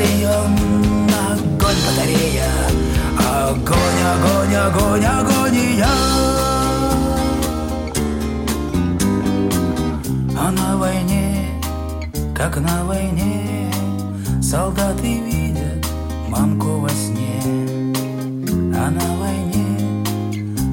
батальон 0.00 0.56
Огонь 1.32 1.76
батарея, 1.86 2.50
огонь, 3.18 4.02
огонь, 4.12 4.54
огонь, 4.54 5.04
агония. 5.04 5.86
А 10.36 10.50
на 10.50 10.76
войне, 10.76 11.48
как 12.34 12.56
на 12.58 12.84
войне 12.84 13.70
Солдаты 14.42 15.20
видят 15.20 15.86
мамку 16.28 16.80
во 16.80 16.88
сне. 16.88 17.40
А 18.74 18.90
на 18.90 19.16
войне, 19.20 20.04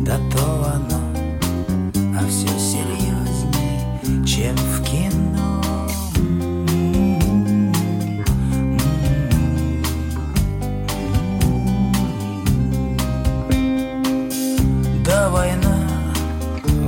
да 0.05 0.17
то 0.31 0.73
оно 0.73 1.01
а 2.19 2.27
все 2.27 2.47
серьезней, 2.57 4.25
чем 4.25 4.55
в 4.55 4.76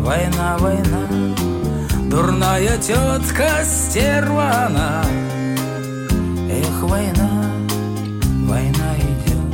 война, 0.09 0.57
война, 0.57 1.07
дурная 2.09 2.77
тетка 2.79 3.63
стервана. 3.63 5.05
Эх, 6.49 6.81
война, 6.81 7.29
война 8.47 8.95
идет, 8.97 9.53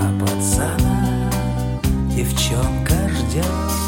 а 0.00 0.08
пацана 0.18 1.30
девчонка 2.16 2.96
ждет. 3.10 3.81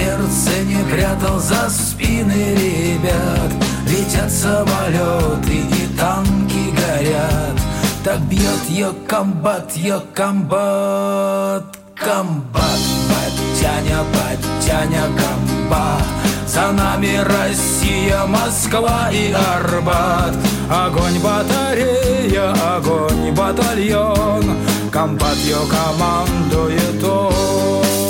Сердце 0.00 0.62
не 0.64 0.82
прятал 0.84 1.38
за 1.38 1.68
спины 1.68 2.54
ребят. 2.54 3.52
Летят 3.86 4.30
самолеты 4.30 5.52
и 5.52 5.98
танки 5.98 6.70
горят. 6.80 7.60
Так 8.04 8.20
бьет 8.22 8.64
ее 8.68 8.92
комбат, 9.06 9.76
ее 9.76 10.00
комбат 10.14 11.64
Комбат, 11.94 12.80
батяня, 13.10 13.98
батяня, 14.14 15.02
комбат. 15.02 16.06
За 16.46 16.72
нами 16.72 17.18
Россия, 17.18 18.24
Москва 18.26 19.10
и 19.12 19.32
Арбат. 19.32 20.34
Огонь 20.70 21.18
батарея, 21.20 22.52
огонь 22.74 23.32
батальон. 23.32 24.44
Комбат 24.90 25.36
ее 25.36 25.58
командует 25.68 27.04
он 27.04 28.09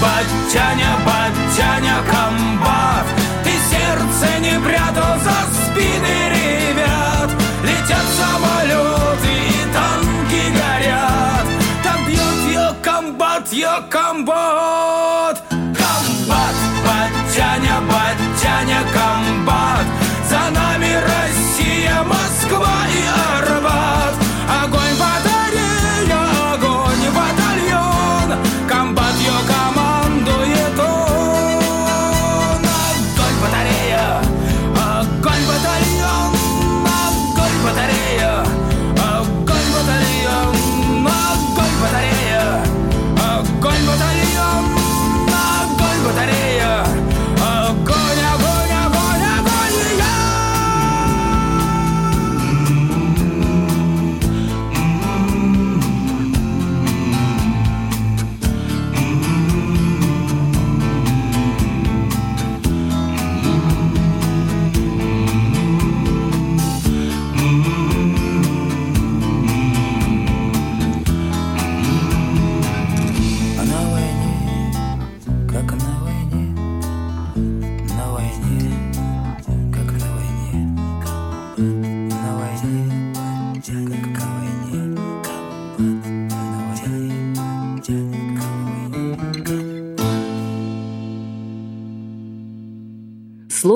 батяня, 0.00 0.92
батяня, 1.06 1.96
комбат. 2.10 3.06
Ты 3.44 3.50
сердце 3.70 4.38
не 4.40 4.58
прятал 4.60 5.18
за 5.18 5.36
спины 5.52 6.16
ребят. 6.36 7.30
Летят 7.62 8.06
самолеты 8.18 9.32
и 9.32 9.72
танки 9.72 10.42
горят. 10.58 11.46
Так 11.84 12.00
бьет 12.06 12.38
ее 12.48 12.74
комбат, 12.82 13.52
ее 13.52 13.82
комбат. 13.90 15.42
Комбат, 15.50 16.56
батяня, 16.86 17.76
батяня, 17.90 18.80
комбат. 18.94 19.86
За 20.28 20.50
нами 20.50 20.92
Россия, 20.94 22.02
Москва 22.04 22.86
и 22.94 22.99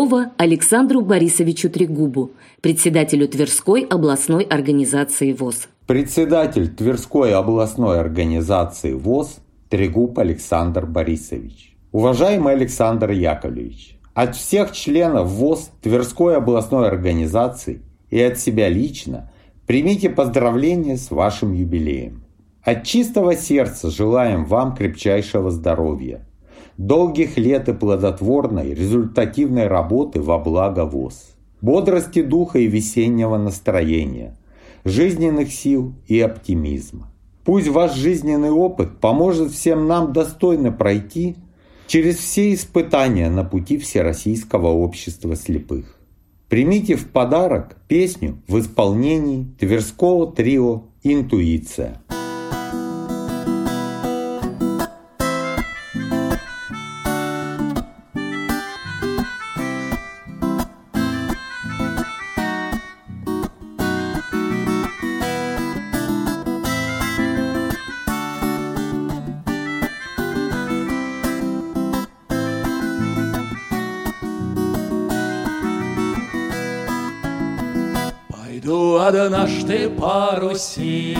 Слово 0.05 0.33
Александру 0.37 1.01
Борисовичу 1.01 1.71
Трегубу, 1.71 2.33
председателю 2.61 3.27
Тверской 3.27 3.81
областной 3.81 4.43
организации 4.45 5.33
ВОЗ. 5.33 5.69
Председатель 5.87 6.69
Тверской 6.69 7.33
областной 7.33 8.01
организации 8.01 8.93
ВОЗ 8.93 9.39
Трегуб 9.71 10.19
Александр 10.19 10.85
Борисович. 10.85 11.75
Уважаемый 11.91 12.53
Александр 12.53 13.13
Яковлевич, 13.13 13.99
от 14.13 14.37
всех 14.37 14.73
членов 14.73 15.29
ВОЗ 15.29 15.71
Тверской 15.81 16.37
областной 16.37 16.87
организации 16.87 17.81
и 18.11 18.21
от 18.21 18.39
себя 18.39 18.69
лично 18.69 19.33
примите 19.67 20.11
поздравления 20.11 20.99
с 20.99 21.11
вашим 21.11 21.55
юбилеем. 21.55 22.25
От 22.63 22.85
чистого 22.85 23.37
сердца 23.37 23.89
желаем 23.89 24.45
вам 24.45 24.77
крепчайшего 24.77 25.51
здоровья, 25.51 26.27
долгих 26.77 27.37
лет 27.37 27.69
и 27.69 27.73
плодотворной, 27.73 28.75
результативной 28.75 29.69
работы 29.69 30.21
во 30.21 30.39
благо 30.39 30.85
ВОЗ, 30.85 31.35
бодрости 31.61 32.23
духа 32.23 32.59
и 32.59 32.67
весеннего 32.67 33.37
настроения, 33.37 34.37
жизненных 34.85 35.53
сил 35.53 35.95
и 36.07 36.21
оптимизма. 36.21 37.11
Пусть 37.45 37.69
ваш 37.69 37.95
жизненный 37.95 38.51
опыт 38.51 38.99
поможет 39.01 39.53
всем 39.53 39.87
нам 39.87 40.13
достойно 40.13 40.73
пройти 40.73 41.37
через 41.87 42.17
все 42.17 42.55
испытания 42.55 43.29
на 43.29 43.45
пути 43.45 43.79
Всероссийского 43.79 44.69
общества 44.69 45.37
слепых. 45.37 45.99
Примите 46.49 46.97
в 46.97 47.09
подарок 47.09 47.77
песню 47.89 48.39
в 48.49 48.59
исполнении 48.59 49.47
Тверского 49.59 50.31
трио 50.31 50.85
«Интуиция». 51.03 52.01
Руси 80.15 81.19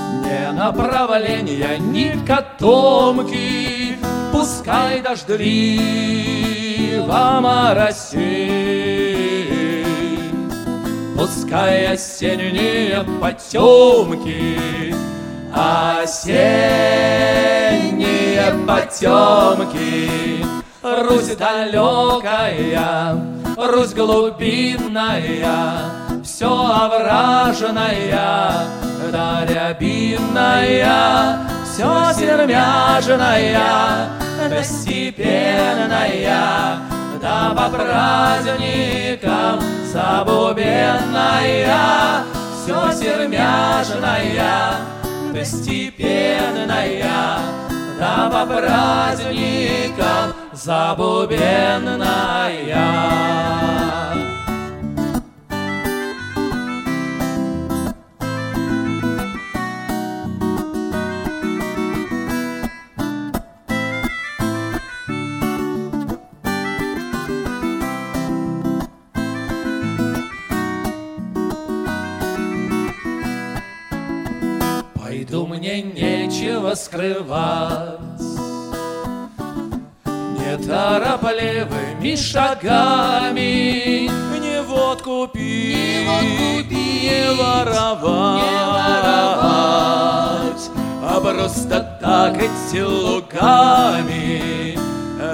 Не 0.00 0.52
направления, 0.52 1.76
ни 1.78 2.24
котомки 2.24 3.98
Пускай 4.32 5.00
дождливо 5.00 5.80
мороси 7.40 8.52
Пускай 11.18 11.94
осенние 11.94 13.04
потемки 13.20 14.94
Осенние 15.52 16.54
потемки 18.68 20.44
Русь 20.80 21.34
далекая 21.36 23.16
Русь 23.56 23.94
глубинная, 23.94 26.05
все 26.36 26.52
овраженная, 26.52 28.20
да 29.10 29.46
рябинная, 29.48 31.38
все 31.64 32.12
сермяжная, 32.12 34.10
да 34.50 34.62
да 37.22 37.54
по 37.56 37.70
праздникам 37.70 39.62
забубенная, 39.90 41.70
все 42.62 42.92
сермяжная, 42.92 44.74
да 45.32 45.42
да 47.98 48.28
по 48.28 48.44
праздникам 48.44 50.34
забубенная. 50.52 51.96
Скрывать 76.76 77.96
шагами 82.16 84.08
Не 84.40 84.62
водку 84.62 85.28
пить, 85.32 85.76
не, 85.76 86.06
водку 86.06 86.68
пить, 86.68 87.02
не 87.02 87.24
воровать, 87.34 88.42
не 88.42 88.56
воровать 88.72 90.64
А 91.02 91.20
просто 91.20 91.76
так 92.00 92.36
идти 92.36 92.82
лугами 92.82 94.34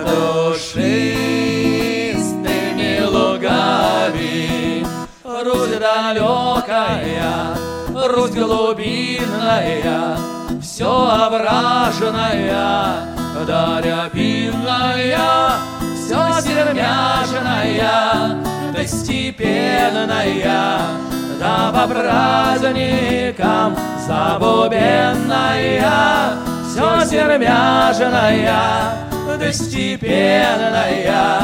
Душистыми 0.06 1.32
лугами 3.04 4.86
Русь 5.24 5.78
далекая, 5.80 7.56
Русь 8.02 8.30
глубинная 8.30 10.16
Все 10.60 10.90
овраженная 10.90 13.12
да 13.46 13.80
рябинная, 13.80 15.52
все 15.94 16.40
сермяжная, 16.40 18.40
да 18.74 18.86
степенная, 18.86 20.80
да 21.40 21.72
по 21.72 21.86
праздникам 21.88 23.76
забубенная, 24.06 25.82
все 26.70 27.04
сермяжная, 27.04 28.94
да 29.38 29.52
степенная, 29.52 31.40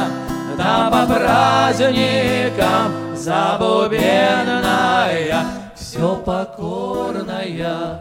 да 0.56 0.90
по 0.90 1.06
праздникам 1.12 2.93
забубенная, 3.16 5.44
все 5.89 6.16
покорная, 6.16 8.01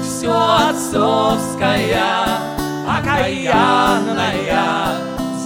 все 0.03 0.31
отцовская, 0.69 1.97
окаянная, 2.87 4.43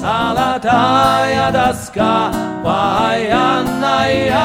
золотая 0.02 1.52
доска 1.54 2.34
баянная, 2.62 4.36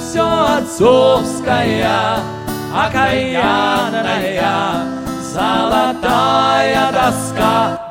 все 0.00 0.56
отцовская, 0.58 2.18
окаянная, 2.74 4.42
золотая 5.32 6.90
доска. 6.90 7.85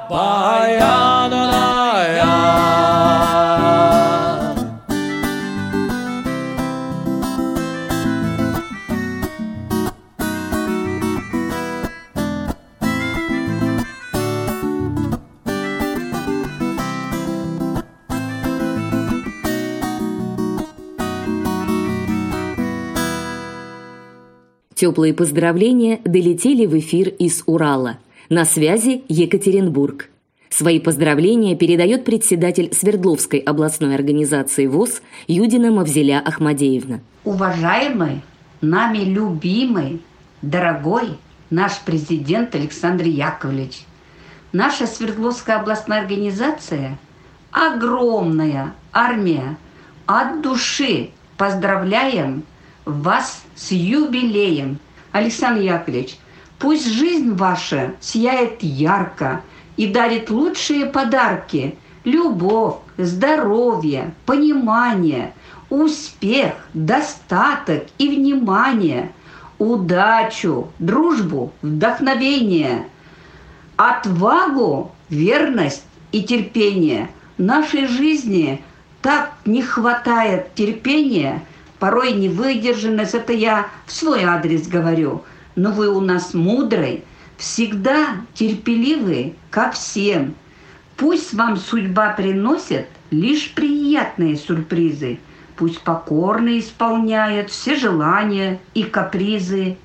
Теплые 24.75 25.13
поздравления 25.13 25.99
долетели 26.03 26.65
в 26.65 26.77
эфир 26.77 27.07
из 27.07 27.43
Урала. 27.45 27.97
На 28.29 28.43
связи 28.43 29.03
Екатеринбург. 29.07 30.09
Свои 30.49 30.79
поздравления 30.79 31.55
передает 31.55 32.05
председатель 32.05 32.73
Свердловской 32.73 33.37
областной 33.37 33.93
организации 33.93 34.65
ВОЗ 34.65 35.03
Юдина 35.27 35.69
Мавзеля 35.69 36.23
Ахмадеевна. 36.25 37.01
Уважаемый, 37.23 38.23
нами 38.61 38.99
любимый, 38.99 40.01
дорогой 40.41 41.19
наш 41.51 41.79
президент 41.85 42.55
Александр 42.55 43.03
Яковлевич, 43.05 43.81
наша 44.53 44.87
Свердловская 44.87 45.59
областная 45.59 46.01
организация– 46.01 46.97
огромная 47.51 48.73
армия. 48.91 49.55
От 50.07 50.41
души 50.41 51.11
поздравляем 51.37 52.43
вас 52.85 53.43
с 53.55 53.71
юбилеем. 53.71 54.79
Александр 55.11 55.61
Яковлевич, 55.61 56.17
пусть 56.59 56.87
жизнь 56.87 57.33
ваша 57.33 57.93
сияет 57.99 58.63
ярко 58.63 59.41
и 59.77 59.87
дарит 59.87 60.29
лучшие 60.29 60.85
подарки– 60.85 61.75
любовь, 62.05 62.75
здоровье, 62.97 64.13
понимание, 64.25 65.33
успех, 65.69 66.53
достаток 66.73 67.85
и 67.97 68.07
внимание, 68.07 69.11
удачу, 69.57 70.69
дружбу, 70.79 71.51
вдохновение, 71.61 72.87
отвагу, 73.75 74.91
верность 75.09 75.83
и 76.11 76.23
терпение. 76.23 77.09
Нашей 77.37 77.87
жизни 77.87 78.63
так 79.01 79.33
не 79.45 79.61
хватает 79.61 80.53
терпения, 80.53 81.43
порой 81.79 82.13
невыдержанность, 82.13 83.13
это 83.13 83.33
я 83.33 83.67
в 83.85 83.91
свой 83.91 84.23
адрес 84.23 84.67
говорю, 84.67 85.23
но 85.55 85.71
вы 85.71 85.89
у 85.89 85.99
нас 85.99 86.33
мудрый, 86.33 87.03
всегда 87.37 88.17
терпеливый 88.33 89.35
ко 89.49 89.71
всем– 89.71 90.35
Пусть 90.97 91.33
вам 91.33 91.57
судьба 91.57 92.11
приносит 92.11 92.87
лишь 93.11 93.51
приятные 93.53 94.37
сюрпризы. 94.37 95.19
Пусть 95.57 95.81
покорно 95.81 96.57
исполняет 96.57 97.49
все 97.49 97.75
желания 97.75 98.59
и 98.73 98.83
капризы. 98.83 99.77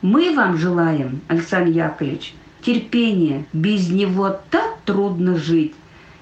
Мы 0.00 0.34
вам 0.34 0.56
желаем, 0.56 1.20
Александр 1.26 1.72
Яковлевич, 1.72 2.34
терпения. 2.62 3.46
Без 3.52 3.90
него 3.90 4.38
так 4.50 4.78
трудно 4.84 5.36
жить. 5.36 5.74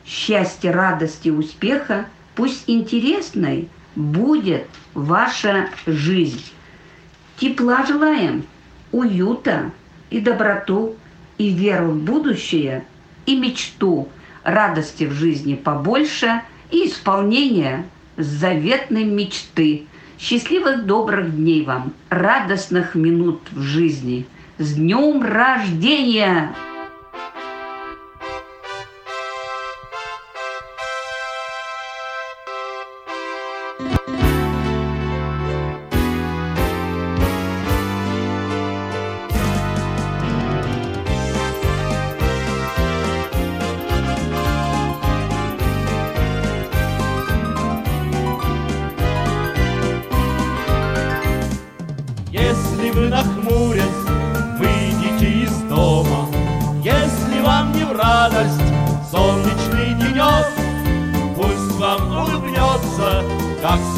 Счастья, 0.07 0.73
радости, 0.73 1.29
успеха. 1.29 2.07
Пусть 2.35 2.65
интересной 2.69 3.69
будет 3.97 4.67
ваша 4.95 5.69
жизнь. 5.87 6.43
Тепла 7.37 7.85
желаем, 7.85 8.45
уюта 8.93 9.71
и 10.11 10.21
доброту, 10.21 10.97
и 11.39 11.51
веру 11.51 11.91
в 11.93 12.03
будущее– 12.03 12.85
и 13.27 13.37
мечту 13.37 14.09
радости 14.43 15.05
в 15.05 15.13
жизни 15.13 15.55
побольше 15.55 16.43
и 16.71 16.87
исполнения 16.87 17.85
заветной 18.17 19.05
мечты. 19.05 19.87
Счастливых 20.19 20.87
добрых 20.87 21.37
дней 21.37 21.63
вам, 21.65 21.93
радостных 22.09 22.95
минут 22.95 23.43
в 23.51 23.61
жизни. 23.61 24.27
С 24.57 24.75
днем 24.75 25.23
рождения! 25.23 26.55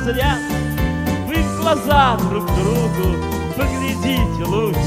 зазря. 0.00 0.38
Вы 1.26 1.36
в 1.36 1.60
глаза 1.60 2.16
друг 2.30 2.46
другу 2.46 3.16
поглядите 3.56 4.44
лучше, 4.44 4.78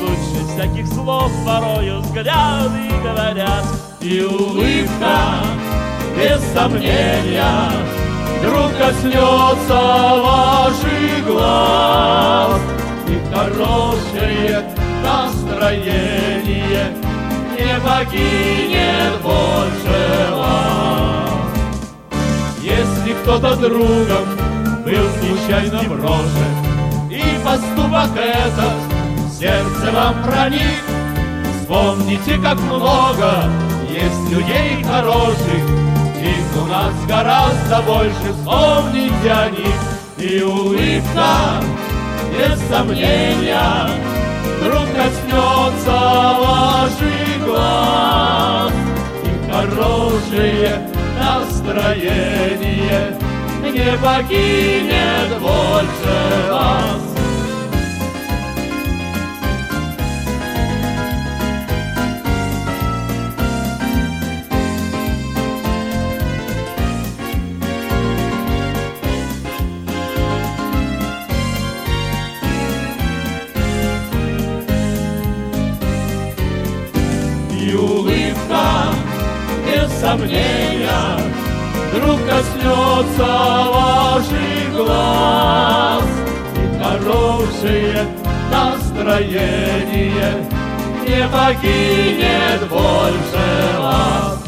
лучше 0.00 0.46
всяких 0.52 0.86
слов 0.86 1.30
порою 1.44 2.00
взгляды 2.00 2.90
говорят. 3.02 3.64
И 4.00 4.22
улыбка, 4.22 5.44
без 6.16 6.40
сомнения, 6.54 7.70
Вдруг 8.40 8.72
коснется 8.78 9.80
ваших 10.22 11.26
глаз 11.26 12.58
И 13.06 13.34
хорошее 13.34 14.64
настроение 15.04 16.96
Не 17.52 17.78
покинет 17.80 19.20
больше 19.22 20.34
вас 20.34 21.09
Если 22.80 23.12
кто-то 23.12 23.56
другом 23.56 24.24
был 24.84 25.06
нечаянно 25.20 25.82
брошен 25.82 27.10
И 27.10 27.22
поступок 27.44 28.16
этот 28.16 28.72
сердце 29.38 29.92
вам 29.92 30.14
проник 30.22 30.82
Вспомните, 31.60 32.38
как 32.42 32.58
много 32.58 33.50
есть 33.90 34.30
людей 34.30 34.82
хороших. 34.82 35.62
Их 36.22 36.62
у 36.62 36.66
нас 36.68 36.94
гораздо 37.06 37.82
больше, 37.82 38.32
вспомните 38.32 39.30
о 39.30 39.50
них, 39.50 39.76
И 40.16 40.42
улыбка, 40.42 41.62
без 42.32 42.58
сомнения, 42.66 43.90
Вдруг 44.58 44.86
коснется 44.96 46.00
ваших 46.40 47.44
глаз, 47.44 48.72
И 49.22 49.52
хорошее 49.52 50.99
настроение 51.40 53.16
Не 53.62 53.96
покинет 53.98 55.38
больше 55.40 56.50
вас. 56.50 57.09
Вдруг 82.00 82.20
коснется 82.20 83.26
ваших 83.72 84.74
глаз 84.74 86.04
И 86.56 86.82
хорошее 86.82 88.06
настроение 88.50 90.46
Не 91.06 91.28
покинет 91.28 92.68
больше 92.68 93.78
вас 93.78 94.38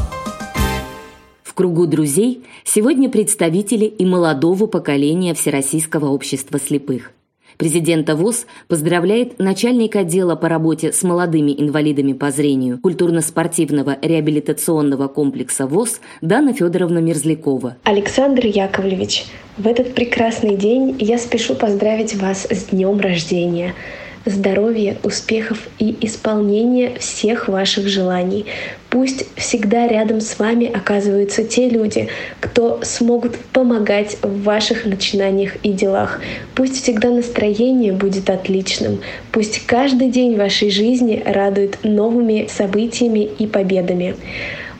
в 1.42 1.54
кругу 1.54 1.86
друзей 1.86 2.44
сегодня 2.64 3.10
представители 3.10 3.84
и 3.84 4.06
молодого 4.06 4.66
поколения 4.66 5.34
Всероссийского 5.34 6.06
общества 6.06 6.58
слепых. 6.58 7.12
Президента 7.56 8.16
ВОЗ 8.16 8.46
поздравляет 8.68 9.38
начальник 9.38 9.96
отдела 9.96 10.36
по 10.36 10.48
работе 10.48 10.92
с 10.92 11.02
молодыми 11.02 11.54
инвалидами 11.56 12.12
по 12.12 12.30
зрению 12.30 12.78
культурно-спортивного 12.80 13.96
реабилитационного 14.00 15.08
комплекса 15.08 15.66
ВОЗ 15.66 16.00
Дана 16.20 16.52
Федоровна 16.52 16.98
Мерзлякова. 16.98 17.76
Александр 17.84 18.46
Яковлевич, 18.46 19.24
в 19.58 19.66
этот 19.66 19.94
прекрасный 19.94 20.56
день 20.56 20.96
я 20.98 21.18
спешу 21.18 21.54
поздравить 21.54 22.14
вас 22.14 22.46
с 22.50 22.66
днем 22.66 23.00
рождения– 23.00 23.74
здоровья, 24.24 24.96
успехов 25.02 25.58
и 25.78 25.96
исполнения 26.00 26.98
всех 26.98 27.48
ваших 27.48 27.88
желаний. 27.88 28.46
Пусть 28.90 29.26
всегда 29.36 29.88
рядом 29.88 30.20
с 30.20 30.38
вами 30.38 30.70
оказываются 30.70 31.44
те 31.44 31.68
люди, 31.68 32.08
кто 32.40 32.80
смогут 32.82 33.36
помогать 33.52 34.18
в 34.22 34.42
ваших 34.42 34.84
начинаниях 34.84 35.56
и 35.62 35.72
делах. 35.72 36.20
Пусть 36.54 36.82
всегда 36.82 37.10
настроение 37.10 37.92
будет 37.92 38.28
отличным. 38.28 39.00
Пусть 39.30 39.64
каждый 39.66 40.10
день 40.10 40.36
вашей 40.36 40.70
жизни 40.70 41.22
радует 41.24 41.78
новыми 41.82 42.48
событиями 42.50 43.30
и 43.38 43.46
победами. 43.46 44.16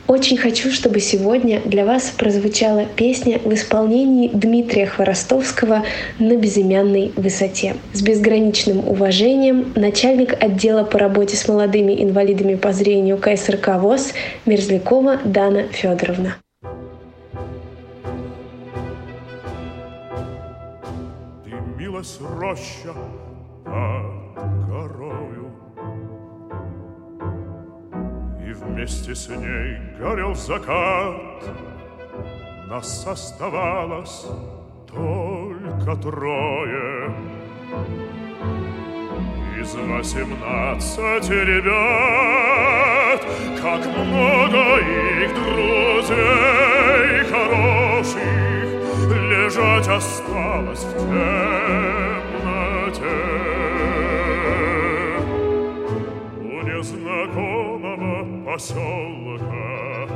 Очень 0.07 0.35
хочу, 0.37 0.69
чтобы 0.69 0.99
сегодня 0.99 1.61
для 1.61 1.85
вас 1.85 2.09
прозвучала 2.09 2.85
песня 2.85 3.39
в 3.39 3.53
исполнении 3.53 4.27
Дмитрия 4.27 4.85
Хворостовского 4.85 5.83
«На 6.19 6.35
безымянной 6.35 7.13
высоте». 7.15 7.77
С 7.93 8.01
безграничным 8.01 8.79
уважением 8.79 9.71
начальник 9.75 10.33
отдела 10.43 10.83
по 10.83 10.99
работе 10.99 11.37
с 11.37 11.47
молодыми 11.47 12.03
инвалидами 12.03 12.55
по 12.55 12.73
зрению 12.73 13.17
КСРК 13.17 13.79
ВОЗ 13.79 14.13
Мерзлякова 14.45 15.19
Дана 15.23 15.63
Федоровна. 15.71 16.35
Дымилась 21.45 22.19
роща 22.19 22.93
под 23.63 24.67
горою, 24.67 25.42
вместе 28.65 29.15
с 29.15 29.29
ней 29.29 29.77
горел 29.99 30.35
закат. 30.35 31.43
Нас 32.67 33.05
оставалось 33.07 34.25
только 34.87 35.95
трое. 35.95 37.13
Из 39.59 39.75
восемнадцати 39.75 41.31
ребят, 41.31 43.21
Как 43.61 43.85
много 43.85 44.79
их 45.23 45.33
друзей 45.33 47.23
хороших 47.31 48.43
Лежать 49.43 49.87
осталось 49.87 50.83
в 50.83 50.91
темноте. 50.97 52.03
поселка 58.52 60.08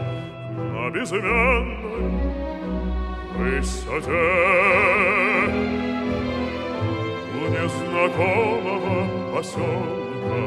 На 0.73 0.91
безымянной 0.91 2.33
высоте 3.37 4.29
У 7.35 7.43
незнакомого 7.49 8.99
поселка 9.35 10.47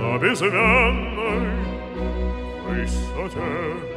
На 0.00 0.18
безымянной 0.18 1.48
высоте 2.66 3.88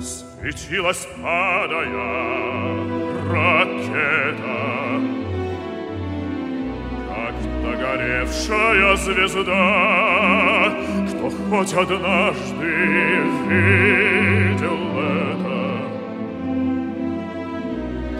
Светилась, 0.00 1.08
падая, 1.22 1.90
ракета, 3.32 4.46
Как 4.86 5.19
догоревшая 7.63 8.95
звезда. 8.95 10.71
Кто 11.09 11.29
хоть 11.29 11.73
однажды 11.73 12.71
видел 13.47 14.81
это, 14.99 15.59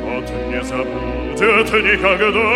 Тот 0.02 0.28
не 0.50 0.62
забудет 0.64 1.70
никогда, 1.84 2.52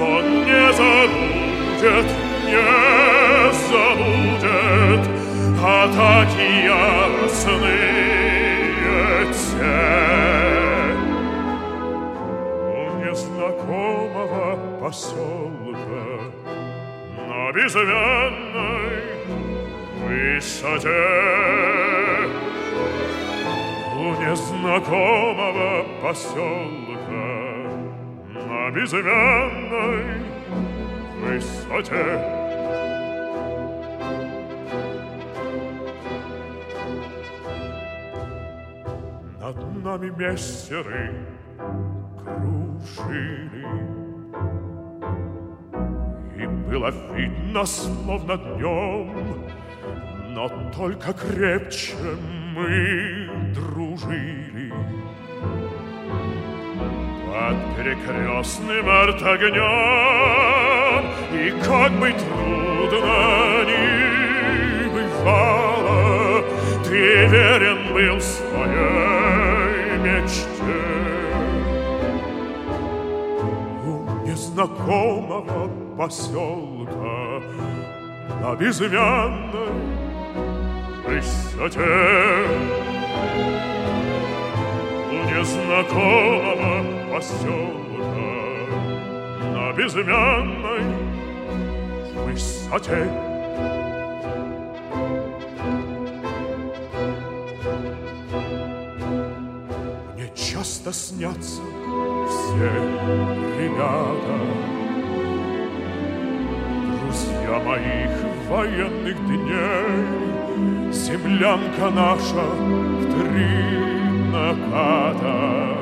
Он 0.00 0.24
не 0.44 0.64
забудет, 0.72 2.08
не 2.46 2.66
забудет, 3.70 5.02
атаки 5.62 6.46
яростные 6.64 8.14
те. 9.34 10.53
Незнакомого 13.64 14.80
поселка 14.80 16.04
на 17.16 17.52
безымянной 17.52 19.02
высоте. 20.06 20.88
У 23.96 24.14
незнакомого 24.20 25.84
поселка 26.02 27.26
на 28.48 28.70
безымянной 28.70 30.04
высоте. 31.20 32.44
Над 39.40 39.84
нами 39.84 40.10
мессеры 40.16 41.10
кружили, 42.24 43.66
И 46.36 46.46
было 46.46 46.90
видно, 47.14 47.64
словно 47.64 48.36
днем, 48.36 49.44
Но 50.30 50.48
только 50.76 51.12
крепче 51.12 51.94
мы 52.54 53.28
дружили. 53.54 54.72
Под 57.26 57.56
перекрестным 57.76 58.88
артогнем, 58.88 59.62
И 61.32 61.50
как 61.64 61.92
бы 61.92 62.12
трудно 62.12 63.64
ни 63.68 64.88
бывало, 64.88 66.44
Ты 66.84 67.26
верен 67.26 67.92
был 67.92 68.20
своей 68.20 69.98
мечте. 69.98 71.03
Незнакомого 74.54 75.68
поселка 75.96 77.42
На 78.40 78.54
безымянной 78.54 79.68
высоте 81.04 82.46
У 85.10 85.14
незнакомого 85.30 86.84
поселка 87.12 87.74
На 89.52 89.72
безымянной 89.72 90.84
высоте. 92.24 93.10
Мне 100.14 100.30
часто 100.36 100.92
снятся 100.92 101.62
все 102.28 102.70
ребята, 103.60 104.36
Друзья 107.00 107.58
моих 107.64 108.14
военных 108.48 109.16
дней, 109.26 110.92
Землянка 110.92 111.90
наша 111.90 112.44
в 112.44 113.04
три 113.12 113.52
наката. 114.32 115.74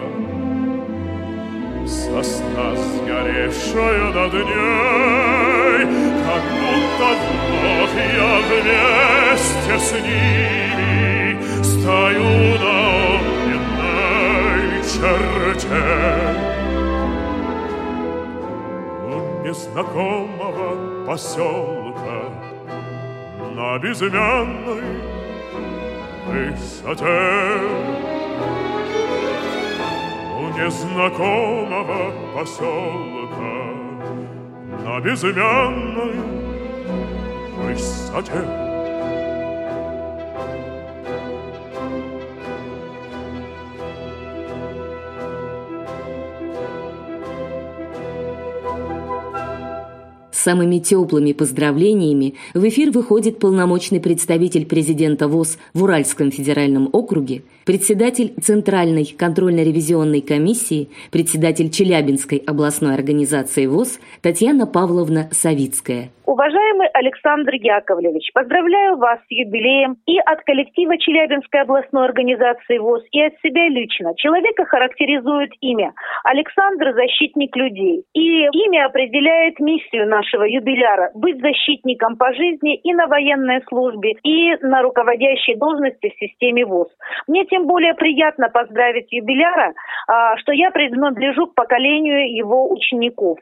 Сосна 1.87 2.77
сгоревшая 2.77 4.13
над 4.13 4.33
ней, 4.33 5.79
Как 6.25 6.45
будто 6.61 7.09
вновь 7.29 7.99
я 8.15 8.33
вместе 8.49 9.75
с 9.79 9.93
ними 9.93 11.39
Стою 11.63 12.59
на 12.59 13.22
черте. 15.03 15.83
У 19.05 19.45
незнакомого 19.45 21.05
поселка 21.07 22.23
На 23.57 23.79
безымянной 23.79 24.83
высоте 26.27 27.21
У 30.39 30.43
незнакомого 30.57 32.13
поселка 32.35 33.57
На 34.85 35.01
безымянной 35.01 36.15
высоте 37.57 38.72
самыми 50.43 50.79
теплыми 50.79 51.33
поздравлениями 51.33 52.35
в 52.55 52.69
эфир 52.69 52.91
выходит 52.91 53.39
полномочный 53.39 54.01
представитель 54.01 54.67
президента 54.67 55.29
ВОЗ 55.29 55.59
в 55.73 55.85
Уральском 55.85 56.31
федеральном 56.31 56.89
округе, 56.93 57.43
председатель 57.65 58.35
Центральной 58.43 59.05
контрольно-ревизионной 59.17 60.21
комиссии, 60.21 60.89
председатель 61.11 61.71
Челябинской 61.71 62.39
областной 62.39 62.95
организации 62.95 63.67
ВОЗ 63.67 63.99
Татьяна 64.21 64.67
Павловна 64.67 65.29
Савицкая. 65.31 66.11
Уважаемый 66.33 66.89
Александр 66.95 67.53
Яковлевич, 67.61 68.33
поздравляю 68.33 68.97
вас 68.97 69.19
с 69.19 69.31
юбилеем 69.31 69.99
и 70.07 70.19
от 70.19 70.43
коллектива 70.45 70.97
Челябинской 70.97 71.61
областной 71.61 72.07
организации 72.07 72.79
ВОЗ, 72.79 73.03
и 73.13 73.21
от 73.21 73.35
себя 73.43 73.69
лично. 73.69 74.15
Человека 74.17 74.65
характеризует 74.65 75.51
имя. 75.61 75.93
Александр– 76.25 76.95
защитник 76.95 77.55
людей. 77.55 78.05
И 78.15 78.47
имя 78.47 78.87
определяет 78.87 79.61
миссию 79.61 80.09
нашего 80.09 80.45
юбиляра– 80.45 81.11
быть 81.15 81.39
защитником 81.43 82.17
по 82.17 82.33
жизни 82.33 82.77
и 82.77 82.95
на 82.95 83.09
военной 83.09 83.61
службе, 83.69 84.13
и 84.23 84.57
на 84.63 84.81
руководящей 84.81 85.57
должности 85.57 86.09
в 86.09 86.19
системе 86.19 86.65
ВОЗ. 86.65 86.89
Мне 87.27 87.45
тем 87.45 87.67
более 87.67 87.93
приятно 87.93 88.49
поздравить 88.49 89.13
юбиляра, 89.13 89.75
а, 90.09 90.39
что 90.39 90.53
я 90.53 90.71
принадлежу 90.71 91.49
к 91.49 91.55
поколению 91.55 92.35
его 92.35 92.73
учеников. 92.73 93.39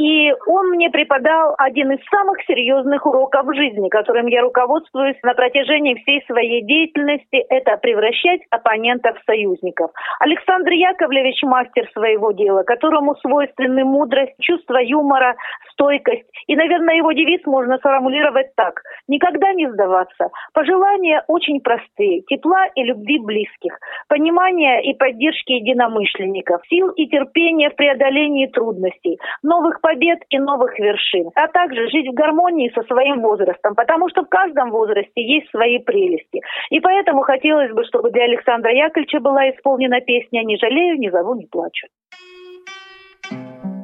И 0.00 0.32
он 0.46 0.70
мне 0.70 0.88
преподал 0.88 1.54
один 1.58 1.92
из 1.92 2.00
самых 2.08 2.29
серьезных 2.46 3.06
уроков 3.06 3.46
жизни, 3.54 3.88
которым 3.88 4.26
я 4.26 4.42
руководствуюсь 4.42 5.16
на 5.22 5.34
протяжении 5.34 5.94
всей 5.94 6.22
своей 6.26 6.62
деятельности, 6.62 7.44
это 7.48 7.76
превращать 7.76 8.40
оппонентов 8.50 9.18
в 9.18 9.24
союзников. 9.24 9.90
Александр 10.20 10.72
Яковлевич 10.72 11.42
мастер 11.42 11.88
своего 11.92 12.32
дела, 12.32 12.62
которому 12.62 13.14
свойственны 13.16 13.84
мудрость, 13.84 14.34
чувство 14.40 14.78
юмора, 14.78 15.34
стойкость. 15.72 16.26
И, 16.46 16.56
наверное, 16.56 16.96
его 16.96 17.12
девиз 17.12 17.40
можно 17.46 17.78
сформулировать 17.78 18.54
так. 18.54 18.82
Никогда 19.08 19.52
не 19.52 19.68
сдаваться. 19.70 20.28
Пожелания 20.52 21.24
очень 21.28 21.60
простые. 21.60 22.22
Тепла 22.22 22.66
и 22.74 22.82
любви 22.82 23.18
близких, 23.18 23.78
понимания 24.08 24.80
и 24.82 24.94
поддержки 24.94 25.52
единомышленников, 25.52 26.60
сил 26.68 26.90
и 26.90 27.06
терпения 27.06 27.70
в 27.70 27.76
преодолении 27.76 28.46
трудностей, 28.46 29.18
новых 29.42 29.80
побед 29.80 30.20
и 30.28 30.38
новых 30.38 30.78
вершин, 30.78 31.30
а 31.34 31.48
также 31.48 31.88
жить 31.88 32.09
в 32.10 32.14
гармонии 32.14 32.72
со 32.74 32.82
своим 32.82 33.20
возрастом, 33.20 33.74
потому 33.74 34.08
что 34.08 34.22
в 34.22 34.28
каждом 34.28 34.70
возрасте 34.70 35.22
есть 35.22 35.50
свои 35.50 35.78
прелести. 35.78 36.40
И 36.70 36.80
поэтому 36.80 37.22
хотелось 37.22 37.72
бы, 37.72 37.84
чтобы 37.84 38.10
для 38.10 38.24
Александра 38.24 38.72
Яковлевича 38.72 39.20
была 39.20 39.50
исполнена 39.50 40.00
песня 40.00 40.42
«Не 40.44 40.56
жалею, 40.56 40.98
не 40.98 41.10
зову, 41.10 41.34
не 41.34 41.46
плачу». 41.46 41.86
весенней 43.30 43.50
гулкой 43.60 43.79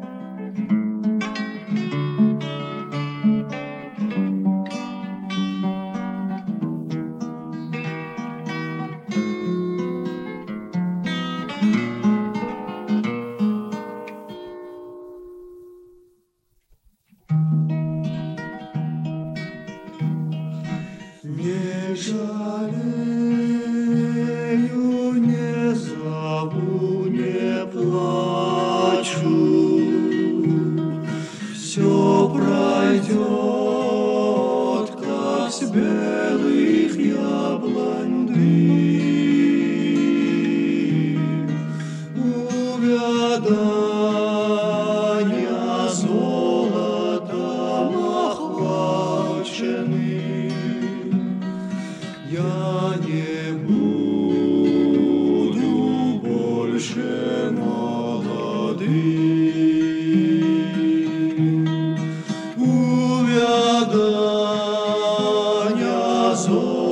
Senhor. 66.56 66.85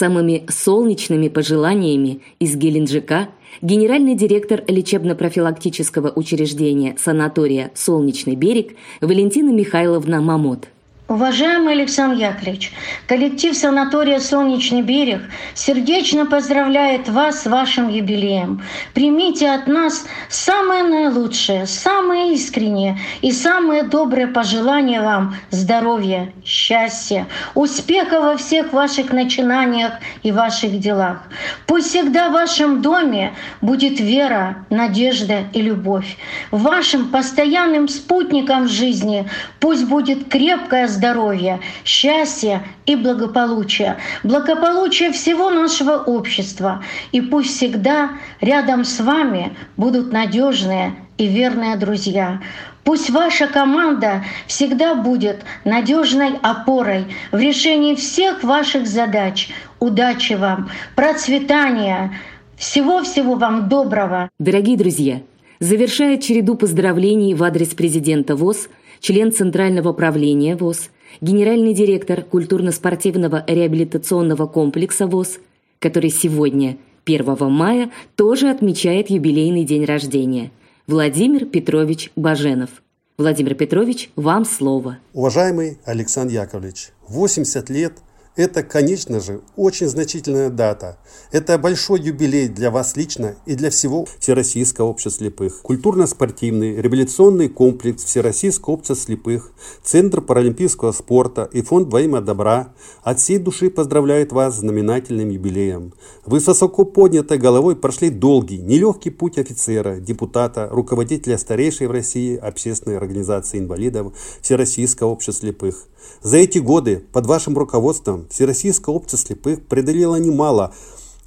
Самыми 0.00 0.46
солнечными 0.48 1.28
пожеланиями 1.28 2.22
из 2.38 2.56
Геленджика 2.56 3.28
генеральный 3.60 4.14
директор 4.14 4.62
лечебно-профилактического 4.66 6.10
учреждения 6.16 6.94
санатория 6.96 7.70
«Солнечный 7.74 8.34
берег» 8.34 8.76
Валентина 9.02 9.50
Михайловна 9.50 10.22
Мамот. 10.22 10.68
Уважаемый 11.10 11.74
Александр 11.74 12.18
Яковлевич, 12.18 12.72
коллектив 13.08 13.54
санатория 13.54 14.20
«Солнечный 14.20 14.80
берег» 14.80 15.22
сердечно 15.54 16.24
поздравляет 16.24 17.08
вас 17.08 17.42
с 17.42 17.46
вашим 17.46 17.88
юбилеем. 17.88 18.62
Примите 18.94 19.50
от 19.50 19.66
нас 19.66 20.06
самое 20.28 20.84
наилучшее, 20.84 21.66
самое 21.66 22.32
искреннее 22.34 22.96
и 23.22 23.32
самое 23.32 23.82
доброе 23.82 24.28
пожелание 24.28 25.02
вам 25.02 25.34
здоровья, 25.50 26.32
счастья, 26.50 27.26
успеха 27.54 28.20
во 28.20 28.36
всех 28.36 28.72
ваших 28.72 29.12
начинаниях 29.12 29.92
и 30.22 30.32
ваших 30.32 30.78
делах. 30.80 31.22
Пусть 31.66 31.88
всегда 31.90 32.28
в 32.28 32.32
вашем 32.32 32.82
доме 32.82 33.34
будет 33.60 34.00
вера, 34.00 34.66
надежда 34.68 35.44
и 35.52 35.62
любовь. 35.62 36.18
Вашим 36.50 37.08
постоянным 37.08 37.88
спутником 37.88 38.64
в 38.64 38.68
жизни 38.68 39.28
пусть 39.60 39.84
будет 39.86 40.28
крепкая 40.28 40.88
здоровья, 40.88 41.60
счастья 41.84 42.64
и 42.84 42.96
благополучия, 42.96 43.96
благополучия 44.24 45.12
всего 45.12 45.50
нашего 45.50 45.92
общества. 45.98 46.82
И 47.12 47.20
пусть 47.20 47.56
всегда 47.56 48.10
рядом 48.40 48.84
с 48.84 49.00
вами 49.00 49.56
будут 49.76 50.12
надежные 50.12 50.96
и 51.20 51.26
верные 51.26 51.76
друзья. 51.76 52.40
Пусть 52.82 53.10
ваша 53.10 53.46
команда 53.46 54.24
всегда 54.46 54.94
будет 54.94 55.44
надежной 55.64 56.30
опорой 56.42 57.04
в 57.30 57.38
решении 57.38 57.94
всех 57.94 58.42
ваших 58.42 58.86
задач. 58.86 59.50
Удачи 59.80 60.32
вам, 60.32 60.70
процветания, 60.96 62.18
всего-всего 62.56 63.34
вам 63.34 63.68
доброго. 63.68 64.30
Дорогие 64.38 64.78
друзья, 64.78 65.20
завершая 65.58 66.16
череду 66.16 66.56
поздравлений 66.56 67.34
в 67.34 67.42
адрес 67.44 67.68
президента 67.68 68.34
ВОЗ– 68.34 68.68
член 69.00 69.32
Центрального 69.32 69.92
правления 69.92 70.56
ВОЗ, 70.56 70.90
генеральный 71.20 71.74
директор 71.74 72.22
культурно-спортивного 72.22 73.44
реабилитационного 73.46 74.46
комплекса 74.46 75.06
ВОЗ, 75.06 75.38
который 75.78 76.10
сегодня, 76.10 76.76
1 77.06 77.50
мая, 77.50 77.90
тоже 78.16 78.48
отмечает 78.48 79.10
юбилейный 79.10 79.64
день 79.64 79.84
рождения. 79.84 80.50
Владимир 80.90 81.46
Петрович 81.46 82.10
Баженов. 82.16 82.70
Владимир 83.16 83.54
Петрович, 83.54 84.10
вам 84.16 84.44
слово. 84.44 84.98
Уважаемый 85.12 85.78
Александр 85.84 86.34
Яковлевич, 86.34 86.90
80 87.06 87.70
лет– 87.70 87.92
это, 88.36 88.62
конечно 88.62 89.20
же, 89.20 89.40
очень 89.56 89.88
значительная 89.88 90.50
дата. 90.50 90.98
Это 91.32 91.58
большой 91.58 92.00
юбилей 92.00 92.48
для 92.48 92.70
вас 92.70 92.96
лично 92.96 93.34
и 93.44 93.54
для 93.54 93.70
всего 93.70 94.06
Всероссийского 94.18 94.86
общества 94.86 95.24
слепых. 95.24 95.62
Культурно-спортивный 95.62 96.80
революционный 96.80 97.48
комплекс 97.48 98.04
Всероссийского 98.04 98.74
общества 98.74 98.96
слепых, 98.96 99.52
Центр 99.82 100.20
паралимпийского 100.20 100.92
спорта 100.92 101.48
и 101.52 101.62
Фонд 101.62 101.92
во 101.92 102.00
имя 102.02 102.20
добра 102.20 102.72
от 103.02 103.18
всей 103.18 103.38
души 103.38 103.68
поздравляют 103.68 104.32
вас 104.32 104.56
с 104.56 104.60
знаменательным 104.60 105.28
юбилеем. 105.28 105.92
Вы 106.24 106.40
с 106.40 106.46
высоко 106.46 106.84
поднятой 106.84 107.38
головой 107.38 107.76
прошли 107.76 108.10
долгий, 108.10 108.58
нелегкий 108.58 109.10
путь 109.10 109.38
офицера, 109.38 109.96
депутата, 109.96 110.68
руководителя 110.70 111.36
старейшей 111.36 111.88
в 111.88 111.90
России 111.90 112.36
общественной 112.36 112.96
организации 112.96 113.58
инвалидов 113.58 114.12
Всероссийского 114.40 115.08
общества 115.08 115.46
слепых. 115.46 115.86
За 116.22 116.36
эти 116.36 116.58
годы 116.58 117.04
под 117.12 117.26
вашим 117.26 117.56
руководством 117.56 118.26
Всероссийское 118.30 118.94
общество 118.94 119.18
слепых 119.18 119.64
преодолело 119.66 120.16
немало 120.16 120.74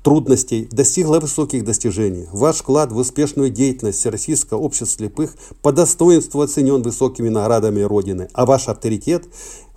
трудностей, 0.04 0.68
достигло 0.70 1.20
высоких 1.20 1.64
достижений. 1.64 2.28
Ваш 2.32 2.58
вклад 2.58 2.92
в 2.92 2.98
успешную 2.98 3.50
деятельность 3.50 4.00
Всероссийского 4.00 4.60
общества 4.60 4.98
слепых 4.98 5.36
по 5.62 5.72
достоинству 5.72 6.42
оценен 6.42 6.82
высокими 6.82 7.30
наградами 7.30 7.82
Родины, 7.82 8.28
а 8.34 8.46
ваш 8.46 8.68
авторитет 8.68 9.26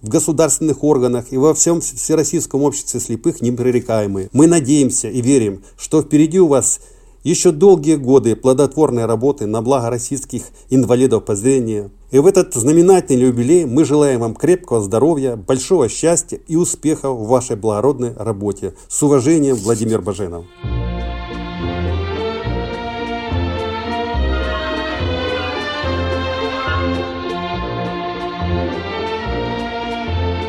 в 0.02 0.08
государственных 0.08 0.82
органах 0.82 1.26
и 1.30 1.36
во 1.36 1.54
всем 1.54 1.80
Всероссийском 1.80 2.62
обществе 2.62 3.00
слепых 3.00 3.40
непререкаемый. 3.40 4.28
Мы 4.32 4.48
надеемся 4.48 5.08
и 5.08 5.20
верим, 5.20 5.62
что 5.76 6.02
впереди 6.02 6.40
у 6.40 6.48
вас– 6.48 6.80
еще 7.30 7.50
долгие 7.50 7.96
годы 7.96 8.36
плодотворной 8.36 9.06
работы 9.06 9.46
на 9.46 9.60
благо 9.60 9.90
российских 9.90 10.44
инвалидов 10.70 11.24
по 11.24 11.34
зрению. 11.34 11.90
И 12.12 12.20
в 12.20 12.26
этот 12.26 12.54
знаменательный 12.54 13.22
юбилей 13.22 13.64
мы 13.64 13.84
желаем 13.84 14.20
вам 14.20 14.36
крепкого 14.36 14.80
здоровья, 14.80 15.34
большого 15.34 15.88
счастья 15.88 16.38
и 16.46 16.54
успехов 16.54 17.18
в 17.18 17.26
вашей 17.26 17.56
благородной 17.56 18.12
работе. 18.16 18.74
С 18.86 19.02
уважением, 19.02 19.56
Владимир 19.56 20.02
Баженов. 20.02 20.44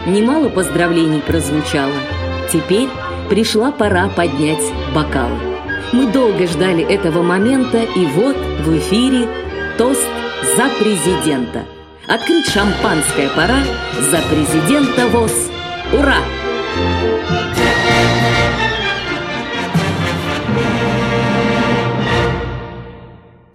Немало 0.05 0.49
поздравлений 0.49 1.21
прозвучало. 1.21 1.91
Теперь 2.53 2.87
пришла 3.29 3.71
пора 3.71 4.09
поднять 4.09 4.63
бокалы. 4.93 5.56
Мы 5.93 6.11
долго 6.11 6.45
ждали 6.47 6.83
этого 6.83 7.21
момента, 7.23 7.81
и 7.81 8.05
вот 8.07 8.35
в 8.35 8.77
эфире 8.77 9.25
тост 9.77 10.05
за 10.57 10.67
президента. 10.79 11.63
Открыть 12.07 12.45
шампанское 12.47 13.29
пора 13.29 13.63
за 14.01 14.17
президента 14.29 15.07
ВОЗ. 15.07 15.49
Ура! 15.93 16.17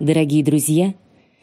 Дорогие 0.00 0.42
друзья, 0.42 0.94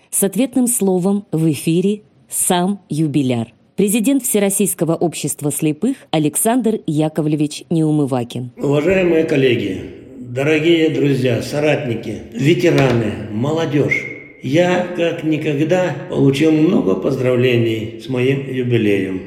с 0.10 0.24
ответным 0.24 0.66
словом 0.66 1.26
в 1.32 1.52
эфире 1.52 2.02
сам 2.28 2.82
юбиляр. 2.90 3.54
Президент 3.76 4.24
Всероссийского 4.24 4.96
общества 4.96 5.52
слепых 5.52 5.98
Александр 6.12 6.80
Яковлевич 6.86 7.64
Неумывакин. 7.70 8.52
Уважаемые 8.58 9.24
коллеги, 9.24 9.99
дорогие 10.30 10.92
друзья, 10.92 11.42
соратники, 11.42 12.18
ветераны, 12.34 13.14
молодежь, 13.32 14.06
я 14.44 14.88
как 14.96 15.24
никогда 15.24 15.96
получил 16.10 16.52
много 16.52 16.96
поздравлений 16.96 18.00
с 18.00 18.08
моим 18.10 18.48
юбилеем. 18.48 19.22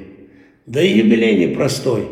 Да 0.67 0.81
и 0.81 0.99
юбилей 0.99 1.49
непростой. 1.49 2.03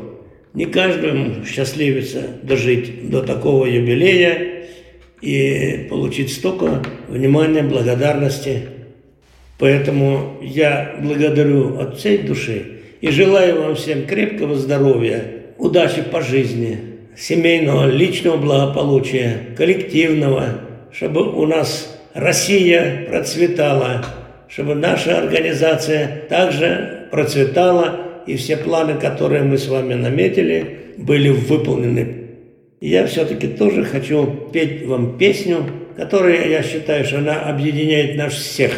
Не 0.55 0.67
каждому 0.67 1.45
счастливится 1.45 2.23
дожить 2.43 3.09
до 3.09 3.23
такого 3.23 3.65
юбилея 3.67 4.65
и 5.21 5.87
получить 5.89 6.33
столько 6.33 6.83
внимания, 7.09 7.63
благодарности. 7.63 8.63
Поэтому 9.59 10.39
я 10.43 10.97
благодарю 11.01 11.79
от 11.79 11.99
всей 11.99 12.19
души 12.19 12.81
и 13.01 13.09
желаю 13.11 13.63
вам 13.63 13.77
всем 13.77 14.05
крепкого 14.07 14.57
здоровья, 14.57 15.23
удачи 15.59 16.03
по 16.03 16.21
жизни– 16.23 16.79
семейного, 17.17 17.87
личного 17.87 18.37
благополучия, 18.37 19.55
коллективного, 19.57 20.61
чтобы 20.93 21.23
у 21.23 21.47
нас 21.47 21.99
Россия 22.15 23.07
процветала, 23.09 24.05
чтобы 24.49 24.75
наша 24.75 25.19
организация 25.19 26.25
также 26.29 27.09
процветала, 27.11 28.01
и 28.27 28.37
все 28.37 28.57
планы, 28.57 28.95
которые 28.95 29.43
мы 29.43 29.59
с 29.59 29.69
вами 29.69 29.95
наметили, 29.95 30.79
были 30.99 31.31
выполнены. 31.31 32.17
я 32.81 33.07
все-таки 33.07 33.49
тоже 33.49 33.85
хочу 33.85 34.27
петь 34.53 34.87
вам 34.87 35.19
песню, 35.19 35.65
которая, 35.97 36.49
я 36.49 36.63
считаю, 36.63 37.05
что 37.05 37.19
она 37.19 37.43
объединяет 37.43 38.17
нас 38.17 38.33
всех. 38.33 38.73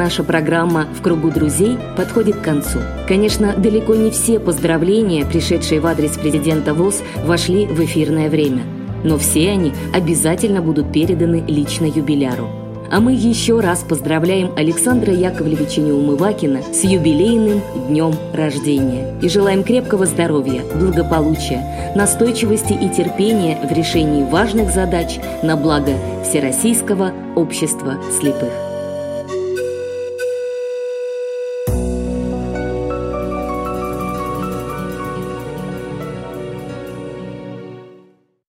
Наша 0.00 0.24
программа 0.24 0.86
«В 0.94 1.02
кругу 1.02 1.30
друзей» 1.30 1.76
подходит 1.94 2.36
к 2.36 2.42
концу. 2.42 2.78
Конечно, 3.06 3.52
далеко 3.58 3.94
не 3.94 4.10
все 4.10 4.40
поздравления, 4.40 5.26
пришедшие 5.26 5.78
в 5.78 5.86
адрес 5.86 6.12
президента 6.12 6.72
ВОЗ, 6.72 7.02
вошли 7.26 7.66
в 7.66 7.84
эфирное 7.84 8.30
время. 8.30 8.62
Но 9.04 9.18
все 9.18 9.50
они 9.50 9.74
обязательно 9.92 10.62
будут 10.62 10.90
переданы 10.90 11.44
лично 11.46 11.84
юбиляру. 11.84 12.48
А 12.90 12.98
мы 13.00 13.12
еще 13.12 13.60
раз 13.60 13.84
поздравляем 13.86 14.52
Александра 14.56 15.12
Яковлевича 15.12 15.82
Неумывакина 15.82 16.62
с 16.72 16.82
юбилейным 16.82 17.60
днем 17.88 18.14
рождения 18.32 19.14
и 19.20 19.28
желаем 19.28 19.62
крепкого 19.62 20.06
здоровья, 20.06 20.62
благополучия, 20.76 21.92
настойчивости 21.94 22.72
и 22.72 22.88
терпения 22.88 23.58
в 23.68 23.70
решении 23.70 24.24
важных 24.24 24.70
задач 24.70 25.18
на 25.42 25.58
благо 25.58 25.92
Всероссийского 26.24 27.12
общества 27.36 27.98
слепых. 28.18 28.69